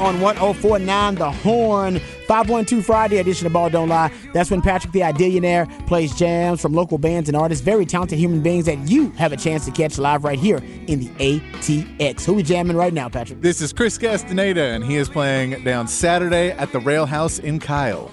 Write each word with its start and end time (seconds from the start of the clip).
on 0.00 0.20
1049 0.20 1.14
The 1.16 1.30
Horn. 1.30 2.00
512 2.26 2.86
Friday 2.86 3.18
edition 3.18 3.46
of 3.46 3.52
Ball 3.52 3.70
Don't 3.70 3.88
Lie. 3.88 4.12
That's 4.32 4.52
when 4.52 4.62
Patrick 4.62 4.92
the 4.92 5.00
Ideallionaire 5.00 5.86
plays 5.88 6.14
jams 6.14 6.60
from 6.62 6.72
local 6.74 6.96
bands 6.96 7.28
and 7.28 7.36
artists, 7.36 7.64
very 7.64 7.84
talented 7.84 8.20
human 8.20 8.40
beings 8.40 8.66
that 8.66 8.78
you 8.88 9.10
have 9.12 9.32
a 9.32 9.36
chance 9.36 9.64
to 9.64 9.72
catch 9.72 9.98
live 9.98 10.22
right 10.22 10.38
here 10.38 10.58
in 10.86 11.00
the 11.00 11.08
ATX. 11.18 12.24
Who 12.24 12.34
we 12.34 12.44
jamming 12.44 12.76
right 12.76 12.94
now, 12.94 13.08
Patrick? 13.08 13.40
This 13.40 13.60
is 13.60 13.72
Chris 13.72 13.98
Castaneda, 13.98 14.62
and 14.62 14.84
he 14.84 14.94
is 14.94 15.08
playing 15.08 15.64
down 15.64 15.88
Saturday 15.88 16.52
at 16.52 16.70
the 16.70 16.78
Rail 16.78 17.04
House 17.04 17.40
in 17.40 17.58
Kyle. 17.58 18.12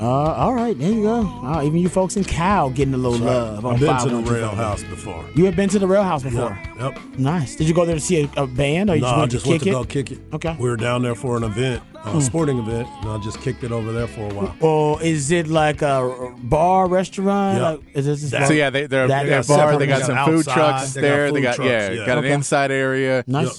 Uh, 0.00 0.04
all 0.06 0.54
right, 0.54 0.78
there 0.78 0.92
you 0.92 1.02
go. 1.02 1.20
Uh, 1.42 1.62
even 1.64 1.78
you 1.78 1.88
folks 1.88 2.16
in 2.16 2.22
Cal 2.24 2.70
getting 2.70 2.94
a 2.94 2.96
little 2.98 3.18
love. 3.18 3.64
on 3.64 3.74
I've 3.74 3.80
been 3.80 3.88
to 3.88 3.94
the 3.94 4.22
512 4.22 4.30
Rail 4.30 4.50
House 4.54 4.84
before. 4.84 5.24
You 5.34 5.44
have 5.46 5.56
been 5.56 5.68
to 5.70 5.78
the 5.78 5.88
Rail 5.88 6.04
House 6.04 6.22
before. 6.22 6.56
Yep. 6.78 6.94
yep. 6.96 7.18
Nice. 7.18 7.56
Did 7.56 7.66
you 7.68 7.74
go 7.74 7.84
there 7.84 7.96
to 7.96 8.00
see 8.00 8.22
a, 8.36 8.42
a 8.42 8.46
band, 8.46 8.90
or 8.90 8.94
you 8.94 9.00
No, 9.02 9.08
just 9.08 9.18
I 9.18 9.26
just 9.26 9.44
to 9.44 9.50
went 9.50 9.62
kick 9.62 9.72
to 9.72 9.78
it? 9.78 9.82
go 9.82 9.84
kick 9.84 10.10
it. 10.12 10.18
Okay. 10.34 10.56
We 10.60 10.68
were 10.68 10.76
down 10.76 11.02
there 11.02 11.14
for 11.16 11.36
an 11.36 11.42
event, 11.42 11.82
a 12.04 12.20
sporting 12.20 12.58
event, 12.58 12.86
and 13.00 13.10
I 13.10 13.18
just 13.18 13.40
kicked 13.40 13.64
it 13.64 13.72
over 13.72 13.92
there 13.92 14.06
for 14.06 14.30
a 14.30 14.34
while. 14.34 14.54
Or 14.60 15.02
is 15.02 15.30
it 15.32 15.48
like 15.48 15.82
a 15.82 16.32
bar, 16.38 16.86
restaurant? 16.88 17.58
Yeah. 17.58 17.68
Like, 17.70 17.80
is 17.94 18.06
this 18.06 18.30
That- 18.30 18.46
So 18.46 18.54
yeah, 18.54 18.70
they, 18.70 18.86
they're 18.86 19.08
That- 19.08 19.24
they 19.24 19.30
got 19.30 19.44
a 19.44 19.48
bar. 19.48 19.76
They 19.78 19.86
got 19.86 20.02
some 20.02 20.14
got 20.14 20.26
food 20.28 20.38
outside, 20.48 20.54
trucks 20.54 20.92
they 20.94 21.00
got 21.00 21.06
there. 21.08 21.32
They 21.32 21.40
got 21.40 21.54
trucks, 21.56 21.68
yeah, 21.70 21.90
yeah. 21.90 22.06
got 22.06 22.18
Okay. 22.18 22.28
an 22.28 22.34
inside 22.34 22.70
area. 22.70 23.24
Nice. 23.26 23.46
Yep. 23.46 23.56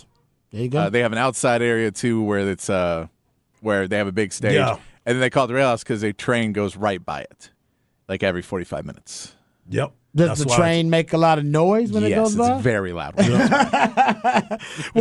There 0.51 0.61
you 0.61 0.69
go. 0.69 0.79
Uh, 0.79 0.89
they 0.89 1.01
have 1.01 1.11
an 1.11 1.17
outside 1.17 1.61
area 1.61 1.91
too, 1.91 2.23
where 2.23 2.39
it's 2.49 2.69
uh, 2.69 3.07
where 3.61 3.87
they 3.89 3.97
have 3.97 4.07
a 4.07 4.11
big 4.11 4.31
stage, 4.33 4.53
Yeah. 4.53 4.77
And 5.09 5.15
then 5.15 5.21
they 5.21 5.31
call 5.31 5.45
it 5.45 5.47
the 5.47 5.55
rail 5.55 5.69
house 5.69 5.81
because 5.81 6.03
a 6.03 6.13
train 6.13 6.53
goes 6.53 6.75
right 6.75 7.03
by 7.03 7.21
it, 7.21 7.49
like 8.07 8.21
every 8.21 8.43
forty-five 8.43 8.85
minutes. 8.85 9.33
Yep. 9.67 9.91
Does 10.19 10.39
That's 10.39 10.43
the 10.51 10.55
train 10.61 10.89
make 10.89 11.13
a 11.13 11.17
lot 11.17 11.39
of 11.39 11.45
noise 11.45 11.93
when 11.93 12.03
it 12.03 12.09
goes 12.13 12.35
by? 12.35 12.55
it's 12.55 12.61
very 12.61 12.91
loud. 12.91 13.15
well, 13.17 13.29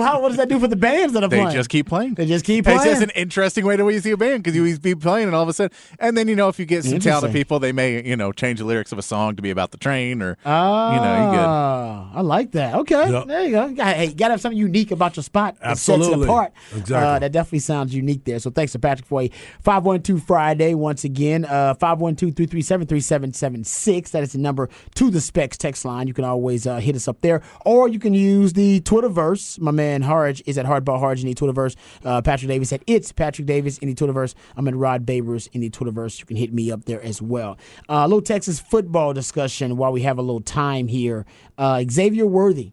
how, 0.07 0.21
what 0.23 0.29
does 0.29 0.37
that 0.37 0.49
do 0.49 0.61
for 0.61 0.69
the 0.69 0.77
bands 0.77 1.13
that 1.15 1.25
are 1.25 1.29
they 1.29 1.39
playing? 1.39 1.49
They 1.49 1.55
just 1.55 1.69
keep 1.71 1.89
playing. 1.89 2.15
They 2.15 2.25
just 2.27 2.45
keep 2.45 2.65
playing. 2.65 2.79
It's 2.79 2.87
just 2.87 3.03
an 3.03 3.11
interesting 3.11 3.67
way 3.67 3.77
to 3.77 4.01
see 4.01 4.13
a 4.13 4.17
band 4.17 4.45
because 4.45 4.55
you 4.57 4.79
be 4.79 4.95
playing 4.95 5.27
and 5.27 5.35
all 5.35 5.43
of 5.43 5.49
a 5.49 5.53
sudden, 5.53 5.77
and 5.99 6.17
then 6.17 6.29
you 6.29 6.37
know 6.37 6.47
if 6.49 6.59
you 6.61 6.67
get 6.67 6.85
some 6.85 7.01
talented 7.01 7.33
people, 7.33 7.59
they 7.59 7.73
may 7.73 8.07
you 8.07 8.15
know 8.17 8.31
change 8.31 8.61
the 8.61 8.65
lyrics 8.65 8.93
of 8.93 8.99
a 8.99 9.03
song 9.03 9.35
to 9.37 9.43
be 9.43 9.51
about 9.51 9.73
the 9.73 9.77
train 9.77 10.23
or 10.23 10.37
Ah, 10.47 10.95
you 10.95 11.01
know 11.01 11.25
you 11.25 11.31
good. 11.37 12.19
I 12.19 12.21
like 12.23 12.53
that. 12.53 12.75
Okay, 12.77 13.11
Yep. 13.11 13.27
there 13.27 13.43
you 13.45 13.51
go. 13.51 13.67
You 13.67 13.75
got- 13.75 13.97
Hey, 13.97 14.07
you 14.07 14.15
got 14.15 14.29
to 14.29 14.35
have 14.35 14.41
something 14.41 14.57
unique 14.59 14.93
about 14.93 15.17
your 15.17 15.25
spot. 15.25 15.57
that 15.61 15.77
sets 15.79 15.89
it 15.89 15.95
Absolutely. 16.03 16.27
apart. 16.29 16.53
Exactly. 16.77 16.95
Uh, 16.97 17.19
that 17.19 17.33
definitely 17.33 17.59
sounds 17.59 17.93
unique 17.95 18.23
there. 18.25 18.39
So 18.39 18.51
thanks 18.51 18.71
to 18.73 18.79
Patrick 18.79 19.07
for 19.09 19.23
a 19.23 19.29
512 19.63 20.23
Friday 20.23 20.75
once 20.75 21.03
again. 21.05 21.45
Uh, 21.45 21.75
512-337-3776. 21.75 24.11
That 24.11 24.23
is 24.23 24.33
the 24.33 24.39
number 24.39 24.69
the 25.11 25.21
Specs 25.21 25.57
text 25.57 25.85
line. 25.85 26.09
You 26.09 26.15
can 26.15 26.25
always 26.25 26.67
uh, 26.67 26.79
hit 26.79 26.97
us 26.97 27.09
up 27.09 27.21
there. 27.21 27.43
Or 27.65 27.89
you 27.89 27.99
can 27.99 28.15
use 28.15 28.53
the 28.53 28.81
Twitterverse. 28.81 29.59
My 29.61 29.71
man 29.71 30.03
Harge 30.03 30.43
is 30.47 30.59
at 30.59 30.67
Hardball 30.67 30.99
Harge 30.99 31.21
in 31.21 31.27
the 31.27 31.35
Twitterverse. 31.35 31.77
Uh, 32.05 32.23
Patrick 32.23 32.49
Davis 32.49 32.73
at 32.73 32.83
It's 32.87 33.13
Patrick 33.13 33.47
Davis 33.47 33.79
in 33.79 33.89
the 33.89 33.95
Twitterverse. 33.95 34.35
I'm 34.57 34.69
at 34.69 34.75
Rod 34.75 35.05
Babers 35.07 35.49
in 35.53 35.61
the 35.61 35.71
Twitterverse. 35.71 36.21
You 36.21 36.27
can 36.27 36.37
hit 36.37 36.53
me 36.53 36.71
up 36.71 36.85
there 36.85 37.03
as 37.03 37.21
well. 37.23 37.59
Uh, 37.89 38.03
a 38.05 38.09
little 38.09 38.23
Texas 38.23 38.61
football 38.61 39.13
discussion 39.13 39.77
while 39.77 39.93
we 39.93 40.03
have 40.03 40.19
a 40.19 40.23
little 40.23 40.41
time 40.41 40.89
here. 40.89 41.27
Uh, 41.57 41.85
Xavier 41.89 42.27
Worthy 42.27 42.73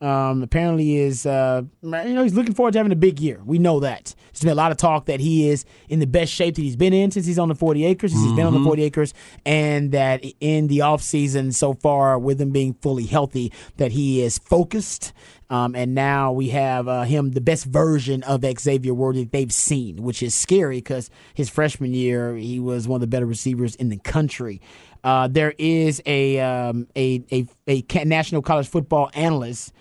um, 0.00 0.42
apparently 0.42 0.96
is 0.96 1.26
uh, 1.26 1.62
you 1.82 1.90
know 1.90 2.22
he's 2.22 2.34
looking 2.34 2.54
forward 2.54 2.72
to 2.72 2.78
having 2.78 2.92
a 2.92 2.96
big 2.96 3.20
year. 3.20 3.40
We 3.44 3.58
know 3.58 3.80
that. 3.80 4.14
There's 4.32 4.40
been 4.40 4.52
a 4.52 4.54
lot 4.54 4.70
of 4.70 4.78
talk 4.78 5.06
that 5.06 5.20
he 5.20 5.48
is 5.48 5.64
in 5.88 5.98
the 5.98 6.06
best 6.06 6.32
shape 6.32 6.54
that 6.54 6.62
he's 6.62 6.76
been 6.76 6.92
in 6.94 7.10
since 7.10 7.26
he's 7.26 7.38
on 7.38 7.48
the 7.48 7.54
40 7.54 7.84
acres. 7.84 8.12
Since 8.12 8.24
he's 8.24 8.32
been 8.32 8.46
on 8.46 8.54
the 8.54 8.64
40 8.64 8.82
acres, 8.82 9.12
and 9.44 9.92
that 9.92 10.24
in 10.40 10.68
the 10.68 10.80
off 10.80 11.02
season 11.02 11.52
so 11.52 11.74
far, 11.74 12.18
with 12.18 12.40
him 12.40 12.50
being 12.50 12.74
fully 12.74 13.04
healthy, 13.04 13.52
that 13.76 13.92
he 13.92 14.22
is 14.22 14.38
focused. 14.38 15.12
Um, 15.50 15.74
and 15.74 15.94
now 15.96 16.32
we 16.32 16.50
have 16.50 16.86
uh, 16.86 17.02
him 17.02 17.32
the 17.32 17.40
best 17.40 17.64
version 17.64 18.22
of 18.22 18.44
Xavier 18.58 18.94
Worthy 18.94 19.24
they've 19.24 19.52
seen, 19.52 20.02
which 20.02 20.22
is 20.22 20.32
scary 20.32 20.76
because 20.76 21.10
his 21.34 21.50
freshman 21.50 21.92
year 21.92 22.36
he 22.36 22.60
was 22.60 22.86
one 22.86 22.98
of 22.98 23.00
the 23.00 23.08
better 23.08 23.26
receivers 23.26 23.74
in 23.74 23.88
the 23.88 23.98
country. 23.98 24.60
Uh, 25.02 25.26
there 25.28 25.54
is 25.58 26.00
a, 26.06 26.38
um, 26.38 26.86
a 26.94 27.24
a 27.32 27.46
a 27.66 28.04
national 28.04 28.42
college 28.42 28.68
football 28.68 29.10
analyst 29.14 29.72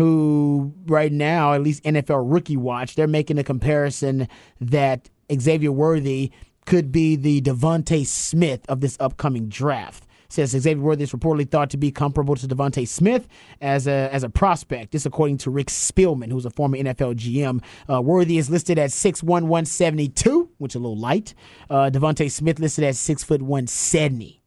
who 0.00 0.72
right 0.86 1.12
now, 1.12 1.52
at 1.52 1.62
least 1.62 1.84
NFL 1.84 2.22
Rookie 2.24 2.56
Watch, 2.56 2.94
they're 2.94 3.06
making 3.06 3.36
a 3.36 3.44
comparison 3.44 4.28
that 4.58 5.10
Xavier 5.30 5.70
Worthy 5.70 6.32
could 6.64 6.90
be 6.90 7.16
the 7.16 7.42
DeVonta 7.42 8.06
Smith 8.06 8.64
of 8.66 8.80
this 8.80 8.96
upcoming 8.98 9.50
draft. 9.50 10.06
Says 10.30 10.52
Xavier 10.52 10.82
Worthy 10.82 11.02
is 11.02 11.12
reportedly 11.12 11.50
thought 11.50 11.68
to 11.68 11.76
be 11.76 11.90
comparable 11.90 12.34
to 12.36 12.48
DeVonta 12.48 12.88
Smith 12.88 13.28
as 13.60 13.86
a 13.86 14.08
as 14.10 14.22
a 14.22 14.30
prospect. 14.30 14.92
This 14.92 15.04
according 15.04 15.36
to 15.38 15.50
Rick 15.50 15.66
Spielman, 15.66 16.32
who's 16.32 16.46
a 16.46 16.50
former 16.50 16.78
NFL 16.78 17.16
GM. 17.16 17.62
Uh, 17.92 18.00
Worthy 18.00 18.38
is 18.38 18.48
listed 18.48 18.78
at 18.78 18.88
6'1", 18.88 19.24
172, 19.24 20.48
which 20.56 20.72
is 20.72 20.76
a 20.76 20.78
little 20.78 20.96
light. 20.96 21.34
Uh, 21.68 21.90
DeVonta 21.92 22.30
Smith 22.30 22.58
listed 22.58 22.84
at 22.84 22.96
six 22.96 23.22
foot 23.22 23.42
one 23.42 23.66
seventy. 23.66 24.40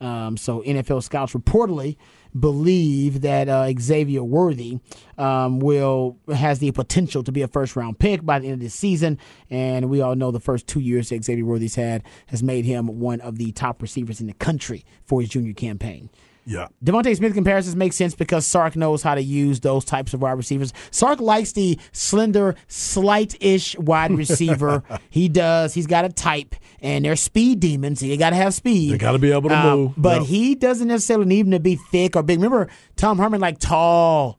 Um, 0.00 0.36
so 0.36 0.62
NFL 0.62 1.04
scouts 1.04 1.34
reportedly 1.34 1.96
believe 2.38 3.22
that 3.22 3.48
uh, 3.48 3.72
Xavier 3.78 4.22
Worthy 4.22 4.78
um, 5.16 5.60
will 5.60 6.18
has 6.32 6.58
the 6.58 6.70
potential 6.72 7.22
to 7.22 7.32
be 7.32 7.42
a 7.42 7.48
first 7.48 7.76
round 7.76 7.98
pick 7.98 8.24
by 8.24 8.38
the 8.38 8.46
end 8.46 8.54
of 8.54 8.60
this 8.60 8.74
season, 8.74 9.18
and 9.50 9.88
we 9.88 10.00
all 10.00 10.14
know 10.14 10.30
the 10.30 10.40
first 10.40 10.66
two 10.66 10.80
years 10.80 11.08
that 11.08 11.24
Xavier 11.24 11.44
Worthy's 11.44 11.74
had 11.74 12.02
has 12.26 12.42
made 12.42 12.64
him 12.64 13.00
one 13.00 13.20
of 13.20 13.38
the 13.38 13.52
top 13.52 13.82
receivers 13.82 14.20
in 14.20 14.26
the 14.26 14.34
country 14.34 14.84
for 15.04 15.20
his 15.20 15.30
junior 15.30 15.52
campaign. 15.52 16.10
Yeah. 16.48 16.68
DeVonta 16.82 17.14
Smith 17.14 17.34
comparisons 17.34 17.76
make 17.76 17.92
sense 17.92 18.14
because 18.14 18.46
Sark 18.46 18.74
knows 18.74 19.02
how 19.02 19.14
to 19.14 19.20
use 19.22 19.60
those 19.60 19.84
types 19.84 20.14
of 20.14 20.22
wide 20.22 20.32
receivers. 20.32 20.72
Sark 20.90 21.20
likes 21.20 21.52
the 21.52 21.78
slender, 21.92 22.54
slight-ish 22.68 23.76
wide 23.78 24.12
receiver. 24.12 24.82
he 25.10 25.28
does. 25.28 25.74
He's 25.74 25.86
got 25.86 26.04
a 26.06 26.08
type, 26.08 26.54
and 26.80 27.04
they're 27.04 27.16
speed 27.16 27.60
demons. 27.60 28.00
So 28.00 28.06
you 28.06 28.16
got 28.16 28.30
to 28.30 28.36
have 28.36 28.54
speed. 28.54 28.92
They 28.92 28.98
gotta 28.98 29.18
be 29.18 29.30
able 29.30 29.50
to 29.50 29.56
Uh, 29.58 29.76
move. 29.76 29.92
But 29.98 30.22
Yep. 30.22 30.26
he 30.30 30.54
doesn't 30.54 30.88
necessarily 30.88 31.26
need 31.26 31.46
him 31.46 31.50
to 31.52 31.60
be 31.60 31.76
thick 31.76 32.16
or 32.16 32.22
big. 32.22 32.38
Remember, 32.38 32.68
Tom 32.96 33.18
Herman 33.18 33.40
like 33.40 33.58
tall, 33.58 34.37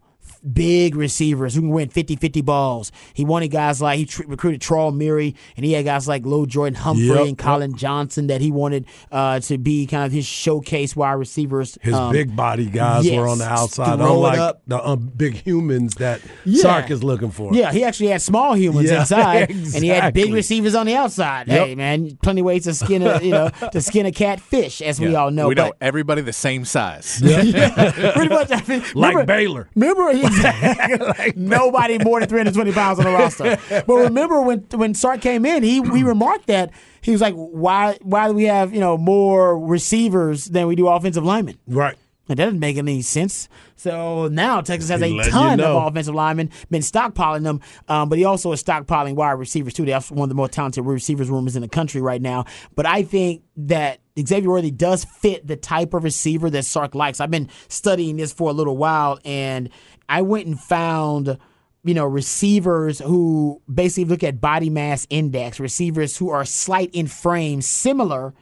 big 0.53 0.95
receivers 0.95 1.53
who 1.55 1.61
can 1.61 1.69
win 1.69 1.89
50-50 1.89 2.43
balls. 2.45 2.91
He 3.13 3.25
wanted 3.25 3.49
guys 3.49 3.81
like 3.81 3.97
he 3.99 4.05
tr- 4.05 4.23
recruited 4.27 4.61
Troll 4.61 4.91
Murray, 4.91 5.35
and 5.57 5.65
he 5.65 5.73
had 5.73 5.85
guys 5.85 6.07
like 6.07 6.25
Lil 6.25 6.45
Jordan 6.45 6.75
Humphrey 6.75 7.05
Yep, 7.07 7.27
and 7.27 7.37
Collin 7.37 7.75
Johnson 7.75 8.27
that 8.27 8.41
he 8.41 8.51
wanted 8.51 8.85
uh, 9.11 9.39
to 9.41 9.57
be 9.57 9.85
kind 9.85 10.05
of 10.05 10.11
his 10.11 10.25
showcase 10.25 10.95
wide 10.95 11.13
receivers. 11.13 11.77
His 11.81 11.93
Um, 11.93 12.11
big 12.11 12.35
body 12.35 12.65
guys 12.67 13.05
yes, 13.05 13.17
were 13.17 13.27
on 13.27 13.37
the 13.39 13.47
outside, 13.47 13.97
throw 13.97 14.05
it 14.07 14.13
unlike 14.15 14.39
up. 14.39 14.61
the 14.67 14.85
um, 14.87 15.11
big 15.15 15.35
humans 15.35 15.95
that 15.95 16.21
Yeah. 16.45 16.61
Sark 16.61 16.91
is 16.91 17.03
looking 17.03 17.31
for. 17.31 17.53
Yeah, 17.53 17.71
he 17.71 17.83
actually 17.83 18.07
had 18.09 18.21
small 18.21 18.55
humans 18.55 18.89
Yeah, 18.89 18.99
inside, 19.01 19.49
and 19.49 19.83
he 19.83 19.87
had 19.89 20.13
big 20.13 20.33
receivers 20.33 20.75
on 20.75 20.85
the 20.85 20.95
outside. 20.95 21.47
Yep. 21.47 21.67
Hey, 21.67 21.75
man, 21.75 22.17
plenty 22.21 22.41
of 22.41 22.45
ways 22.45 22.63
to 22.65 22.73
skin 22.73 23.01
a 23.01 23.21
you 23.21 23.31
know 23.31 23.49
to 23.71 23.81
skin 23.81 24.05
a 24.05 24.11
catfish, 24.11 24.81
as 24.81 24.99
we 24.99 25.15
all 25.15 25.31
know. 25.31 25.47
we 25.47 25.55
know 25.55 25.69
but 25.69 25.77
everybody 25.81 26.21
the 26.21 26.33
same 26.33 26.65
size. 26.65 27.19
yeah. 27.23 27.91
pretty 28.13 28.29
much, 28.29 28.49
I 28.51 28.63
mean, 28.67 28.79
Like 28.95 29.13
remember- 29.15 29.25
Baylor. 29.25 29.69
Remember, 29.75 30.28
exactly. 30.29 31.33
nobody 31.35 31.97
more 31.99 32.19
than 32.19 32.29
320 32.29 32.71
pounds 32.71 32.99
on 32.99 33.05
the 33.05 33.11
roster. 33.11 33.57
But 33.69 33.93
remember 33.95 34.41
when 34.41 34.59
when 34.71 34.93
Sark 34.93 35.21
came 35.21 35.45
in, 35.45 35.63
he 35.63 35.81
he 35.81 36.03
remarked 36.03 36.47
that 36.47 36.71
he 37.01 37.11
was 37.11 37.21
like, 37.21 37.35
why 37.35 37.97
why 38.01 38.27
do 38.27 38.33
we 38.33 38.45
have 38.45 38.73
you 38.73 38.79
know 38.79 38.97
more 38.97 39.57
receivers 39.59 40.45
than 40.45 40.67
we 40.67 40.75
do 40.75 40.87
offensive 40.87 41.23
linemen? 41.23 41.57
Right. 41.67 41.97
That 42.29 42.35
doesn't 42.35 42.59
make 42.59 42.77
any 42.77 43.01
sense. 43.01 43.49
So 43.75 44.27
now 44.27 44.61
Texas 44.61 44.91
has 44.91 45.01
a 45.01 45.17
ton 45.31 45.57
you 45.57 45.65
know. 45.65 45.79
of 45.79 45.87
offensive 45.87 46.13
linemen, 46.13 46.51
been 46.69 46.83
stockpiling 46.83 47.41
them, 47.41 47.59
um, 47.87 48.07
but 48.07 48.19
he 48.19 48.23
also 48.23 48.51
is 48.51 48.63
stockpiling 48.63 49.15
wide 49.15 49.31
receivers 49.31 49.73
too. 49.73 49.83
That's 49.85 50.11
one 50.11 50.23
of 50.23 50.29
the 50.29 50.35
more 50.35 50.47
talented 50.47 50.85
receivers 50.85 51.27
rooms 51.27 51.55
in 51.55 51.63
the 51.63 51.67
country 51.67 52.01
right 52.01 52.21
now. 52.21 52.45
But 52.75 52.85
I 52.85 53.01
think 53.01 53.41
that 53.57 54.01
Xavier 54.19 54.47
Worthy 54.47 54.69
does 54.69 55.05
fit 55.05 55.47
the 55.47 55.55
type 55.55 55.95
of 55.95 56.03
receiver 56.03 56.51
that 56.51 56.65
Sark 56.65 56.93
likes. 56.93 57.19
I've 57.19 57.31
been 57.31 57.49
studying 57.67 58.17
this 58.17 58.31
for 58.31 58.51
a 58.51 58.53
little 58.53 58.77
while, 58.77 59.17
and 59.25 59.71
I 60.09 60.21
went 60.23 60.47
and 60.47 60.59
found 60.59 61.37
you 61.83 61.93
know, 61.93 62.05
receivers 62.05 62.99
who 62.99 63.61
basically 63.73 64.05
look 64.05 64.23
at 64.23 64.41
body 64.41 64.69
mass 64.69 65.07
index, 65.09 65.59
receivers 65.59 66.17
who 66.17 66.29
are 66.29 66.43
slight 66.43 66.93
in 66.93 67.07
frame, 67.07 67.61
similar 67.61 68.33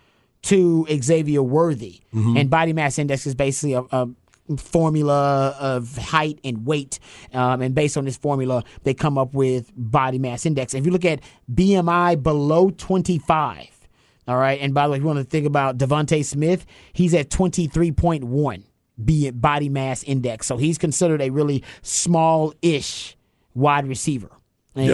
to 0.44 0.88
Xavier 1.02 1.44
Worthy. 1.44 2.02
And 2.38 2.50
body 2.50 2.74
mass 2.74 2.98
index 2.98 3.28
is 3.28 3.36
basically 3.36 3.74
a, 3.74 3.82
a 3.92 4.10
formula 4.58 5.56
of 5.60 5.98
height 5.98 6.40
and 6.44 6.66
weight. 6.66 7.00
Um, 7.34 7.62
and 7.62 7.76
based 7.76 7.98
on 7.98 8.06
this 8.06 8.18
formula, 8.18 8.64
they 8.84 8.94
come 8.94 9.18
up 9.18 9.34
with 9.34 9.72
body 9.76 10.20
mass 10.20 10.46
index. 10.46 10.74
If 10.74 10.86
you 10.86 10.92
look 10.92 11.06
at 11.06 11.22
BMI 11.54 12.22
below 12.24 12.72
25, 12.72 13.88
all 14.28 14.38
right, 14.38 14.60
and 14.60 14.74
by 14.74 14.88
the 14.88 14.92
way, 14.92 14.98
if 14.98 15.02
you 15.02 15.08
want 15.08 15.20
to 15.20 15.26
think 15.26 15.46
about 15.46 15.78
DeVonta 15.78 16.24
Smith, 16.26 16.66
he's 16.94 17.14
at 17.14 17.30
23.1 17.30 18.64
be 19.04 19.30
body 19.32 19.70
mass 19.70 20.04
index. 20.04 20.48
So 20.48 20.58
he's 20.58 20.78
considered 20.78 21.22
a 21.22 21.30
really 21.30 21.64
small-ish 21.82 23.16
wide 23.54 23.88
receiver. 23.88 24.32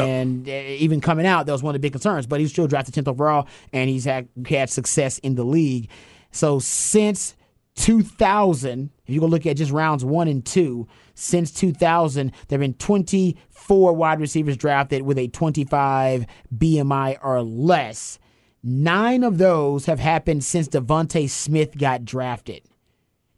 And 0.05 0.47
uh, 0.47 0.51
even 0.51 1.01
coming 1.01 1.25
out, 1.25 1.45
that 1.45 1.51
was 1.51 1.61
one 1.61 1.75
of 1.75 1.81
the 1.81 1.85
big 1.85 1.91
concerns. 1.91 2.25
But 2.25 2.39
he's 2.39 2.51
still 2.51 2.67
drafted 2.67 2.95
10th 2.95 3.09
overall, 3.09 3.47
and 3.73 3.89
he's 3.89 4.05
had, 4.05 4.29
had 4.47 4.69
success 4.69 5.17
in 5.19 5.35
the 5.35 5.43
league. 5.43 5.89
So 6.31 6.59
since 6.59 7.35
2000, 7.75 8.91
if 9.05 9.13
you 9.13 9.19
go 9.19 9.25
look 9.25 9.45
at 9.45 9.57
just 9.57 9.71
rounds 9.71 10.05
one 10.05 10.27
and 10.27 10.45
two, 10.45 10.87
since 11.15 11.51
2000, 11.51 12.31
there 12.47 12.57
have 12.57 12.61
been 12.61 12.73
24 12.75 13.93
wide 13.93 14.19
receivers 14.19 14.57
drafted 14.57 15.01
with 15.01 15.17
a 15.17 15.27
25 15.27 16.25
BMI 16.55 17.17
or 17.21 17.41
less. 17.43 18.19
Nine 18.63 19.23
of 19.23 19.37
those 19.37 19.87
have 19.87 19.99
happened 19.99 20.43
since 20.45 20.69
DeVonta 20.69 21.29
Smith 21.29 21.77
got 21.77 22.05
drafted 22.05 22.61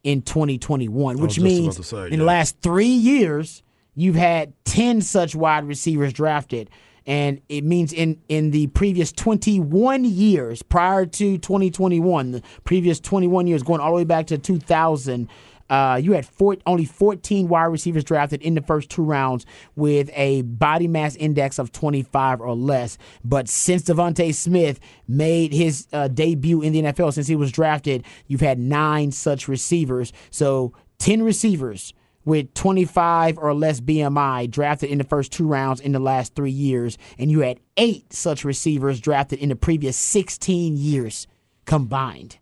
in 0.05 0.21
2021, 0.21 1.17
which 1.17 1.39
means 1.39 1.85
say, 1.85 2.05
in 2.05 2.11
yeah. 2.13 2.17
the 2.19 2.23
last 2.23 2.61
three 2.61 2.85
years, 2.85 3.63
you've 3.95 4.15
had 4.15 4.53
10 4.65 5.01
such 5.01 5.35
wide 5.35 5.67
receivers 5.67 6.13
drafted. 6.13 6.69
And 7.07 7.41
it 7.49 7.63
means 7.63 7.91
in, 7.91 8.21
in 8.29 8.51
the 8.51 8.67
previous 8.67 9.11
21 9.11 10.05
years 10.05 10.61
prior 10.61 11.07
to 11.07 11.37
2021, 11.39 12.31
the 12.31 12.43
previous 12.63 12.99
21 12.99 13.47
years 13.47 13.63
going 13.63 13.81
all 13.81 13.89
the 13.89 13.95
way 13.95 14.03
back 14.03 14.27
to 14.27 14.37
2000, 14.37 15.27
uh, 15.69 15.99
you 16.01 16.13
had 16.13 16.25
four, 16.25 16.57
only 16.65 16.85
14 16.85 17.47
wide 17.47 17.65
receivers 17.65 18.03
drafted 18.03 18.41
in 18.41 18.55
the 18.55 18.61
first 18.61 18.89
two 18.89 19.03
rounds 19.03 19.45
with 19.75 20.09
a 20.13 20.43
body 20.43 20.87
mass 20.87 21.15
index 21.15 21.57
of 21.57 21.71
25 21.71 22.41
or 22.41 22.55
less. 22.55 22.97
But 23.23 23.49
since 23.49 23.83
DeVonta 23.83 24.33
Smith 24.33 24.79
made 25.07 25.53
his 25.53 25.87
uh, 25.91 26.07
debut 26.07 26.61
in 26.61 26.73
the 26.73 26.81
NFL, 26.83 27.13
since 27.13 27.27
he 27.27 27.35
was 27.35 27.51
drafted, 27.51 28.05
you've 28.27 28.41
had 28.41 28.59
nine 28.59 29.11
such 29.11 29.47
receivers. 29.47 30.13
So 30.29 30.73
10 30.99 31.23
receivers 31.23 31.93
with 32.25 32.53
25 32.55 33.37
or 33.37 33.53
less 33.53 33.79
BMI 33.79 34.49
drafted 34.49 34.89
in 34.89 34.97
the 34.97 35.03
first 35.03 35.31
two 35.31 35.47
rounds 35.47 35.79
in 35.79 35.91
the 35.91 35.99
last 35.99 36.35
three 36.35 36.51
years, 36.51 36.97
and 37.17 37.31
you 37.31 37.41
had 37.41 37.59
eight 37.77 38.11
such 38.13 38.43
receivers 38.43 38.99
drafted 38.99 39.39
in 39.39 39.49
the 39.49 39.55
previous 39.55 39.95
16 39.95 40.75
years 40.75 41.27
combined. 41.65 42.37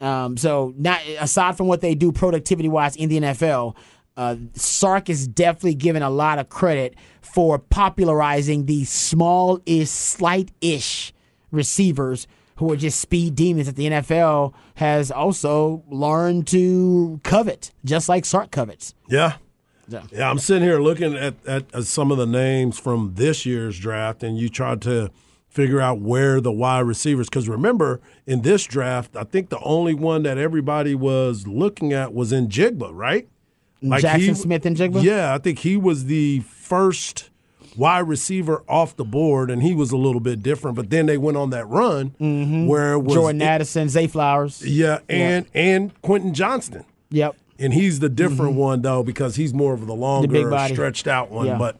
Um, 0.00 0.36
so, 0.36 0.74
not 0.76 1.00
aside 1.18 1.56
from 1.56 1.66
what 1.68 1.80
they 1.80 1.94
do 1.94 2.12
productivity 2.12 2.68
wise 2.68 2.96
in 2.96 3.08
the 3.08 3.18
NFL, 3.18 3.74
uh, 4.16 4.36
Sark 4.54 5.08
is 5.08 5.26
definitely 5.26 5.74
given 5.74 6.02
a 6.02 6.10
lot 6.10 6.38
of 6.38 6.48
credit 6.48 6.94
for 7.22 7.58
popularizing 7.58 8.66
the 8.66 8.84
small 8.84 9.60
ish, 9.66 9.88
slight 9.88 10.50
ish 10.60 11.12
receivers 11.50 12.26
who 12.56 12.72
are 12.72 12.76
just 12.76 13.00
speed 13.00 13.34
demons 13.34 13.66
that 13.66 13.76
the 13.76 13.86
NFL 13.86 14.54
has 14.76 15.10
also 15.10 15.82
learned 15.88 16.46
to 16.48 17.20
covet, 17.22 17.72
just 17.84 18.08
like 18.08 18.24
Sark 18.24 18.50
covets. 18.50 18.94
Yeah. 19.08 19.34
So- 19.90 20.02
Yeah, 20.12 20.30
I'm 20.30 20.38
sitting 20.38 20.62
here 20.62 20.80
looking 20.80 21.14
at, 21.14 21.34
at, 21.46 21.64
at 21.74 21.84
some 21.84 22.10
of 22.10 22.16
the 22.18 22.26
names 22.26 22.78
from 22.78 23.12
this 23.14 23.44
year's 23.46 23.78
draft, 23.78 24.22
and 24.22 24.38
you 24.38 24.48
tried 24.48 24.80
to 24.82 25.10
figure 25.56 25.80
out 25.80 26.00
where 26.00 26.40
the 26.40 26.52
wide 26.52 26.80
receivers. 26.80 27.28
Because 27.28 27.48
remember, 27.48 28.00
in 28.26 28.42
this 28.42 28.64
draft, 28.64 29.16
I 29.16 29.24
think 29.24 29.48
the 29.48 29.58
only 29.60 29.94
one 29.94 30.22
that 30.24 30.36
everybody 30.36 30.94
was 30.94 31.46
looking 31.46 31.94
at 31.94 32.12
was 32.12 32.30
Njigba, 32.30 32.90
right? 32.92 33.26
Jaxon 33.82 34.36
Smith-Njigba? 34.36 35.02
Yeah, 35.02 35.34
I 35.34 35.38
think 35.38 35.60
he 35.60 35.76
was 35.76 36.04
the 36.04 36.40
first 36.40 37.30
wide 37.76 38.06
receiver 38.08 38.62
off 38.68 38.96
the 38.96 39.04
board, 39.04 39.50
and 39.50 39.62
he 39.62 39.74
was 39.74 39.92
a 39.92 39.96
little 39.96 40.20
bit 40.20 40.42
different. 40.42 40.76
But 40.76 40.90
then 40.90 41.06
they 41.06 41.18
went 41.18 41.36
on 41.36 41.50
that 41.50 41.66
run 41.66 42.10
mm-hmm. 42.20 42.66
where 42.66 42.92
it 42.92 43.00
was 43.00 43.14
Jordan 43.14 43.42
Addison, 43.42 43.88
Zay 43.88 44.06
Flowers. 44.06 44.66
yeah, 44.66 45.00
and 45.08 45.46
and 45.54 46.00
Quentin 46.02 46.34
Johnston. 46.34 46.84
Yep. 47.10 47.36
And 47.58 47.72
he's 47.72 48.00
the 48.00 48.10
different 48.10 48.52
mm-hmm. 48.52 48.60
one 48.60 48.82
though 48.82 49.02
because 49.02 49.36
he's 49.36 49.54
more 49.54 49.72
of 49.72 49.86
the 49.86 49.94
longer, 49.94 50.50
body. 50.50 50.74
stretched 50.74 51.06
out 51.06 51.30
one. 51.30 51.46
Yeah. 51.46 51.58
But 51.58 51.78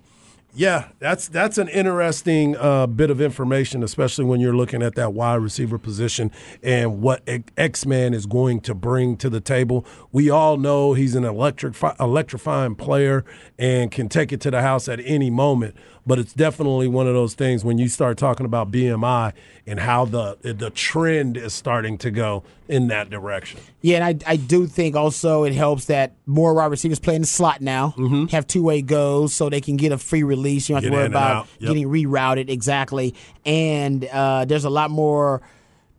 yeah, 0.57 0.89
that's 1.01 1.29
that's 1.29 1.59
an 1.59 1.69
interesting 1.69 2.57
uh, 2.57 2.87
bit 2.87 3.11
of 3.11 3.21
information, 3.21 3.83
especially 3.83 4.25
when 4.25 4.41
you're 4.41 4.57
looking 4.57 4.83
at 4.83 4.95
that 4.95 5.13
wide 5.13 5.37
receiver 5.37 5.77
position 5.77 6.33
and 6.63 7.03
what 7.03 7.29
X 7.59 7.85
Man 7.85 8.15
is 8.15 8.25
going 8.25 8.61
to 8.61 8.75
bring 8.75 9.19
to 9.19 9.29
the 9.29 9.41
table. 9.41 9.85
We 10.13 10.31
all 10.31 10.57
know 10.57 10.95
he's 10.95 11.15
an 11.15 11.25
electric 11.25 11.75
electrifying 12.01 12.75
player 12.75 13.23
and 13.59 13.91
can 13.91 14.09
take 14.09 14.33
it 14.33 14.41
to 14.43 14.51
the 14.51 14.63
house 14.63 14.89
at 14.89 14.99
any 15.05 15.29
moment. 15.29 15.77
But 16.07 16.21
it's 16.21 16.33
definitely 16.33 16.87
one 16.87 17.09
of 17.09 17.15
those 17.15 17.35
things 17.35 17.65
when 17.65 17.79
you 17.79 17.89
start 17.89 18.17
talking 18.17 18.47
about 18.47 18.71
BMI 18.71 19.33
and 19.67 19.81
how 19.81 20.05
the 20.05 20.39
the 20.41 20.71
trend 20.71 21.37
is 21.37 21.53
starting 21.53 21.99
to 21.99 22.11
go 22.13 22.45
in 22.69 22.89
that 22.89 23.11
direction. 23.11 23.59
Yeah, 23.81 24.07
and 24.07 24.23
I, 24.25 24.33
I 24.33 24.37
do 24.37 24.67
think 24.67 24.95
also 24.95 25.43
it 25.45 25.53
helps 25.53 25.87
that 25.87 26.15
more 26.25 26.55
wide 26.55 26.67
receivers 26.71 27.01
play 27.01 27.17
in 27.17 27.23
the 27.23 27.27
slot 27.27 27.61
now, 27.61 27.95
have 28.31 28.47
two 28.47 28.63
way 28.63 28.83
goes 28.83 29.35
so 29.35 29.49
they 29.51 29.61
can 29.61 29.77
get 29.77 29.91
a 29.91 29.99
free 29.99 30.23
release. 30.23 30.69
You 30.69 30.77
don't 30.77 30.85
have 30.85 30.93
Mm-hmm. 30.93 30.93
Get 30.93 30.97
to 30.97 30.97
worry 30.97 31.07
about 31.07 31.37
out. 31.37 31.49
Yep. 31.59 31.69
getting 31.69 31.89
rerouted 31.89 32.49
exactly. 32.51 33.15
And 33.45 34.05
uh, 34.05 34.45
there's 34.45 34.65
a 34.65 34.71
lot 34.71 34.91
more 34.91 35.43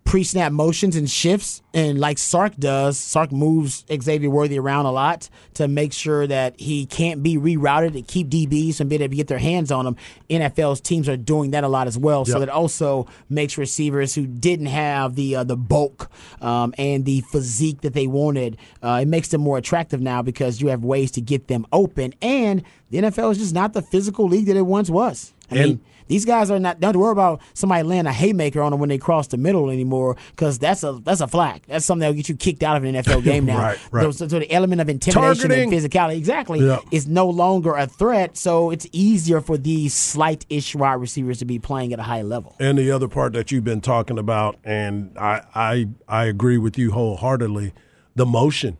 pre 0.08 0.24
snap 0.24 0.54
motions 0.54 0.96
and 0.96 1.10
shifts. 1.10 1.62
And 1.74 2.00
like 2.00 2.18
Sark 2.18 2.56
does, 2.56 2.98
Sark 2.98 3.32
moves 3.34 3.84
Xavier 4.02 4.30
Worthy 4.30 4.58
around 4.58 4.86
a 4.86 4.92
lot 4.92 5.30
to 5.56 5.68
make 5.68 5.92
sure 5.92 6.26
that 6.26 6.58
he 6.60 6.86
can't 6.86 7.22
be 7.22 7.36
rerouted 7.38 7.92
to 7.94 8.02
keep 8.02 8.30
DBs 8.30 8.78
from 8.78 8.88
being 8.88 9.02
able 9.02 9.12
to 9.12 9.18
get 9.18 9.28
their 9.28 9.38
hands 9.38 9.70
on 9.70 9.86
him. 9.86 9.98
NFL's 10.30 10.80
teams 10.80 11.10
are 11.10 11.18
doing 11.18 11.52
that 11.52 11.66
a 11.66 11.68
lot 11.68 11.88
as 11.88 11.98
well. 11.98 12.24
So 12.24 12.40
Yep. 12.40 12.48
that 12.48 12.50
also 12.50 13.06
makes 13.30 13.58
receivers 13.58 14.16
who 14.16 14.26
didn't 14.26 14.68
have 14.68 15.16
the 15.16 15.36
uh, 15.36 15.44
the 15.44 15.58
bulk 15.58 16.10
um, 16.42 16.74
and 16.78 17.04
the 17.04 17.22
physique 17.22 17.82
that 17.82 17.94
they 17.94 18.08
wanted, 18.08 18.56
uh, 18.82 19.00
it 19.02 19.08
makes 19.10 19.28
them 19.28 19.42
more 19.42 19.58
attractive 19.58 20.00
now 20.02 20.22
because 20.22 20.62
you 20.62 20.70
have 20.70 20.84
ways 20.86 21.12
to 21.12 21.22
get 21.22 21.48
them 21.50 21.66
open. 21.74 22.14
And 22.22 22.64
the 22.92 23.00
NFL 23.00 23.32
is 23.34 23.40
just 23.40 23.54
not 23.54 23.74
the 23.74 23.82
physical 23.82 24.26
league 24.28 24.46
that 24.46 24.56
it 24.56 24.66
once 24.66 24.90
was. 24.90 25.34
I 25.52 25.56
And- 25.58 25.66
mean, 25.66 25.82
these 26.08 26.26
guys 26.26 26.52
are 26.52 26.60
not. 26.60 26.80
Don't 26.80 26.98
worry 26.98 27.12
about 27.12 27.42
somebody 27.54 27.84
laying 27.84 28.06
a 28.06 28.14
haymaker 28.14 28.62
on 28.62 28.72
them 28.72 28.80
when 28.80 28.90
they 28.90 28.98
cross 28.98 29.28
the 29.28 29.38
middle 29.38 29.70
anymore, 29.70 30.16
because 30.32 30.60
that's 30.60 30.84
a 30.84 31.00
that's 31.04 31.22
a 31.22 31.28
flag. 31.28 31.64
That's 31.68 31.86
something 31.86 32.02
that'll 32.02 32.16
get 32.16 32.30
you 32.30 32.36
kicked 32.36 32.64
out 32.64 32.78
of 32.78 32.84
an 32.84 32.96
NFL 32.96 33.24
game 33.26 33.46
now. 33.46 33.58
Right, 33.58 33.80
right. 33.92 34.14
So, 34.14 34.28
so 34.28 34.40
the 34.40 34.52
element 34.52 34.82
of 34.82 34.90
intimidation 34.90 35.50
Targeting. 35.50 35.74
and 35.74 35.84
physicality, 35.92 36.18
exactly, 36.18 36.60
is 36.92 37.08
no 37.08 37.30
longer 37.30 37.76
a 37.76 37.88
threat. 37.88 38.38
So 38.38 38.72
it's 38.72 38.88
easier 38.92 39.42
for 39.42 39.58
these 39.58 39.94
slight-ish 39.94 40.76
wide 40.76 40.94
receivers 40.96 41.40
to 41.40 41.46
be 41.46 41.60
playing 41.60 41.94
at 41.94 42.00
a 42.00 42.04
high 42.04 42.22
level. 42.22 42.56
And 42.60 42.78
the 42.78 42.92
other 42.92 43.08
part 43.08 43.34
that 43.34 43.52
you've 43.52 43.64
been 43.64 43.82
talking 43.82 44.18
about, 44.18 44.58
and 44.64 45.18
I 45.18 45.42
I, 45.54 45.88
I 46.08 46.26
agree 46.26 46.58
with 46.58 46.78
you 46.78 46.92
wholeheartedly, 46.92 47.74
the 48.16 48.26
motion. 48.26 48.78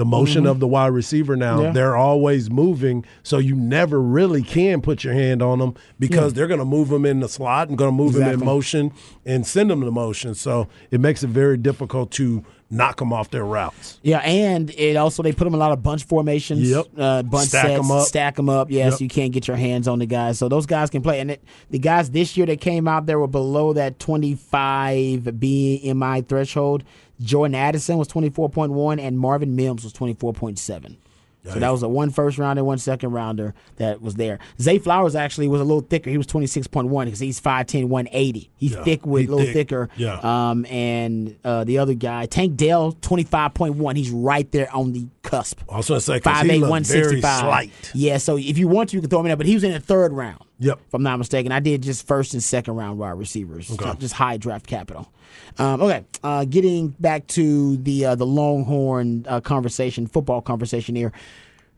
The 0.00 0.06
motion 0.06 0.46
of 0.46 0.60
the 0.60 0.66
wide 0.66 0.88
receiver 0.94 1.36
now, 1.36 1.56
Mm-hmm. 1.56 1.64
Yeah. 1.66 1.72
they're 1.72 1.96
always 1.96 2.48
moving, 2.50 3.04
so 3.22 3.36
you 3.36 3.54
never 3.54 4.00
really 4.00 4.42
can 4.42 4.80
put 4.80 5.04
your 5.04 5.12
hand 5.12 5.42
on 5.42 5.58
them 5.58 5.74
because 5.98 6.32
they're 6.32 6.46
going 6.46 6.58
to 6.60 6.64
move 6.64 6.88
them 6.88 7.04
in 7.04 7.20
the 7.20 7.28
slot 7.28 7.68
and 7.68 7.76
going 7.76 7.90
to 7.90 7.96
move 7.96 8.14
them 8.14 8.28
in 8.32 8.40
motion 8.42 8.92
and 9.26 9.46
send 9.46 9.70
them 9.70 9.82
to 9.82 9.90
motion. 9.90 10.34
So 10.34 10.68
it 10.90 11.00
makes 11.00 11.22
it 11.22 11.28
very 11.28 11.58
difficult 11.58 12.10
to 12.12 12.42
knock 12.72 12.98
them 12.98 13.12
off 13.12 13.30
their 13.30 13.44
routes. 13.44 13.98
Yeah, 14.02 14.18
and 14.20 14.70
it 14.70 14.96
also 14.96 15.22
they 15.24 15.32
put 15.32 15.44
them 15.44 15.54
in 15.54 15.60
a 15.60 15.62
lot 15.64 15.72
of 15.72 15.82
bunch 15.82 16.04
formations. 16.04 16.70
Yep. 16.70 16.86
Uh, 16.96 17.22
bunch 17.24 17.48
Stack 17.48 17.66
sets, 17.66 17.78
'em 17.84 17.90
up. 17.90 18.06
stack 18.06 18.36
them 18.36 18.48
up. 18.48 18.70
Yes, 18.70 18.92
Yep. 18.92 19.00
you 19.00 19.08
can't 19.08 19.32
get 19.32 19.48
your 19.48 19.56
hands 19.58 19.86
on 19.88 19.98
the 19.98 20.06
guys, 20.06 20.38
so 20.38 20.48
those 20.48 20.66
guys 20.66 20.88
can 20.88 21.02
play. 21.02 21.20
And 21.20 21.32
it, 21.32 21.44
the 21.68 21.78
guys 21.80 22.10
this 22.10 22.36
year 22.36 22.46
that 22.46 22.60
came 22.60 22.86
out 22.88 23.06
there 23.06 23.18
were 23.18 23.26
below 23.26 23.72
that 23.74 23.98
25 23.98 25.22
BMI 25.24 26.26
threshold. 26.26 26.84
Jordan 27.20 27.54
Addison 27.54 27.98
was 27.98 28.08
24.1, 28.08 29.00
and 29.00 29.18
Marvin 29.18 29.54
Mims 29.56 29.84
was 29.84 29.92
24.7. 29.92 30.96
So 31.42 31.58
that 31.58 31.70
was 31.70 31.82
a 31.82 31.88
one 31.88 32.10
first 32.10 32.36
rounder, 32.36 32.62
one 32.62 32.76
second 32.76 33.12
rounder 33.12 33.54
that 33.76 34.02
was 34.02 34.16
there. 34.16 34.38
Zay 34.60 34.78
Flowers 34.78 35.14
actually 35.16 35.48
was 35.48 35.62
a 35.62 35.64
little 35.64 35.80
thicker. 35.80 36.10
He 36.10 36.18
was 36.18 36.26
26.1 36.26 37.04
because 37.06 37.18
he's 37.18 37.40
5'10, 37.40 37.86
180. 37.88 38.50
He's 38.58 38.72
Yeah, 38.72 38.84
thick 38.84 39.06
with 39.06 39.26
a 39.26 39.30
little 39.30 39.46
thick. 39.46 39.54
thicker. 39.54 39.88
Yeah. 39.96 40.18
Um, 40.22 40.66
and 40.66 41.36
uh, 41.42 41.64
the 41.64 41.78
other 41.78 41.94
guy, 41.94 42.26
Tank 42.26 42.56
Dell, 42.58 42.92
25.1. 42.92 43.96
He's 43.96 44.10
right 44.10 44.50
there 44.52 44.68
on 44.74 44.92
the 44.92 45.06
cusp. 45.22 45.60
Was 45.72 45.88
going 45.88 46.00
to 46.02 46.20
5'8, 46.20 46.42
he 46.42 46.58
looked 46.58 46.86
very 46.88 47.20
165. 47.22 47.40
slight. 47.40 47.70
Yeah, 47.94 48.18
so 48.18 48.36
if 48.36 48.58
you 48.58 48.68
want 48.68 48.90
to, 48.90 48.96
you 48.96 49.00
can 49.00 49.08
throw 49.08 49.20
him 49.20 49.26
in 49.26 49.30
there, 49.30 49.36
but 49.38 49.46
he 49.46 49.54
was 49.54 49.64
in 49.64 49.72
the 49.72 49.80
third 49.80 50.12
round. 50.12 50.44
Yep. 50.60 50.78
If 50.86 50.94
I'm 50.94 51.02
not 51.02 51.18
mistaken. 51.18 51.52
I 51.52 51.60
did 51.60 51.82
just 51.82 52.06
first 52.06 52.34
and 52.34 52.42
second 52.42 52.76
round 52.76 52.98
wide 52.98 53.12
receivers. 53.12 53.70
Okay. 53.72 53.98
Just 53.98 54.14
high 54.14 54.36
draft 54.36 54.66
capital. 54.66 55.10
Um, 55.58 55.80
okay, 55.80 56.04
uh, 56.22 56.44
getting 56.44 56.88
back 56.88 57.26
to 57.28 57.78
the 57.78 58.06
uh, 58.06 58.14
the 58.14 58.26
Longhorn 58.26 59.24
uh, 59.26 59.40
conversation, 59.40 60.06
football 60.06 60.42
conversation 60.42 60.94
here, 60.94 61.12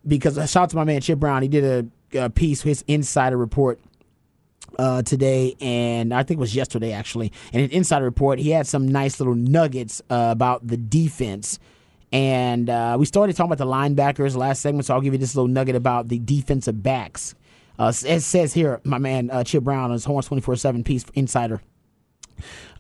because 0.07 0.37
uh, 0.37 0.47
shout 0.47 0.65
out 0.65 0.71
to 0.71 0.77
my 0.77 0.85
man 0.85 1.01
Chip 1.01 1.19
Brown. 1.19 1.43
He 1.43 1.49
did 1.49 1.93
a, 2.15 2.25
a 2.25 2.31
piece, 2.31 2.63
his 2.63 2.85
insider 2.89 3.37
report 3.37 3.79
uh, 4.79 5.03
today, 5.03 5.55
and 5.61 6.13
I 6.13 6.25
think 6.25 6.39
it 6.39 6.41
was 6.41 6.57
yesterday 6.57 6.93
actually. 6.93 7.33
And 7.53 7.63
an 7.63 7.71
insider 7.71 8.05
report, 8.05 8.41
he 8.41 8.51
had 8.51 8.67
some 8.67 8.89
nice 8.89 9.21
little 9.21 9.37
nuggets 9.37 10.03
uh, 10.11 10.29
about 10.31 10.67
the 10.67 10.77
defense. 10.77 11.59
And 12.11 12.69
uh, 12.69 12.97
we 12.99 13.07
started 13.07 13.35
talking 13.37 13.53
about 13.53 13.65
the 13.65 13.71
linebackers 13.71 14.37
last 14.37 14.61
segment, 14.61 14.85
so 14.85 14.93
I'll 14.93 15.01
give 15.01 15.15
you 15.15 15.19
this 15.19 15.35
little 15.35 15.49
nugget 15.49 15.77
about 15.77 16.09
the 16.09 16.19
defensive 16.19 16.83
backs. 16.83 17.35
Uh, 17.79 17.93
it 18.07 18.21
says 18.21 18.53
here, 18.53 18.81
my 18.85 18.99
man 18.99 19.31
uh, 19.31 19.45
Chip 19.45 19.65
Brown 19.65 19.85
on 19.85 19.91
his 19.93 20.05
Horns 20.05 20.27
24 20.27 20.57
7 20.57 20.85
piece, 20.85 21.05
Insider. 21.15 21.61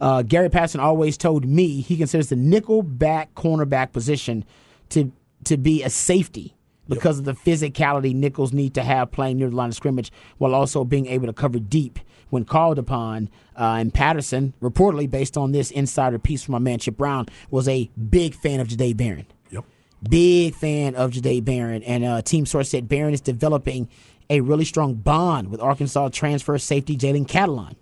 Uh, 0.00 0.22
Gary 0.22 0.48
Patterson 0.48 0.80
always 0.80 1.16
told 1.16 1.44
me 1.44 1.80
he 1.80 1.96
considers 1.96 2.28
the 2.28 2.36
nickel 2.36 2.82
back 2.82 3.34
cornerback 3.34 3.92
position 3.92 4.44
to 4.90 5.12
to 5.44 5.56
be 5.56 5.82
a 5.82 5.90
safety 5.90 6.56
because 6.88 7.18
of 7.18 7.24
the 7.24 7.32
physicality 7.32 8.14
nickels 8.14 8.52
need 8.52 8.74
to 8.74 8.82
have 8.82 9.10
playing 9.10 9.38
near 9.38 9.50
the 9.50 9.56
line 9.56 9.68
of 9.68 9.74
scrimmage 9.74 10.12
while 10.38 10.54
also 10.54 10.84
being 10.84 11.06
able 11.06 11.26
to 11.26 11.32
cover 11.32 11.58
deep 11.58 11.98
when 12.30 12.44
called 12.44 12.78
upon. 12.78 13.28
Uh, 13.58 13.76
and 13.78 13.94
Patterson, 13.94 14.54
reportedly 14.60 15.10
based 15.10 15.36
on 15.36 15.52
this 15.52 15.70
insider 15.70 16.18
piece 16.18 16.42
from 16.42 16.52
my 16.52 16.58
man 16.58 16.78
Chip 16.78 16.96
Brown, 16.96 17.26
was 17.50 17.68
a 17.68 17.90
big 18.10 18.34
fan 18.34 18.60
of 18.60 18.68
Jahdae 18.68 18.96
Barron. 18.96 19.26
Yep. 19.50 19.64
Big 20.08 20.54
fan 20.54 20.94
of 20.94 21.12
Jahdae 21.12 21.44
Barron. 21.44 21.82
And 21.82 22.04
uh, 22.04 22.22
team 22.22 22.46
source 22.46 22.70
said 22.70 22.88
Barron 22.88 23.14
is 23.14 23.20
developing 23.20 23.88
a 24.30 24.40
really 24.40 24.64
strong 24.64 24.94
bond 24.94 25.50
with 25.50 25.60
Arkansas 25.60 26.08
transfer 26.10 26.58
safety 26.58 26.96
Jalen 26.96 27.26
Catalon. 27.26 27.74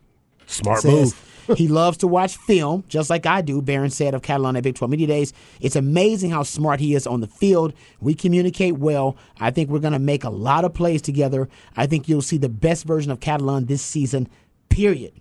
Smart 0.47 0.81
Says 0.81 1.15
move. 1.49 1.59
he 1.59 1.69
loves 1.69 1.99
to 1.99 2.07
watch 2.07 2.37
film, 2.37 2.85
just 2.89 3.11
like 3.11 3.27
I 3.27 3.41
do. 3.41 3.63
Barron 3.63 3.91
said 3.91 4.15
of 4.15 4.23
Catalon 4.23 4.57
at 4.57 4.63
Big 4.63 4.75
12 4.75 4.91
Media 4.91 5.07
Days. 5.07 5.33
It's 5.61 5.77
amazing 5.77 6.31
how 6.31 6.43
smart 6.43 6.81
he 6.81 6.95
is 6.95 7.07
on 7.07 7.21
the 7.21 7.27
field. 7.27 7.73
We 8.01 8.15
communicate 8.15 8.77
well. 8.79 9.17
I 9.39 9.51
think 9.51 9.71
we're 9.71 9.79
going 9.79 9.93
to 9.93 9.99
make 9.99 10.25
a 10.25 10.31
lot 10.31 10.65
of 10.65 10.75
plays 10.75 11.03
together. 11.03 11.49
I 11.77 11.87
think 11.87 12.09
you'll 12.09 12.23
see 12.23 12.39
the 12.39 12.49
best 12.49 12.85
version 12.85 13.11
of 13.11 13.21
Catalon 13.21 13.67
this 13.67 13.83
season, 13.83 14.29
period. 14.69 15.13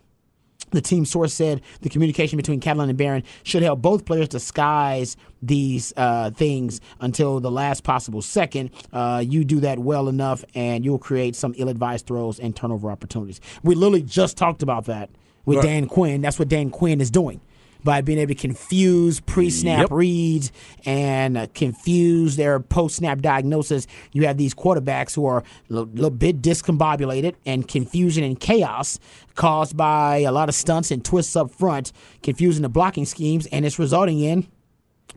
The 0.72 0.82
team 0.82 1.06
source 1.06 1.34
said 1.34 1.62
the 1.82 1.90
communication 1.90 2.38
between 2.38 2.60
Catalon 2.60 2.90
and 2.90 2.98
Barron 2.98 3.24
should 3.44 3.64
help 3.64 3.82
both 3.82 4.06
players 4.06 4.28
disguise 4.28 5.18
these 5.42 5.94
uh, 5.98 6.32
things 6.32 6.82
until 7.00 7.40
the 7.40 7.52
last 7.52 7.84
possible 7.84 8.22
second. 8.22 8.72
Uh, 8.92 9.24
you 9.26 9.44
do 9.44 9.60
that 9.62 9.80
well 9.80 10.08
enough, 10.08 10.44
and 10.56 10.84
you'll 10.84 11.00
create 11.00 11.36
some 11.36 11.54
ill-advised 11.58 12.06
throws 12.06 12.40
and 12.40 12.56
turnover 12.56 12.92
opportunities. 12.92 13.40
We 13.64 13.76
literally 13.76 14.04
just 14.04 14.38
talked 14.38 14.64
about 14.64 14.86
that 14.86 15.10
with 15.46 15.58
Right. 15.58 15.66
Dan 15.66 15.88
Quinn. 15.88 16.22
That's 16.22 16.38
what 16.38 16.50
Dan 16.50 16.70
Quinn 16.70 17.02
is 17.02 17.10
doing 17.10 17.42
by 17.84 18.02
being 18.02 18.20
able 18.20 18.34
to 18.34 18.40
confuse 18.40 19.20
pre-snap 19.22 19.80
Yep. 19.84 19.92
reads 19.92 20.52
and 20.86 21.38
uh, 21.38 21.48
confuse 21.54 22.36
their 22.36 22.60
post-snap 22.60 23.22
diagnosis. 23.22 23.88
You 24.12 24.28
have 24.28 24.38
these 24.38 24.54
quarterbacks 24.54 25.16
who 25.16 25.26
are 25.26 25.40
a 25.40 25.44
little, 25.74 25.90
little 25.94 26.10
bit 26.10 26.42
discombobulated 26.42 27.36
and 27.46 27.68
confusion 27.68 28.24
and 28.24 28.40
chaos 28.40 29.00
caused 29.36 29.78
by 29.78 30.18
a 30.18 30.32
lot 30.32 30.50
of 30.50 30.56
stunts 30.56 30.92
and 30.92 31.04
twists 31.04 31.36
up 31.36 31.52
front, 31.52 31.94
confusing 32.22 32.62
the 32.64 32.70
blocking 32.70 33.06
schemes, 33.06 33.46
and 33.48 33.66
it's 33.66 33.80
resulting 33.80 34.20
in 34.20 34.48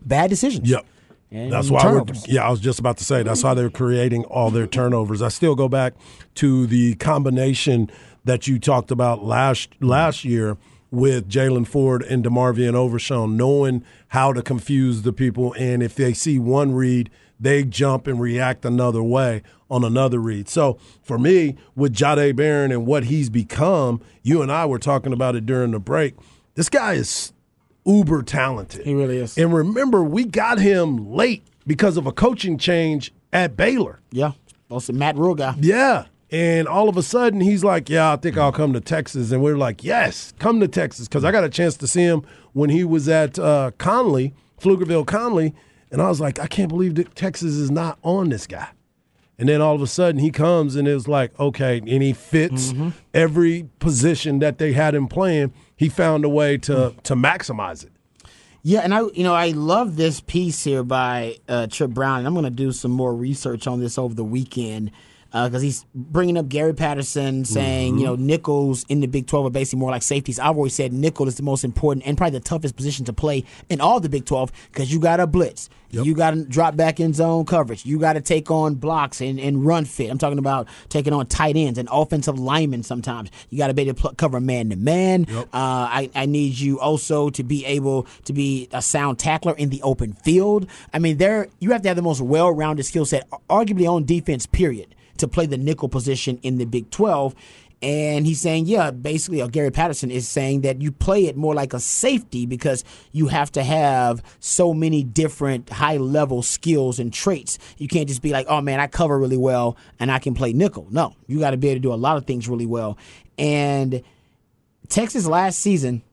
bad 0.05 0.29
decisions. 0.29 0.69
Yep. 0.69 0.85
And 1.31 1.51
That's 1.51 1.69
why 1.71 1.81
turnovers. 1.81 2.25
we're, 2.27 2.35
yeah, 2.35 2.47
I 2.47 2.51
was 2.51 2.59
just 2.59 2.77
about 2.79 2.97
to 2.97 3.03
say 3.03 3.23
that's 3.23 3.43
why 3.43 3.55
they're 3.55 3.71
creating 3.71 4.23
all 4.25 4.51
their 4.51 4.67
turnovers. 4.67 5.21
I 5.21 5.29
still 5.29 5.55
go 5.55 5.67
back 5.67 5.93
to 6.35 6.67
the 6.67 6.93
combination 6.95 7.89
that 8.23 8.47
you 8.47 8.59
talked 8.59 8.91
about 8.91 9.23
last 9.25 9.69
last 9.81 10.23
year 10.23 10.57
with 10.93 11.27
Jaylan 11.27 11.65
Ford 11.65 12.03
and 12.03 12.23
DeMarvion 12.23 12.75
Overshown, 12.75 13.35
knowing 13.35 13.83
how 14.09 14.31
to 14.31 14.43
confuse 14.43 15.01
the 15.01 15.11
people, 15.11 15.55
and 15.57 15.81
if 15.81 15.95
they 15.95 16.13
see 16.13 16.37
one 16.37 16.73
read, 16.73 17.09
they 17.39 17.63
jump 17.63 18.05
and 18.05 18.21
react 18.21 18.63
another 18.63 19.01
way 19.01 19.41
on 19.71 19.83
another 19.83 20.19
read. 20.19 20.47
So 20.47 20.77
for 21.01 21.17
me, 21.17 21.55
with 21.75 21.95
Jahdae 21.95 22.35
Barron 22.35 22.71
and 22.71 22.85
what 22.85 23.05
he's 23.05 23.31
become, 23.31 24.01
you 24.21 24.43
and 24.43 24.51
I 24.51 24.67
were 24.67 24.77
talking 24.77 25.13
about 25.13 25.35
it 25.35 25.47
during 25.47 25.71
the 25.71 25.79
break. 25.79 26.13
This 26.53 26.69
guy 26.69 26.93
is 26.93 27.33
uber 27.85 28.21
talented. 28.21 28.85
He 28.85 28.93
really 28.93 29.17
is. 29.17 29.35
And 29.35 29.51
remember, 29.51 30.03
we 30.03 30.25
got 30.25 30.59
him 30.59 31.11
late 31.11 31.43
because 31.65 31.97
of 31.97 32.05
a 32.05 32.11
coaching 32.11 32.59
change 32.59 33.11
at 33.33 33.57
Baylor. 33.57 33.99
Yeah. 34.11 34.33
Also, 34.69 34.93
Matt 34.93 35.17
Rhule 35.17 35.33
guy. 35.33 35.55
Yeah. 35.59 36.05
And 36.33 36.67
all 36.67 36.89
of 36.89 36.97
a 36.97 37.03
sudden, 37.03 37.41
he's 37.41 37.63
like, 37.63 37.89
Yeah, 37.89 38.11
I 38.11 38.15
think 38.15 38.37
I'll 38.39 38.51
come 38.51 38.73
to 38.73 38.81
Texas. 38.81 39.31
And 39.31 39.43
we're 39.43 39.55
like, 39.55 39.83
Yes, 39.83 40.33
come 40.39 40.59
to 40.61 40.67
Texas. 40.67 41.07
Because 41.07 41.23
I 41.23 41.31
got 41.31 41.43
a 41.43 41.49
chance 41.49 41.77
to 41.77 41.87
see 41.87 42.01
him 42.01 42.25
when 42.53 42.71
he 42.71 42.83
was 42.83 43.07
at 43.07 43.37
uh, 43.37 43.69
Connally, 43.77 44.33
Pflugerville 44.59 45.05
Connally. 45.05 45.53
And 45.91 46.01
I 46.01 46.09
was 46.09 46.19
like, 46.19 46.39
I 46.39 46.47
can't 46.47 46.69
believe 46.69 46.95
that 46.95 47.13
Texas 47.13 47.53
is 47.53 47.69
not 47.69 47.99
on 48.01 48.29
this 48.29 48.47
guy. 48.47 48.69
And 49.37 49.47
then 49.47 49.61
all 49.61 49.75
of 49.75 49.81
a 49.83 49.87
sudden, 49.87 50.19
he 50.19 50.31
comes 50.31 50.75
and 50.75 50.87
it 50.87 50.95
was 50.95 51.07
like, 51.07 51.39
Okay. 51.39 51.77
And 51.77 52.01
he 52.01 52.13
fits 52.13 52.73
every 53.13 53.69
position 53.77 54.39
that 54.39 54.57
they 54.57 54.73
had 54.73 54.95
him 54.95 55.07
playing. 55.07 55.53
He 55.75 55.87
found 55.87 56.25
a 56.25 56.29
way 56.29 56.57
to, 56.57 56.95
to 57.03 57.15
maximize 57.15 57.83
it. 57.83 57.91
Yeah, 58.63 58.79
and 58.79 58.93
I, 58.93 59.01
you 59.13 59.23
know, 59.23 59.35
I 59.35 59.49
love 59.49 59.97
this 59.97 60.19
piece 60.21 60.63
here 60.63 60.83
by 60.83 61.37
uh, 61.47 61.67
Chip 61.67 61.91
Brown, 61.91 62.19
and 62.19 62.27
I'm 62.27 62.33
going 62.33 62.45
to 62.45 62.49
do 62.49 62.71
some 62.71 62.91
more 62.91 63.13
research 63.13 63.67
on 63.67 63.81
this 63.81 63.97
over 63.97 64.15
the 64.15 64.23
weekend 64.23 64.89
because 65.33 65.63
he's 65.63 65.85
bringing 65.95 66.37
up 66.37 66.47
Gary 66.47 66.73
Patterson, 66.73 67.43
saying, 67.43 67.97
you 67.97 68.05
know, 68.05 68.15
nickels 68.15 68.85
in 68.87 68.99
the 68.99 69.07
Big 69.07 69.25
12 69.25 69.47
are 69.47 69.49
basically 69.49 69.79
more 69.79 69.89
like 69.89 70.03
safeties. 70.03 70.37
I've 70.37 70.55
always 70.55 70.75
said 70.75 70.93
nickel 70.93 71.27
is 71.27 71.35
the 71.35 71.43
most 71.43 71.63
important 71.63 72.05
and 72.05 72.15
probably 72.15 72.37
the 72.37 72.45
toughest 72.45 72.75
position 72.75 73.03
to 73.05 73.13
play 73.13 73.43
in 73.69 73.81
all 73.81 73.99
the 73.99 74.09
Big 74.09 74.25
12 74.25 74.51
because 74.71 74.93
you 74.93 74.99
got 74.99 75.17
to 75.17 75.25
blitz, 75.25 75.69
you 75.89 76.13
got 76.13 76.31
to 76.31 76.43
drop 76.45 76.75
back 76.75 76.99
in 76.99 77.13
zone 77.13 77.45
coverage, 77.45 77.83
you 77.83 77.97
got 77.97 78.13
to 78.13 78.21
take 78.21 78.51
on 78.51 78.75
blocks 78.75 79.21
and, 79.21 79.39
and 79.39 79.65
run 79.65 79.85
fit. 79.85 80.11
I'm 80.11 80.19
talking 80.19 80.37
about 80.37 80.67
taking 80.89 81.13
on 81.13 81.25
tight 81.25 81.55
ends 81.55 81.79
and 81.79 81.89
offensive 81.91 82.37
linemen. 82.37 82.83
Sometimes 82.83 83.31
you 83.49 83.57
got 83.57 83.67
to 83.67 83.73
be 83.73 83.83
able 83.83 83.95
to 83.95 84.01
pl- 84.01 84.13
cover 84.15 84.39
man 84.39 84.69
to 84.69 84.75
man. 84.75 85.25
Uh, 85.29 85.45
I 85.53 86.09
I 86.13 86.25
need 86.27 86.59
you 86.59 86.79
also 86.79 87.29
to 87.31 87.43
be 87.43 87.65
able 87.65 88.03
to 88.25 88.33
be 88.33 88.69
a 88.71 88.83
sound 88.83 89.17
tackler 89.17 89.55
in 89.55 89.69
the 89.69 89.81
open 89.81 90.13
field. 90.13 90.67
I 90.93 90.99
mean, 90.99 91.17
there 91.17 91.47
you 91.59 91.71
have 91.71 91.81
to 91.83 91.87
have 91.87 91.97
the 91.97 92.03
most 92.03 92.21
well-rounded 92.21 92.83
skill 92.83 93.05
set, 93.05 93.27
arguably 93.49 93.89
on 93.89 94.05
defense. 94.05 94.45
Period 94.45 94.93
to 95.23 95.27
play 95.27 95.45
the 95.45 95.57
nickel 95.57 95.89
position 95.89 96.39
in 96.43 96.57
the 96.57 96.65
Big 96.65 96.89
12. 96.91 97.33
And 97.81 98.25
he's 98.25 98.39
saying, 98.39 98.67
yeah, 98.67 98.91
basically, 98.91 99.41
uh, 99.41 99.47
Gary 99.47 99.69
Patterson 99.69 100.09
is 100.09 100.25
saying 100.27 100.61
that 100.61 100.81
you 100.81 100.89
play 100.89 101.25
it 101.25 101.35
more 101.35 101.53
like 101.53 101.73
a 101.73 101.81
safety 101.81 102.45
because 102.45 102.85
you 103.11 103.27
have 103.27 103.51
to 103.53 103.63
have 103.63 104.23
so 104.39 104.73
many 104.73 105.03
different 105.03 105.69
high 105.69 105.97
level 105.97 106.41
skills 106.41 106.97
and 106.97 107.11
traits. 107.11 107.59
You 107.77 107.89
can't 107.89 108.07
just 108.07 108.21
be 108.21 108.31
like, 108.31 108.47
oh 108.47 108.61
man, 108.61 108.79
I 108.79 108.87
cover 108.87 109.19
really 109.19 109.35
well 109.35 109.75
and 109.99 110.09
I 110.09 110.19
can 110.19 110.33
play 110.33 110.53
nickel. 110.53 110.87
No, 110.91 111.13
you 111.27 111.39
got 111.39 111.51
to 111.51 111.57
be 111.57 111.69
able 111.69 111.75
to 111.75 111.81
do 111.81 111.93
a 111.93 111.95
lot 111.95 112.15
of 112.15 112.25
things 112.25 112.47
really 112.47 112.65
well. 112.65 112.97
And 113.37 114.01
Texas 114.87 115.25
last 115.25 115.59
season, 115.59 116.03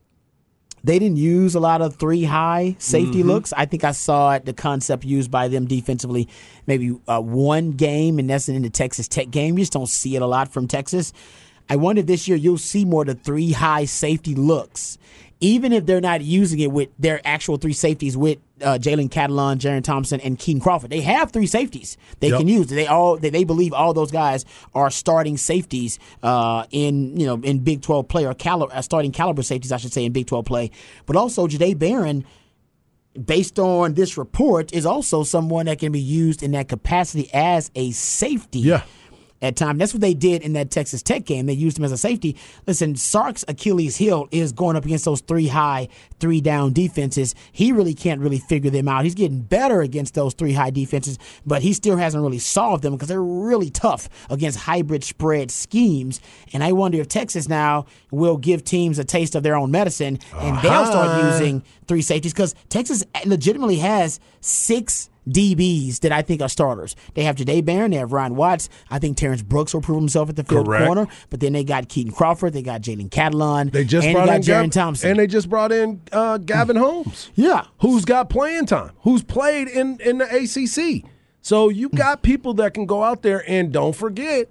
they 0.83 0.97
didn't 0.97 1.17
use 1.17 1.55
a 1.55 1.59
lot 1.59 1.81
of 1.81 1.95
three 1.95 2.23
high 2.23 2.75
safety 2.79 3.21
looks. 3.23 3.53
I 3.53 3.65
think 3.65 3.83
I 3.83 3.91
saw 3.91 4.33
it, 4.33 4.45
the 4.45 4.53
concept 4.53 5.05
used 5.05 5.29
by 5.29 5.47
them 5.47 5.65
defensively, 5.65 6.27
maybe 6.65 6.97
uh, 7.07 7.21
one 7.21 7.73
game, 7.73 8.17
and 8.17 8.29
that's 8.29 8.49
in 8.49 8.61
the 8.61 8.69
Texas 8.69 9.07
Tech 9.07 9.29
game. 9.29 9.57
You 9.57 9.63
just 9.63 9.73
don't 9.73 9.87
see 9.87 10.15
it 10.15 10.21
a 10.21 10.27
lot 10.27 10.51
from 10.51 10.67
Texas. 10.67 11.13
I 11.69 11.75
wonder 11.75 12.01
if 12.01 12.07
this 12.07 12.27
year 12.27 12.37
you'll 12.37 12.57
see 12.57 12.83
more 12.83 13.03
of 13.03 13.07
the 13.07 13.15
three 13.15 13.51
high 13.51 13.85
safety 13.85 14.35
looks, 14.35 14.97
even 15.41 15.73
if 15.73 15.85
they're 15.85 15.99
not 16.01 16.21
using 16.21 16.59
it 16.59 16.71
with 16.71 16.89
their 16.99 17.19
actual 17.25 17.57
three 17.57 17.73
safeties 17.73 18.15
with 18.15 18.37
uh, 18.61 18.77
Jalen 18.79 19.09
Catalon, 19.09 19.57
Jerrin 19.57 19.83
Thompson, 19.83 20.19
and 20.21 20.37
Kitan 20.37 20.61
Crawford. 20.61 20.91
They 20.91 21.01
have 21.01 21.31
three 21.31 21.47
safeties 21.47 21.97
they 22.19 22.29
Yep. 22.29 22.37
can 22.39 22.47
use. 22.47 22.67
They 22.67 22.87
all 22.87 23.17
they, 23.17 23.31
they 23.31 23.43
believe 23.43 23.73
all 23.73 23.93
those 23.93 24.11
guys 24.11 24.45
are 24.73 24.89
starting 24.91 25.35
safeties 25.37 25.99
uh, 26.23 26.65
in 26.71 27.19
you 27.19 27.25
know 27.25 27.39
in 27.43 27.59
Big 27.59 27.81
Twelve 27.81 28.07
play 28.07 28.25
or 28.25 28.33
caliber 28.33 28.73
uh, 28.73 28.81
starting 28.81 29.11
caliber 29.11 29.41
safeties 29.43 29.71
I 29.71 29.77
should 29.77 29.91
say 29.93 30.05
in 30.05 30.11
Big 30.13 30.27
Twelve 30.27 30.45
play. 30.45 30.71
But 31.07 31.15
also 31.15 31.47
Jahdae 31.47 31.77
Barron 31.77 32.23
based 33.25 33.59
on 33.59 33.93
this 33.95 34.17
report, 34.17 34.73
is 34.73 34.85
also 34.85 35.23
someone 35.23 35.65
that 35.65 35.79
can 35.79 35.91
be 35.91 35.99
used 35.99 36.41
in 36.41 36.51
that 36.51 36.69
capacity 36.69 37.29
as 37.33 37.69
a 37.75 37.91
safety. 37.91 38.59
Yeah. 38.59 38.83
At 39.41 39.55
times, 39.55 39.79
that's 39.79 39.93
what 39.93 40.01
they 40.01 40.13
did 40.13 40.43
in 40.43 40.53
that 40.53 40.69
Texas 40.69 41.01
Tech 41.01 41.25
game. 41.25 41.47
They 41.47 41.53
used 41.53 41.77
him 41.79 41.83
as 41.83 41.91
a 41.91 41.97
safety. 41.97 42.37
Listen, 42.67 42.95
Sark's 42.95 43.43
Achilles 43.47 43.97
heel 43.97 44.27
is 44.31 44.51
going 44.51 44.75
up 44.75 44.85
against 44.85 45.05
those 45.05 45.21
three 45.21 45.47
high, 45.47 45.87
three 46.19 46.41
down 46.41 46.73
defenses. 46.73 47.33
He 47.51 47.71
really 47.71 47.93
can't 47.95 48.21
really 48.21 48.37
figure 48.37 48.69
them 48.69 48.87
out. 48.87 49.03
He's 49.03 49.15
getting 49.15 49.41
better 49.41 49.81
against 49.81 50.13
those 50.13 50.33
three 50.35 50.53
high 50.53 50.69
defenses, 50.69 51.17
but 51.45 51.61
he 51.63 51.73
still 51.73 51.97
hasn't 51.97 52.21
really 52.21 52.37
solved 52.39 52.83
them 52.83 52.93
because 52.93 53.07
they're 53.07 53.21
really 53.23 53.69
tough 53.71 54.09
against 54.29 54.59
hybrid 54.59 55.03
spread 55.03 55.49
schemes. 55.51 56.21
And 56.53 56.63
I 56.63 56.71
wonder 56.73 56.99
if 57.01 57.07
Texas 57.07 57.49
now 57.49 57.85
will 58.11 58.37
give 58.37 58.63
teams 58.63 58.99
a 58.99 59.03
taste 59.03 59.33
of 59.35 59.43
their 59.43 59.55
own 59.55 59.71
medicine 59.71 60.19
and 60.35 60.57
they'll 60.61 60.85
start 60.85 61.07
Uh-huh. 61.09 61.31
using 61.33 61.63
three 61.87 62.01
safeties 62.01 62.33
because 62.33 62.53
Texas 62.69 63.03
legitimately 63.25 63.77
has 63.77 64.19
six 64.39 65.09
DBs 65.29 65.99
that 65.99 66.11
I 66.11 66.21
think 66.21 66.41
are 66.41 66.49
starters. 66.49 66.95
They 67.13 67.23
have 67.23 67.35
Jahdae 67.35 67.63
Barron, 67.63 67.91
they 67.91 67.97
have 67.97 68.11
Ryan 68.11 68.35
Watts. 68.35 68.69
I 68.89 68.99
think 68.99 69.17
Terrence 69.17 69.41
Brooks 69.41 69.73
will 69.73 69.81
prove 69.81 69.99
himself 69.99 70.29
at 70.29 70.35
the 70.35 70.43
field 70.43 70.65
Correct. 70.65 70.85
corner. 70.85 71.07
But 71.29 71.39
then 71.39 71.53
they 71.53 71.63
got 71.63 71.87
Kitan 71.89 72.13
Crawford, 72.15 72.53
they 72.53 72.61
got 72.61 72.81
Jalen 72.81 73.09
Catalon, 73.09 73.71
They 73.71 73.83
just 73.83 74.11
brought 74.11 74.27
they 74.27 74.35
in 74.35 74.41
got 74.41 74.63
Jerrin 74.63 74.71
Thompson. 74.71 75.11
and 75.11 75.19
they 75.19 75.27
just 75.27 75.49
brought 75.49 75.71
in 75.71 76.01
uh, 76.11 76.37
Gavin 76.39 76.75
Holmes. 76.75 77.29
yeah. 77.35 77.65
who's 77.81 78.05
got 78.05 78.29
playing 78.29 78.65
time, 78.65 78.91
who's 79.01 79.23
played 79.23 79.67
in, 79.67 79.99
in 80.01 80.17
the 80.19 80.25
ACC. 80.25 81.09
So 81.41 81.69
you 81.69 81.89
got 81.89 82.21
people 82.21 82.53
that 82.55 82.73
can 82.73 82.85
go 82.85 83.03
out 83.03 83.21
there 83.23 83.43
and 83.49 83.71
don't 83.71 83.95
forget, 83.95 84.49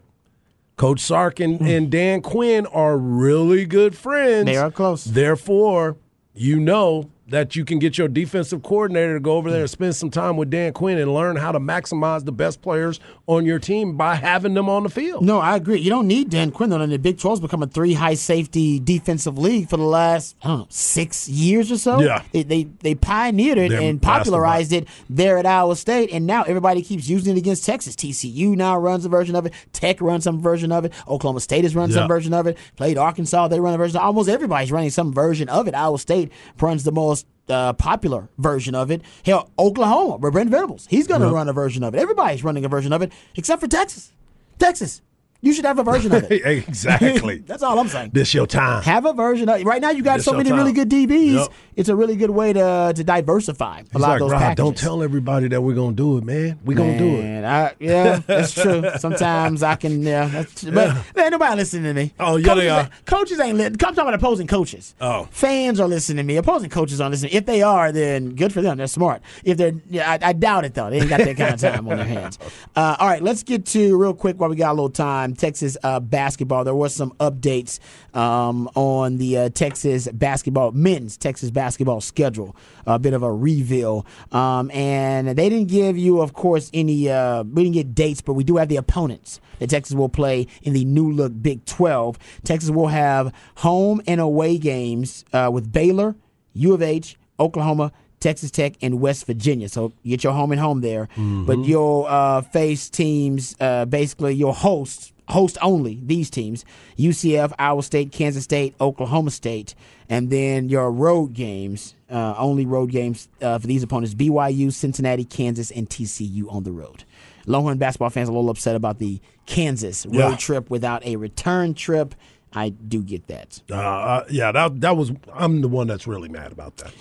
Coach 0.77 1.01
Sark 1.01 1.41
and, 1.41 1.61
and 1.61 1.91
Dan 1.91 2.23
Quinn 2.23 2.67
are 2.67 2.97
really 2.97 3.65
good 3.67 3.95
friends. 3.97 4.47
They 4.47 4.57
are 4.57 4.71
close. 4.71 5.05
Therefore, 5.05 5.99
you 6.35 6.59
know 6.59 7.11
that 7.31 7.55
you 7.57 7.65
can 7.65 7.79
get 7.79 7.97
your 7.97 8.09
defensive 8.09 8.63
coordinator 8.63 9.15
to 9.15 9.21
go 9.21 9.33
over 9.37 9.51
there 9.51 9.61
and 9.63 9.71
spend 9.71 9.95
some 9.97 10.11
time 10.11 10.37
with 10.37 10.51
Dan 10.51 10.73
Quinn 10.73 10.99
and 10.99 11.15
learn 11.15 11.37
how 11.37 11.53
to 11.53 11.61
maximize 11.61 12.25
the 12.25 12.33
best 12.33 12.61
players 12.61 12.99
on 13.27 13.47
your 13.47 13.59
team 13.61 13.97
by 13.97 14.17
having 14.17 14.55
them 14.55 14.69
on 14.69 14.83
the 14.83 14.89
field. 14.91 15.25
No, 15.25 15.39
I 15.39 15.55
agree. 15.57 15.79
You 15.79 15.91
don't 15.91 16.09
need 16.09 16.29
Dan 16.31 16.51
Quinn 16.51 16.71
though. 16.71 16.81
And 16.81 16.93
the 16.93 16.99
Big 16.99 17.19
12's 17.19 17.41
become 17.41 17.63
a 17.63 17.67
three 17.69 17.93
high 17.95 18.15
safety 18.15 18.81
defensive 18.81 19.39
league 19.39 19.69
for 19.71 19.77
the 19.77 19.85
last 19.85 20.37
I 20.43 20.49
don't 20.49 20.59
know 20.61 20.67
six 20.71 21.29
years 21.29 21.71
or 21.71 21.79
so. 21.79 22.01
Yeah. 22.01 22.23
they 22.33 22.43
they, 22.43 22.65
they 22.65 22.95
pioneered 22.97 23.59
it 23.59 23.71
They're 23.71 23.81
and 23.81 24.03
popularized 24.03 24.73
it 24.73 24.89
there 25.09 25.39
at 25.39 25.47
Iowa 25.47 25.77
State, 25.77 26.11
and 26.13 26.27
now 26.27 26.43
everybody 26.43 26.83
keeps 26.83 27.09
using 27.09 27.37
it 27.37 27.39
against 27.39 27.65
Texas. 27.65 27.95
TCU 27.95 28.57
now 28.57 28.77
runs 28.77 29.05
a 29.05 29.09
version 29.09 29.37
of 29.37 29.47
it. 29.47 29.53
Tech 29.73 30.01
runs 30.01 30.25
some 30.25 30.41
version 30.43 30.73
of 30.73 30.85
it. 30.85 30.93
Oklahoma 31.07 31.41
State 31.41 31.63
has 31.63 31.77
run 31.77 31.91
Yeah. 31.91 31.95
some 31.97 32.09
version 32.09 32.35
of 32.35 32.47
it. 32.49 32.59
Played 32.77 32.99
Arkansas, 32.99 33.47
they 33.49 33.61
run 33.61 33.75
a 33.75 33.79
version. 33.79 34.01
Almost 34.01 34.29
everybody's 34.29 34.73
running 34.73 34.91
some 34.91 35.13
version 35.13 35.49
of 35.49 35.69
it. 35.69 35.75
Iowa 35.75 35.99
State 35.99 36.33
runs 36.61 36.83
the 36.83 36.93
most 36.93 37.20
most 37.21 37.51
uh, 37.51 37.73
popular 37.75 38.29
version 38.39 38.75
of 38.75 38.91
it. 38.91 39.03
Hell, 39.25 39.51
Oklahoma, 39.59 40.17
where 40.17 40.31
Brent 40.31 40.51
Venables, 40.51 40.87
he's 40.89 41.07
going 41.07 41.21
to 41.21 41.29
run 41.29 41.49
a 41.49 41.53
version 41.53 41.83
of 41.83 41.95
it. 41.95 41.99
Everybody's 41.99 42.45
running 42.45 42.65
a 42.65 42.69
version 42.69 42.93
of 42.93 43.03
it, 43.03 43.13
except 43.37 43.61
for 43.61 43.69
Texas. 43.69 44.13
Texas, 44.59 45.03
you 45.43 45.53
should 45.53 45.65
have 45.65 45.79
a 45.79 45.83
version 45.83 46.15
of 46.15 46.31
it. 46.31 46.43
exactly. 46.69 47.39
That's 47.47 47.63
all 47.63 47.79
I'm 47.79 47.89
saying. 47.89 48.11
this 48.13 48.35
your 48.35 48.47
time. 48.47 48.83
Have 48.83 49.07
a 49.07 49.13
version 49.13 49.49
of 49.49 49.63
right 49.65 49.81
now. 49.81 49.91
You 49.91 50.03
got 50.03 50.17
This 50.17 50.25
so 50.27 50.33
many 50.33 50.51
time. 50.51 50.59
really 50.59 50.73
good 50.73 50.89
DBs. 50.91 51.33
Yep. 51.35 51.49
It's 51.77 51.89
a 51.89 51.97
really 51.97 52.17
good 52.17 52.31
way 52.31 52.53
to 52.53 52.93
to 52.95 53.05
diversify 53.05 53.81
a 53.81 53.83
He's 53.85 53.95
lot 53.95 54.01
like, 54.01 54.15
of 54.15 54.21
those 54.21 54.33
Rod, 54.33 54.39
packages. 54.39 54.65
don't 54.65 54.77
tell 54.77 55.03
everybody 55.03 55.49
that 55.49 55.63
we're 55.63 55.75
gonna 55.75 55.97
do 55.97 56.19
it, 56.19 56.25
man. 56.25 56.59
We're 56.65 56.77
gonna 56.77 56.99
do 56.99 57.17
it. 57.21 57.45
I, 57.45 57.75
yeah, 57.79 58.21
that's 58.27 58.53
true. 58.55 58.85
Sometimes 58.99 59.63
I 59.63 59.77
can, 59.77 60.03
yeah, 60.03 60.27
that's, 60.27 60.65
but 60.65 60.95
ain't 61.17 61.31
nobody 61.31 61.57
listening 61.57 61.85
to 61.85 61.95
me. 61.95 62.13
Oh, 62.21 62.37
yeah, 62.37 62.47
coaches, 62.49 62.63
they 62.63 62.69
are. 62.69 62.81
ain't- 62.83 63.07
Coaches 63.07 63.41
ain't 63.41 63.57
listening. 63.57 63.73
I'm 63.83 63.95
talking 63.95 64.01
about 64.01 64.15
opposing 64.15 64.47
coaches. 64.47 64.95
Oh. 65.01 65.27
fans 65.31 65.81
are 65.81 65.89
listening 65.89 66.19
to 66.19 66.23
me. 66.25 66.37
Opposing 66.37 66.69
coaches 66.71 67.01
aren't 67.01 67.13
listening. 67.13 67.33
If 67.33 67.47
they 67.47 67.63
are, 67.63 67.93
then 67.93 68.35
good 68.35 68.53
for 68.53 68.61
them. 68.61 68.77
They're 68.77 68.87
smart. 68.87 69.23
If 69.45 69.57
they're, 69.57 69.73
yeah, 69.89 70.11
I, 70.11 70.19
I 70.29 70.33
doubt 70.35 70.65
it 70.67 70.75
though. 70.75 70.91
They 70.91 70.99
ain't 71.01 71.09
got 71.09 71.21
that 71.21 71.37
kind 71.37 71.55
of 71.55 71.61
time 71.61 71.89
on 71.89 71.97
their 71.97 72.07
hands. 72.07 72.39
Uh, 72.77 72.97
all 72.99 73.09
right, 73.09 73.23
let's 73.23 73.43
get 73.43 73.65
to 73.67 73.97
real 73.97 74.13
quick 74.15 74.39
while 74.39 74.51
we 74.51 74.57
got 74.57 74.73
a 74.73 74.75
little 74.75 74.91
time. 74.91 75.30
Texas 75.35 75.77
uh, 75.83 76.01
basketball. 76.01 76.65
There 76.65 76.75
was 76.75 76.95
some 76.95 77.13
updates 77.21 77.79
um, 78.15 78.69
on 78.75 79.19
the 79.19 79.39
uh, 79.39 79.49
Texas 79.51 80.09
basketball 80.13 80.73
men's 80.73 81.17
Texas 81.17 81.51
basketball 81.51 82.01
schedule. 82.01 82.57
A 82.87 82.99
bit 82.99 83.13
of 83.13 83.23
a 83.23 83.33
reveal, 83.33 84.07
um, 84.33 84.71
and 84.73 85.29
they 85.29 85.49
didn't 85.49 85.69
give 85.69 85.97
you, 85.97 86.21
of 86.21 86.33
course, 86.33 86.71
any. 86.75 87.09
Uh, 87.09 87.45
we 87.45 87.65
didn't 87.65 87.75
get 87.75 87.95
dates, 87.95 88.21
but 88.21 88.33
we 88.33 88.43
do 88.43 88.57
have 88.57 88.69
the 88.69 88.77
opponents 88.77 89.41
that 89.59 89.71
Texas 89.71 89.95
will 89.95 90.09
play 90.09 90.47
in 90.63 90.73
the 90.73 90.85
new 90.85 91.11
look 91.13 91.33
Big 91.41 91.65
12. 91.67 92.19
Texas 92.45 92.71
will 92.71 92.89
have 92.89 93.33
home 93.57 94.01
and 94.07 94.21
away 94.21 94.59
games 94.59 95.25
uh, 95.33 95.51
with 95.53 95.71
Baylor, 95.73 96.17
U 96.55 96.75
of 96.75 96.83
H, 96.83 97.17
Oklahoma. 97.39 97.93
Texas 98.19 98.51
Tech 98.51 98.75
and 98.83 99.01
West 99.01 99.27
Virginia. 99.27 99.67
So 99.67 99.95
you 100.03 100.11
get 100.11 100.25
your 100.25 100.35
home 100.35 100.53
and 100.53 100.61
home 100.61 100.83
there, 100.83 101.09
but 101.17 101.61
you'll 101.61 102.05
uh, 102.07 102.43
face 102.43 102.91
teams. 102.91 103.57
Uh, 103.59 103.87
basically, 103.87 104.35
you'll 104.35 104.53
host 104.53 105.15
host 105.31 105.57
only 105.63 106.01
these 106.05 106.29
teams: 106.31 106.65
UCF, 106.99 107.53
Iowa 107.59 107.83
State, 107.83 108.13
Kansas 108.13 108.45
State, 108.45 108.75
Oklahoma 108.81 109.31
State, 109.31 109.75
and 110.09 110.31
then 110.31 110.69
your 110.69 110.91
road 110.91 111.33
games. 111.35 111.95
Uh, 112.11 112.35
only 112.39 112.67
road 112.67 112.91
games 112.91 113.29
uh, 113.41 113.59
for 113.59 113.67
these 113.67 113.83
opponents: 113.83 114.15
BYU, 114.15 114.73
Cincinnati, 114.73 115.25
Kansas, 115.25 115.71
and 115.71 115.89
TCU 115.89 116.53
on 116.53 116.65
the 116.65 116.73
road. 116.73 117.05
Longhorn 117.47 117.79
basketball 117.79 118.11
fans 118.11 118.29
a 118.29 118.33
little 118.33 118.51
upset 118.51 118.77
about 118.77 118.99
the 118.99 119.21
Kansas 119.47 120.05
road 120.07 120.15
Yeah. 120.15 120.37
trip 120.37 120.69
without 120.71 121.05
a 121.07 121.17
return 121.17 121.75
trip. 121.75 122.15
I 122.53 122.71
do 122.71 123.03
get 123.05 123.29
that. 123.29 123.63
Uh, 123.71 123.75
uh, 123.77 124.25
yeah, 124.29 124.51
that 124.51 124.81
that 124.81 124.97
was. 124.97 125.13
I'm 125.33 125.61
the 125.61 125.69
one 125.69 125.87
that's 125.87 126.07
really 126.09 126.29
mad 126.29 126.51
about 126.51 126.77
that. 126.79 126.93